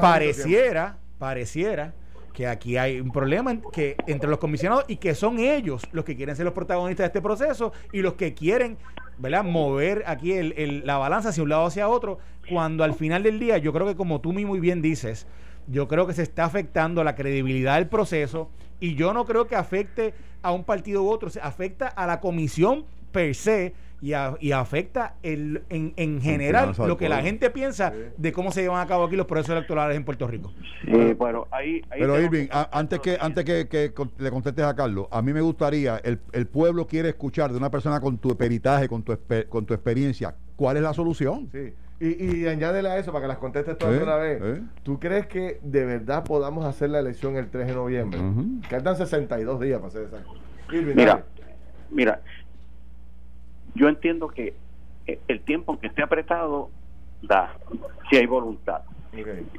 pareciera, 0.00 0.98
pareciera 1.18 1.92
que 2.32 2.46
aquí 2.46 2.76
hay 2.76 3.00
un 3.00 3.12
problema 3.12 3.58
que 3.72 3.96
entre 4.06 4.28
los 4.28 4.38
comisionados 4.38 4.84
y 4.88 4.96
que 4.96 5.14
son 5.14 5.38
ellos 5.38 5.82
los 5.92 6.04
que 6.04 6.16
quieren 6.16 6.36
ser 6.36 6.44
los 6.44 6.54
protagonistas 6.54 7.04
de 7.04 7.06
este 7.06 7.22
proceso 7.22 7.72
y 7.92 8.02
los 8.02 8.14
que 8.14 8.34
quieren 8.34 8.76
¿verdad? 9.18 9.42
mover 9.44 10.04
aquí 10.06 10.34
la 10.52 10.98
balanza 10.98 11.30
hacia 11.30 11.42
un 11.42 11.48
lado 11.48 11.64
o 11.64 11.66
hacia 11.66 11.88
otro, 11.88 12.18
cuando 12.50 12.84
al 12.84 12.94
final 12.94 13.22
del 13.22 13.38
día, 13.38 13.58
yo 13.58 13.72
creo 13.72 13.86
que 13.86 13.96
como 13.96 14.20
tú 14.20 14.32
muy 14.32 14.60
bien 14.60 14.82
dices, 14.82 15.26
yo 15.66 15.88
creo 15.88 16.06
que 16.06 16.12
se 16.12 16.22
está 16.22 16.44
afectando 16.44 17.02
la 17.02 17.14
credibilidad 17.14 17.76
del 17.76 17.88
proceso 17.88 18.50
y 18.80 18.94
yo 18.94 19.12
no 19.12 19.24
creo 19.24 19.46
que 19.46 19.56
afecte 19.56 20.14
a 20.42 20.52
un 20.52 20.64
partido 20.64 21.02
u 21.02 21.08
otro, 21.08 21.30
se 21.30 21.40
afecta 21.40 21.88
a 21.88 22.06
la 22.06 22.20
comisión 22.20 22.84
per 23.12 23.34
se 23.34 23.72
y, 24.06 24.46
y 24.46 24.52
afecta 24.52 25.16
el, 25.24 25.64
en, 25.68 25.92
en 25.96 26.20
general 26.20 26.74
lo 26.78 26.96
que 26.96 27.08
la 27.08 27.22
gente 27.22 27.50
piensa 27.50 27.92
de 28.16 28.32
cómo 28.32 28.52
se 28.52 28.62
llevan 28.62 28.80
a 28.80 28.86
cabo 28.86 29.04
aquí 29.04 29.16
los 29.16 29.26
procesos 29.26 29.56
electorales 29.56 29.96
en 29.96 30.04
Puerto 30.04 30.28
Rico. 30.28 30.52
bueno, 31.16 31.48
ahí, 31.50 31.82
Pero 31.90 32.20
Irving, 32.20 32.46
antes 32.50 33.00
que 33.00 33.18
antes 33.20 33.44
que, 33.44 33.92
le 34.18 34.30
contestes 34.30 34.64
a 34.64 34.76
Carlos, 34.76 35.08
a 35.10 35.22
mí 35.22 35.32
me 35.32 35.40
gustaría, 35.40 35.96
el, 35.98 36.20
el 36.32 36.46
pueblo 36.46 36.86
quiere 36.86 37.08
escuchar 37.08 37.50
de 37.50 37.56
una 37.56 37.70
persona 37.70 38.00
con 38.00 38.18
tu 38.18 38.36
peritaje, 38.36 38.88
con 38.88 39.02
tu, 39.02 39.18
con 39.48 39.66
tu 39.66 39.74
experiencia, 39.74 40.36
¿cuál 40.54 40.76
es 40.76 40.84
la 40.84 40.94
solución? 40.94 41.48
Sí. 41.50 41.72
Y, 41.98 42.42
y 42.42 42.46
añádele 42.46 42.90
a 42.90 42.98
eso 42.98 43.10
para 43.10 43.22
que 43.22 43.28
las 43.28 43.38
contestes 43.38 43.76
todas 43.78 43.96
de 43.96 44.02
una 44.02 44.16
vez. 44.16 44.60
¿Tú 44.82 45.00
crees 45.00 45.26
que 45.26 45.58
de 45.62 45.84
verdad 45.84 46.24
podamos 46.24 46.64
hacer 46.66 46.90
la 46.90 47.00
elección 47.00 47.36
el 47.36 47.48
3 47.48 47.66
de 47.66 47.74
noviembre? 47.74 48.20
Quedan 48.68 48.96
62 48.96 49.60
días 49.60 49.78
para 49.78 49.88
hacer 49.88 50.02
esa 50.02 50.18
mira, 50.94 51.24
mira, 51.90 52.20
yo 53.76 53.88
entiendo 53.88 54.28
que 54.28 54.56
eh, 55.06 55.20
el 55.28 55.40
tiempo 55.42 55.78
que 55.78 55.86
esté 55.86 56.02
apretado 56.02 56.70
da, 57.22 57.54
si 58.10 58.16
hay 58.16 58.26
voluntad. 58.26 58.82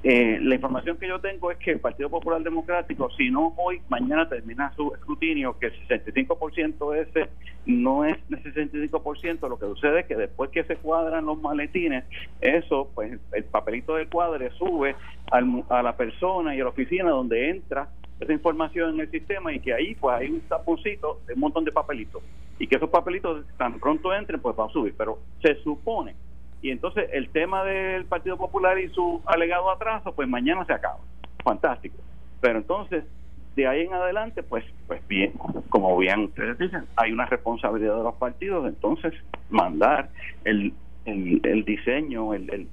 Eh, 0.04 0.40
la 0.42 0.56
información 0.56 0.98
que 0.98 1.08
yo 1.08 1.20
tengo 1.20 1.52
es 1.52 1.58
que 1.58 1.72
el 1.72 1.80
Partido 1.80 2.10
Popular 2.10 2.42
Democrático, 2.42 3.10
si 3.18 3.30
no 3.30 3.54
hoy, 3.58 3.82
mañana 3.90 4.28
termina 4.30 4.72
su 4.76 4.94
escrutinio, 4.94 5.58
que 5.58 5.68
el 5.68 5.88
65% 5.88 6.96
ese 6.96 7.30
no 7.66 8.06
es 8.06 8.18
el 8.30 8.44
65%, 8.44 9.50
lo 9.50 9.60
que 9.60 9.66
sucede 9.66 10.02
es 10.02 10.06
que 10.06 10.16
después 10.16 10.50
que 10.52 10.64
se 10.64 10.78
cuadran 10.78 11.26
los 11.26 11.42
maletines, 11.42 12.06
eso, 12.42 12.90
pues 12.94 13.20
el 13.34 13.44
papelito 13.46 13.96
del 13.96 14.10
cuadre 14.10 14.52
sube 14.52 14.96
a 15.32 15.82
la 15.82 15.98
persona 15.98 16.56
y 16.56 16.62
a 16.62 16.64
la 16.64 16.70
oficina 16.70 17.10
donde 17.10 17.50
entra 17.50 17.90
esa 18.20 18.34
información 18.34 18.96
en 18.96 19.02
el 19.02 19.12
sistema 19.12 19.54
y 19.54 19.60
que 19.60 19.74
ahí 19.74 19.96
pues 19.96 20.16
hay 20.16 20.30
un 20.30 20.42
taponcito 20.42 21.22
de 21.28 21.34
un 21.34 21.40
montón 21.40 21.66
de 21.66 21.72
papelitos. 21.72 22.24
Y 22.60 22.68
que 22.68 22.78
esos 22.78 22.90
papelitos 22.90 23.46
tan 23.58 23.80
pronto 23.80 24.14
entren 24.14 24.40
pues 24.40 24.56
van 24.56 24.70
a 24.70 24.74
subir, 24.74 24.96
pero 24.98 25.20
se 25.42 25.56
supone 25.62 26.16
y 26.62 26.72
entonces 26.72 27.10
el 27.14 27.30
tema 27.30 27.64
del 27.64 28.06
Partido 28.06 28.38
Popular 28.38 28.80
y 28.80 28.90
su 28.90 29.22
alegado 29.26 29.70
atraso 29.70 30.14
pues 30.14 30.28
mañana 30.28 30.66
se 30.66 30.74
acaba, 30.74 31.00
fantástico, 31.44 31.98
pero 32.42 32.60
entonces 32.60 33.04
de 33.56 33.68
ahí 33.68 33.82
en 33.82 33.94
adelante 33.94 34.44
pues 34.44 34.64
pues 34.88 35.06
bien, 35.08 35.34
como 35.70 35.98
bien 35.98 36.26
ustedes 36.26 36.58
dicen, 36.58 36.86
hay 36.96 37.12
una 37.12 37.26
responsabilidad 37.26 37.98
de 37.98 38.04
los 38.04 38.16
partidos, 38.16 38.68
entonces 38.68 39.14
mandar 39.50 40.10
el 40.44 40.74
el, 41.08 41.64
diseño, 41.66 42.34
el, 42.34 42.68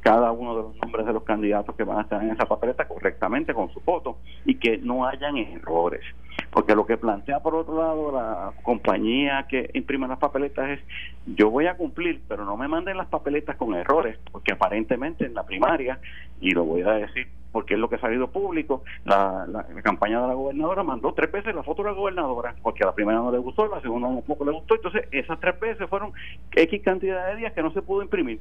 cada 0.00 0.32
uno 0.32 0.56
de 0.56 0.62
los 0.62 0.76
nombres 0.82 1.06
de 1.06 1.12
los 1.12 1.22
candidatos 1.24 1.74
que 1.76 1.84
van 1.84 1.98
a 1.98 2.02
estar 2.02 2.22
en 2.22 2.30
esa 2.30 2.46
papeleta 2.46 2.88
correctamente 2.88 3.52
con 3.52 3.70
su 3.72 3.80
foto 3.80 4.18
y 4.44 4.56
que 4.56 4.78
no 4.78 5.06
hayan 5.06 5.36
errores. 5.36 6.02
Porque 6.50 6.74
lo 6.74 6.86
que 6.86 6.96
plantea 6.96 7.40
por 7.40 7.54
otro 7.54 7.78
lado 7.78 8.12
la 8.12 8.52
compañía 8.62 9.46
que 9.48 9.70
imprime 9.74 10.08
las 10.08 10.18
papeletas 10.18 10.70
es, 10.70 10.80
yo 11.26 11.50
voy 11.50 11.66
a 11.66 11.76
cumplir, 11.76 12.20
pero 12.28 12.44
no 12.44 12.56
me 12.56 12.68
manden 12.68 12.96
las 12.96 13.08
papeletas 13.08 13.56
con 13.56 13.74
errores, 13.74 14.18
porque 14.30 14.52
aparentemente 14.52 15.26
en 15.26 15.34
la 15.34 15.44
primaria, 15.44 15.98
y 16.40 16.50
lo 16.52 16.64
voy 16.64 16.82
a 16.82 16.92
decir 16.92 17.28
porque 17.54 17.74
es 17.74 17.80
lo 17.80 17.88
que 17.88 17.94
ha 17.94 18.00
salido 18.00 18.32
público, 18.32 18.82
la, 19.04 19.46
la, 19.46 19.64
campaña 19.82 20.20
de 20.20 20.26
la 20.26 20.34
gobernadora 20.34 20.82
mandó 20.82 21.14
tres 21.14 21.30
veces 21.30 21.54
la 21.54 21.62
foto 21.62 21.84
de 21.84 21.90
la 21.90 21.94
gobernadora, 21.94 22.56
porque 22.60 22.82
a 22.82 22.86
la 22.86 22.94
primera 22.96 23.20
no 23.20 23.30
le 23.30 23.38
gustó, 23.38 23.68
la 23.68 23.80
segunda 23.80 24.08
un 24.08 24.22
poco 24.22 24.44
le 24.44 24.50
gustó, 24.50 24.74
entonces 24.74 25.06
esas 25.12 25.38
tres 25.38 25.60
veces 25.60 25.88
fueron 25.88 26.12
X 26.50 26.82
cantidad 26.82 27.28
de 27.28 27.36
días 27.36 27.52
que 27.52 27.62
no 27.62 27.72
se 27.72 27.80
pudo 27.80 28.02
imprimir 28.02 28.40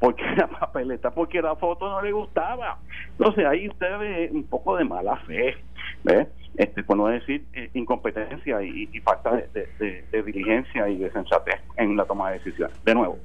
porque 0.00 0.24
la 0.36 0.48
papeleta, 0.48 1.10
porque 1.10 1.40
la 1.40 1.54
foto 1.54 1.88
no 1.88 2.02
le 2.02 2.10
gustaba. 2.10 2.78
Entonces 3.10 3.44
ahí 3.46 3.68
usted 3.68 3.98
ve 3.98 4.30
un 4.32 4.44
poco 4.44 4.76
de 4.76 4.84
mala 4.84 5.16
fe, 5.18 5.56
¿ve? 6.04 6.28
Este, 6.56 6.82
por 6.82 6.96
no 6.96 7.06
decir 7.06 7.44
eh, 7.52 7.70
incompetencia 7.74 8.62
y, 8.62 8.86
falta 9.00 9.44
de, 9.52 10.04
de, 10.10 10.22
diligencia 10.22 10.88
y 10.88 10.98
de 10.98 11.10
sensatez 11.10 11.60
en 11.76 11.96
la 11.96 12.04
toma 12.04 12.30
de 12.30 12.38
decisiones. 12.38 12.76
De 12.84 12.94
nuevo, 12.94 13.18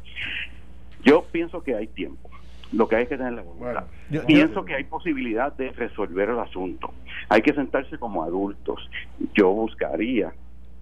yo 1.03 1.25
pienso 1.31 1.61
que 1.63 1.75
hay 1.75 1.87
tiempo. 1.87 2.29
Lo 2.71 2.87
que 2.87 2.95
hay 2.95 3.07
que 3.07 3.15
tener 3.15 3.33
la 3.33 3.43
voluntad. 3.43 3.85
Pienso 4.25 4.65
que 4.65 4.73
hay 4.73 4.83
posibilidad 4.83 5.53
de 5.53 5.71
resolver 5.71 6.29
el 6.29 6.39
asunto. 6.39 6.91
Hay 7.29 7.41
que 7.41 7.53
sentarse 7.53 7.97
como 7.97 8.23
adultos. 8.23 8.89
Yo 9.33 9.51
buscaría 9.51 10.33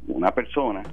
una 0.08 0.32
persona 0.32 0.84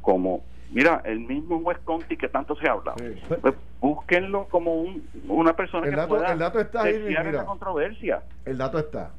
como 0.00 0.42
Mira, 0.70 1.00
el 1.04 1.20
mismo 1.20 1.56
West 1.58 1.82
Conti 1.84 2.16
que 2.16 2.28
tanto 2.28 2.54
se 2.56 2.68
habla, 2.68 2.94
pues, 3.40 3.54
búsquenlo 3.80 4.46
como 4.48 4.74
un, 4.74 5.02
una 5.26 5.54
persona 5.54 5.86
el 5.86 5.90
que 5.90 5.96
dato, 5.96 6.08
pueda 6.08 6.32
el 6.32 6.38
dato 6.38 6.60
está 6.60 6.82
ahí, 6.82 7.02
mira, 7.06 7.44
controversia. 7.44 8.22
El 8.44 8.58
dato 8.58 8.78
está. 8.78 9.10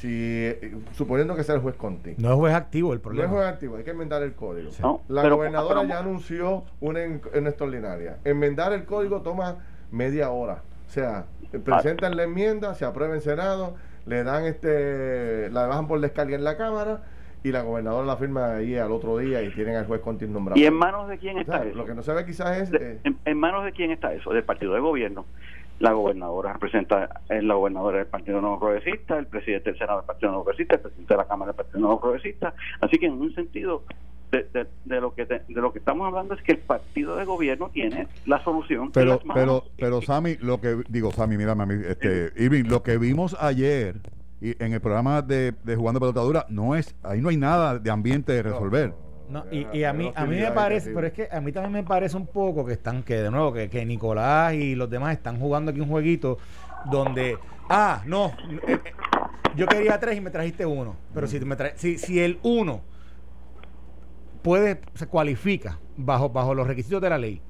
Si, 0.00 0.54
suponiendo 0.92 1.34
que 1.34 1.42
sea 1.42 1.56
el 1.56 1.60
juez 1.60 1.74
Conti. 1.74 2.14
No 2.18 2.30
es 2.30 2.36
juez 2.36 2.54
activo 2.54 2.92
el 2.92 3.00
problema. 3.00 3.26
No 3.26 3.34
es 3.34 3.38
juez 3.40 3.52
activo, 3.52 3.76
hay 3.76 3.84
que 3.84 3.90
enmendar 3.90 4.22
el 4.22 4.34
código. 4.34 4.70
la 5.08 5.28
gobernadora 5.28 5.84
ya 5.84 5.98
anunció 5.98 6.64
una 6.80 7.02
en, 7.02 7.20
en 7.34 7.46
extraordinaria. 7.48 8.18
Enmendar 8.24 8.72
el 8.72 8.84
código 8.84 9.22
toma 9.22 9.56
media 9.90 10.30
hora. 10.30 10.62
O 10.86 10.90
sea, 10.90 11.26
presentan 11.64 12.16
la 12.16 12.22
enmienda, 12.22 12.74
se 12.74 12.84
aprueba 12.84 13.14
en 13.14 13.20
Senado, 13.20 13.74
le 14.06 14.22
dan 14.22 14.44
este, 14.44 15.50
la 15.50 15.66
bajan 15.66 15.88
por 15.88 16.00
descarga 16.00 16.36
en 16.36 16.44
la 16.44 16.56
Cámara 16.56 17.02
y 17.42 17.52
la 17.52 17.62
gobernadora 17.62 18.06
la 18.06 18.16
firma 18.16 18.56
ahí 18.56 18.76
al 18.76 18.92
otro 18.92 19.18
día 19.18 19.42
y 19.42 19.50
tienen 19.50 19.76
al 19.76 19.86
juez 19.86 20.00
Conti 20.00 20.26
nombrado. 20.26 20.60
¿Y 20.60 20.64
en 20.64 20.74
manos 20.74 21.08
de 21.08 21.18
quién 21.18 21.38
está 21.38 21.64
eso? 21.64 21.76
Lo 21.76 21.84
que 21.84 21.94
no 21.94 22.02
se 22.02 22.12
ve 22.12 22.24
quizás 22.24 22.58
es... 22.58 22.72
Eh, 22.72 23.00
en, 23.24 23.38
manos 23.38 23.64
de 23.64 23.72
quién 23.72 23.90
está 23.90 24.12
eso? 24.12 24.32
Del 24.32 24.44
partido 24.44 24.74
de 24.74 24.80
gobierno. 24.80 25.24
La 25.78 25.92
gobernadora 25.92 26.52
representa, 26.52 27.20
es 27.28 27.44
la 27.44 27.54
gobernadora 27.54 27.98
del 27.98 28.06
Partido 28.08 28.40
Nuevo 28.40 28.58
Progresista, 28.58 29.16
el 29.16 29.26
presidente 29.26 29.70
del 29.70 29.78
Senado 29.78 29.98
del 29.98 30.06
Partido 30.06 30.32
Nuevo 30.32 30.44
Progresista, 30.44 30.74
el 30.74 30.80
presidente 30.80 31.14
de 31.14 31.18
la 31.18 31.28
Cámara 31.28 31.52
del 31.52 31.56
Partido 31.56 31.78
Nuevo 31.78 32.00
Progresista. 32.00 32.54
Así 32.80 32.98
que 32.98 33.06
en 33.06 33.12
un 33.12 33.32
sentido, 33.32 33.84
de, 34.32 34.66
de, 34.84 35.00
lo 35.00 35.14
que 35.14 35.24
de 35.24 35.42
lo 35.48 35.72
que 35.72 35.78
estamos 35.78 36.06
hablando 36.06 36.34
es 36.34 36.42
que 36.42 36.52
el 36.52 36.58
partido 36.58 37.16
de 37.16 37.24
gobierno 37.24 37.70
tiene 37.70 38.08
la 38.26 38.42
solución 38.44 38.92
pero 38.92 39.20
pero 39.32 39.64
pero 39.78 40.02
Sammy 40.02 40.36
lo 40.40 40.60
que 40.60 40.82
digo 40.88 41.12
Sammy 41.12 41.38
mira 41.38 41.54
mami 41.54 41.76
este 41.86 42.30
Irving 42.36 42.64
lo 42.64 42.82
que 42.82 42.98
vimos 42.98 43.34
ayer 43.40 43.96
y 44.40 44.62
en 44.62 44.72
el 44.72 44.80
programa 44.80 45.22
de, 45.22 45.52
de 45.64 45.76
jugando 45.76 46.00
pelotadura 46.00 46.46
no 46.48 46.76
es 46.76 46.94
ahí 47.02 47.20
no 47.20 47.28
hay 47.28 47.36
nada 47.36 47.78
de 47.78 47.90
ambiente 47.90 48.32
de 48.32 48.42
resolver. 48.42 48.94
No, 49.28 49.44
y, 49.50 49.66
y, 49.76 49.84
a 49.84 49.92
mí 49.92 50.10
a 50.14 50.24
mí 50.24 50.36
me 50.36 50.50
parece 50.52 50.90
pero 50.94 51.06
es 51.06 51.12
que 51.12 51.28
a 51.30 51.40
mí 51.42 51.52
también 51.52 51.72
me 51.72 51.82
parece 51.82 52.16
un 52.16 52.26
poco 52.26 52.64
que 52.64 52.72
están 52.72 53.02
que 53.02 53.16
de 53.16 53.30
nuevo 53.30 53.52
que, 53.52 53.68
que 53.68 53.84
Nicolás 53.84 54.54
y 54.54 54.74
los 54.74 54.88
demás 54.88 55.12
están 55.12 55.38
jugando 55.38 55.70
aquí 55.70 55.80
un 55.80 55.88
jueguito 55.88 56.38
donde 56.90 57.36
ah 57.68 58.02
no 58.06 58.28
eh, 58.66 58.78
eh, 58.84 58.92
yo 59.54 59.66
quería 59.66 59.98
tres 60.00 60.16
y 60.16 60.22
me 60.22 60.30
trajiste 60.30 60.64
uno 60.64 60.96
pero 61.12 61.26
si 61.26 61.38
me 61.40 61.56
si, 61.74 61.98
si 61.98 62.20
el 62.20 62.38
uno 62.42 62.80
puede 64.40 64.80
se 64.94 65.06
cualifica 65.06 65.78
bajo 65.94 66.30
bajo 66.30 66.54
los 66.54 66.66
requisitos 66.66 67.02
de 67.02 67.10
la 67.10 67.18
ley 67.18 67.42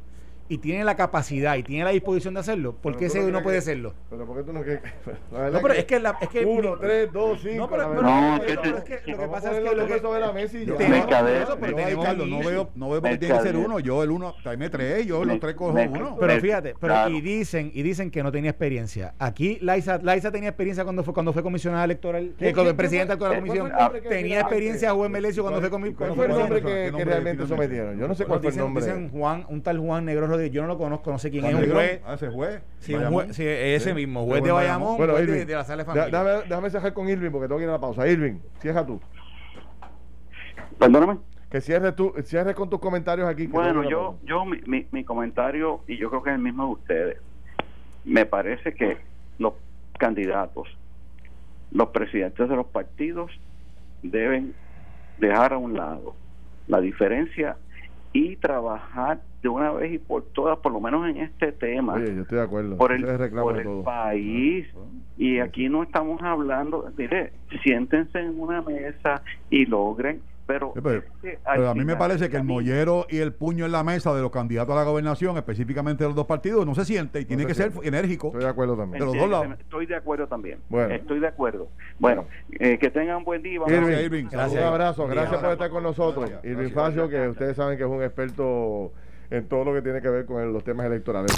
y 0.49 0.59
tiene 0.59 0.85
la 0.85 0.97
capacidad 0.97 1.57
y 1.57 1.63
tiene 1.63 1.85
la 1.85 1.91
disposición 1.91 2.35
de 2.35 2.41
hacerlo, 2.41 2.75
¿por 2.75 2.97
qué 2.97 3.07
ese 3.07 3.31
no 3.31 3.43
puede 3.43 3.59
hacerlo? 3.59 3.95
Pero 4.11 4.27
¿por 4.27 4.37
qué 4.39 4.43
tú 4.45 4.53
no 4.53 4.63
crees 4.63 4.81
No, 5.31 5.61
pero 5.63 5.75
es 5.75 5.85
que, 5.85 6.01
la, 6.01 6.17
es 6.21 6.29
que 6.29 6.45
uno, 6.45 6.77
tres, 6.79 7.13
dos, 7.13 7.41
cinco. 7.43 7.57
No, 7.57 7.71
pero. 7.71 8.03
No, 8.03 8.39
pero 8.47 8.63
que 8.63 8.69
es 8.71 8.85
te- 8.85 9.01
que 9.05 9.13
lo 9.13 9.19
que 9.19 9.29
pasa 9.31 9.53
es 9.53 9.59
que 9.69 9.75
lo 9.77 9.87
que 9.87 9.99
sobre 10.01 10.21
la 10.21 10.33
mesa 10.33 10.59
y 10.59 10.65
yo- 10.67 10.77
Mercader. 10.79 11.43
eso, 11.43 11.57
pero 11.61 11.77
no 12.27 12.39
veo, 12.41 12.71
no 12.75 12.91
veo 12.91 13.01
por 13.01 13.11
qué 13.11 13.19
tiene 13.19 13.35
que 13.37 13.41
ser 13.43 13.57
uno. 13.57 13.79
Yo 13.81 14.03
el 14.03 14.11
uno, 14.11 14.35
tráeme 14.43 14.71
tres, 14.71 15.07
yo 15.07 15.25
los 15.25 15.39
tres 15.41 15.55
cojo 15.55 15.73
uno. 15.79 16.17
Pero 16.19 16.41
fíjate, 16.41 16.75
pero 16.81 16.93
claro. 16.95 17.11
y 17.15 17.21
dicen 17.21 17.71
y 17.75 17.83
dicen 17.83 18.11
que 18.11 18.23
no 18.23 18.33
tenía 18.33 18.51
experiencia. 18.51 19.15
Aquí 19.19 19.59
Laisa, 19.61 19.99
Laisa 20.03 20.31
tenía 20.31 20.49
experiencia 20.51 20.85
cuando 20.85 21.03
fue 21.05 21.13
cuando 21.15 21.33
fue 21.33 21.43
comisionada 21.43 21.85
electoral, 21.85 22.35
¿Quién- 22.39 22.51
eh, 22.51 22.53
cuando 22.55 22.71
quién- 22.71 22.77
presidenta 22.77 23.17
de 23.17 23.29
la 23.29 23.37
comisión. 23.37 23.73
el 23.95 24.03
Tenía 24.09 24.41
experiencia? 24.41 24.93
Juan 24.93 25.13
Melesio 25.13 25.43
cuando 25.43 25.61
fue 25.61 25.71
comi- 25.71 25.91
¿Y 25.91 25.95
¿Cuál 25.95 26.15
fue 26.15 26.27
el 26.27 26.33
nombre 26.33 26.63
¿Qué 26.63 26.93
que, 26.97 27.05
realmente 27.05 27.47
sometieron? 27.47 27.99
Yo 27.99 28.09
no 28.09 28.15
sé 28.15 28.25
cuál 28.25 28.41
fue 28.41 28.51
el 28.51 28.57
nombre. 28.57 28.85
dicen 28.85 29.11
Juan, 29.11 29.45
un 29.49 29.63
tal 29.63 29.79
Juan 29.79 30.05
Negro 30.05 30.27
Rodríguez. 30.39 30.53
Yo 30.55 30.63
no 30.63 30.69
lo 30.69 30.79
conozco, 30.79 31.11
no 31.11 31.19
sé 31.19 31.31
quién 31.31 31.43
Juan 31.45 31.57
es. 31.57 31.67
Un 31.69 31.73
juez. 31.75 32.01
ah, 32.07 32.15
ese 32.15 32.29
juez. 32.29 32.63
Sí, 32.79 32.93
un 32.95 32.99
Bayamón. 33.01 33.25
juez, 33.25 33.37
sí, 33.37 33.45
ese 33.47 33.91
Sí. 33.91 33.95
mismo, 33.95 34.25
juez 34.25 34.43
de 34.43 34.51
Bayamón, 34.53 34.97
Bueno, 34.97 35.13
juez 35.15 35.27
de, 35.27 35.33
Irving, 35.33 35.47
de 35.47 35.55
la 35.55 35.65
sala 35.65 35.83
de 35.83 35.87
da- 35.87 35.93
familia. 35.95 36.19
Déjame, 36.25 36.43
déjame 36.49 36.71
cerrar 36.71 36.93
con 36.93 37.09
Irving 37.09 37.31
porque 37.31 37.47
tengo 37.49 37.59
que 37.59 37.65
ir 37.65 37.69
a 37.71 37.73
la 37.73 37.81
pausa. 37.81 38.07
Irving, 38.09 38.39
cierra 38.61 38.85
tú. 38.87 39.01
Perdóname. 40.79 41.19
Que 41.51 41.61
cierres 41.63 41.97
tú, 41.97 42.13
cierres 42.25 42.55
con 42.55 42.69
tus 42.69 42.79
comentarios 42.79 43.27
aquí. 43.29 43.47
Bueno, 43.47 43.89
yo, 43.89 44.19
yo 44.25 44.45
mi, 44.45 44.59
mi, 44.67 44.87
mi 44.93 45.03
comentario, 45.05 45.81
y 45.89 45.97
yo 45.97 46.11
creo 46.11 46.23
que 46.23 46.31
es 46.31 46.37
el 46.37 46.43
mismo 46.43 46.67
de 46.67 46.73
ustedes, 46.73 47.19
me 48.05 48.27
parece 48.27 48.75
que 48.75 48.99
los 49.39 49.55
candidatos, 49.99 50.69
los 51.73 51.89
presidentes 51.89 52.49
de 52.49 52.55
los 52.55 52.67
partidos 52.67 53.31
deben 54.03 54.55
dejar 55.19 55.55
a 55.55 55.59
un 55.59 55.73
lado 55.75 56.15
la 56.67 56.81
diferencia 56.81 57.57
y 58.13 58.37
trabajar 58.37 59.21
de 59.43 59.49
una 59.49 59.71
vez 59.73 59.93
y 59.93 59.99
por 59.99 60.25
todas, 60.33 60.59
por 60.59 60.73
lo 60.73 60.81
menos 60.81 61.09
en 61.09 61.19
este 61.19 61.53
tema, 61.53 61.95
Oye, 61.95 62.15
yo 62.15 62.23
estoy 62.23 62.39
de 62.39 62.45
acuerdo. 62.45 62.77
por 62.77 62.93
el, 62.93 63.05
por 63.31 63.57
el 63.57 63.63
todo. 63.65 63.83
país. 63.85 64.67
Y 65.17 65.39
aquí 65.41 65.69
no 65.69 65.83
estamos 65.83 66.21
hablando, 66.23 66.91
mire, 66.97 67.33
siéntense 67.63 68.19
en 68.21 68.41
una 68.41 68.63
mesa 68.63 69.23
y 69.51 69.67
logren, 69.67 70.21
pero, 70.47 70.73
Sí, 70.75 70.81
pero- 71.45 71.69
a 71.69 71.75
mí 71.75 71.85
me 71.85 71.95
parece 71.97 72.31
que 72.31 72.37
el 72.39 72.45
mollero 72.45 73.07
y 73.11 73.19
el 73.19 73.33
puño 73.35 73.67
en 73.67 73.73
la 73.73 73.85
mesa 73.85 74.15
de 74.15 74.23
los 74.23 74.31
candidatos 74.31 74.75
a 74.75 74.79
la 74.79 74.85
gobernación, 74.85 75.37
específicamente 75.37 76.05
de 76.05 76.09
los 76.09 76.17
dos 76.17 76.27
partidos, 76.27 76.65
no 76.67 76.75
se 76.75 76.85
siente 76.85 77.21
y 77.21 77.25
tiene 77.27 77.43
se 77.43 77.49
que 77.49 77.55
ser 77.55 77.73
enérgico. 77.83 78.29
Estoy 78.29 78.43
de 78.45 78.49
acuerdo 78.49 78.77
también. 78.77 79.01
de 79.01 79.07
los 79.07 79.17
dos 79.17 79.29
lados. 79.31 79.59
Estoy 79.61 79.87
de 79.87 79.97
acuerdo 79.97 80.27
también. 80.27 80.59
Bueno. 80.69 80.95
Estoy 80.95 81.21
de 81.21 81.27
acuerdo. 81.29 81.69
Bueno, 81.99 82.25
eh, 82.59 82.79
que 82.79 82.91
tengan 82.91 83.25
buen 83.25 83.43
día. 83.43 83.61
Irving, 83.67 83.73
Gracias, 83.77 84.03
Irving. 84.05 84.25
Gracias. 84.33 84.63
Un 84.63 84.69
abrazo, 84.69 85.03
Buen 85.03 85.15
gracias 85.15 85.33
día. 85.33 85.41
por 85.43 85.53
estar 85.53 85.71
con 85.71 85.83
nosotros. 85.83 86.33
Irving. 86.43 86.71
Facio, 86.71 87.09
que 87.09 87.29
ustedes 87.29 87.55
saben 87.57 87.77
que 87.77 87.85
es 87.85 87.91
un 87.91 88.03
experto 88.03 88.93
en 89.31 89.49
todo 89.49 89.65
lo 89.65 89.75
que 89.75 89.83
tiene 89.83 90.01
que 90.01 90.09
ver 90.09 90.27
con 90.27 90.53
los 90.53 90.65
temas 90.65 90.87
electorales. 90.87 91.33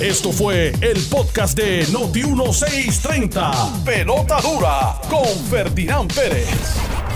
Esto 0.00 0.30
fue 0.30 0.72
el 0.80 1.02
podcast 1.10 1.58
de 1.58 1.84
Noti1630. 1.88 3.84
Pelota 3.84 4.40
dura 4.40 4.94
con 5.10 5.26
Ferdinand 5.50 6.14
Pérez. 6.14 6.48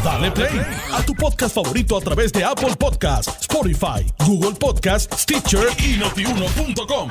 Dale 0.03 0.33
play 0.33 0.61
a 0.93 1.01
tu 1.03 1.15
podcast 1.15 1.55
favorito 1.55 1.97
a 1.97 2.01
través 2.01 2.33
de 2.33 2.43
Apple 2.43 2.75
Podcasts, 2.77 3.43
Spotify, 3.43 4.05
Google 4.27 4.59
Podcasts, 4.59 5.23
Stitcher 5.23 5.69
y 5.79 5.97
notiuno.com. 5.97 7.09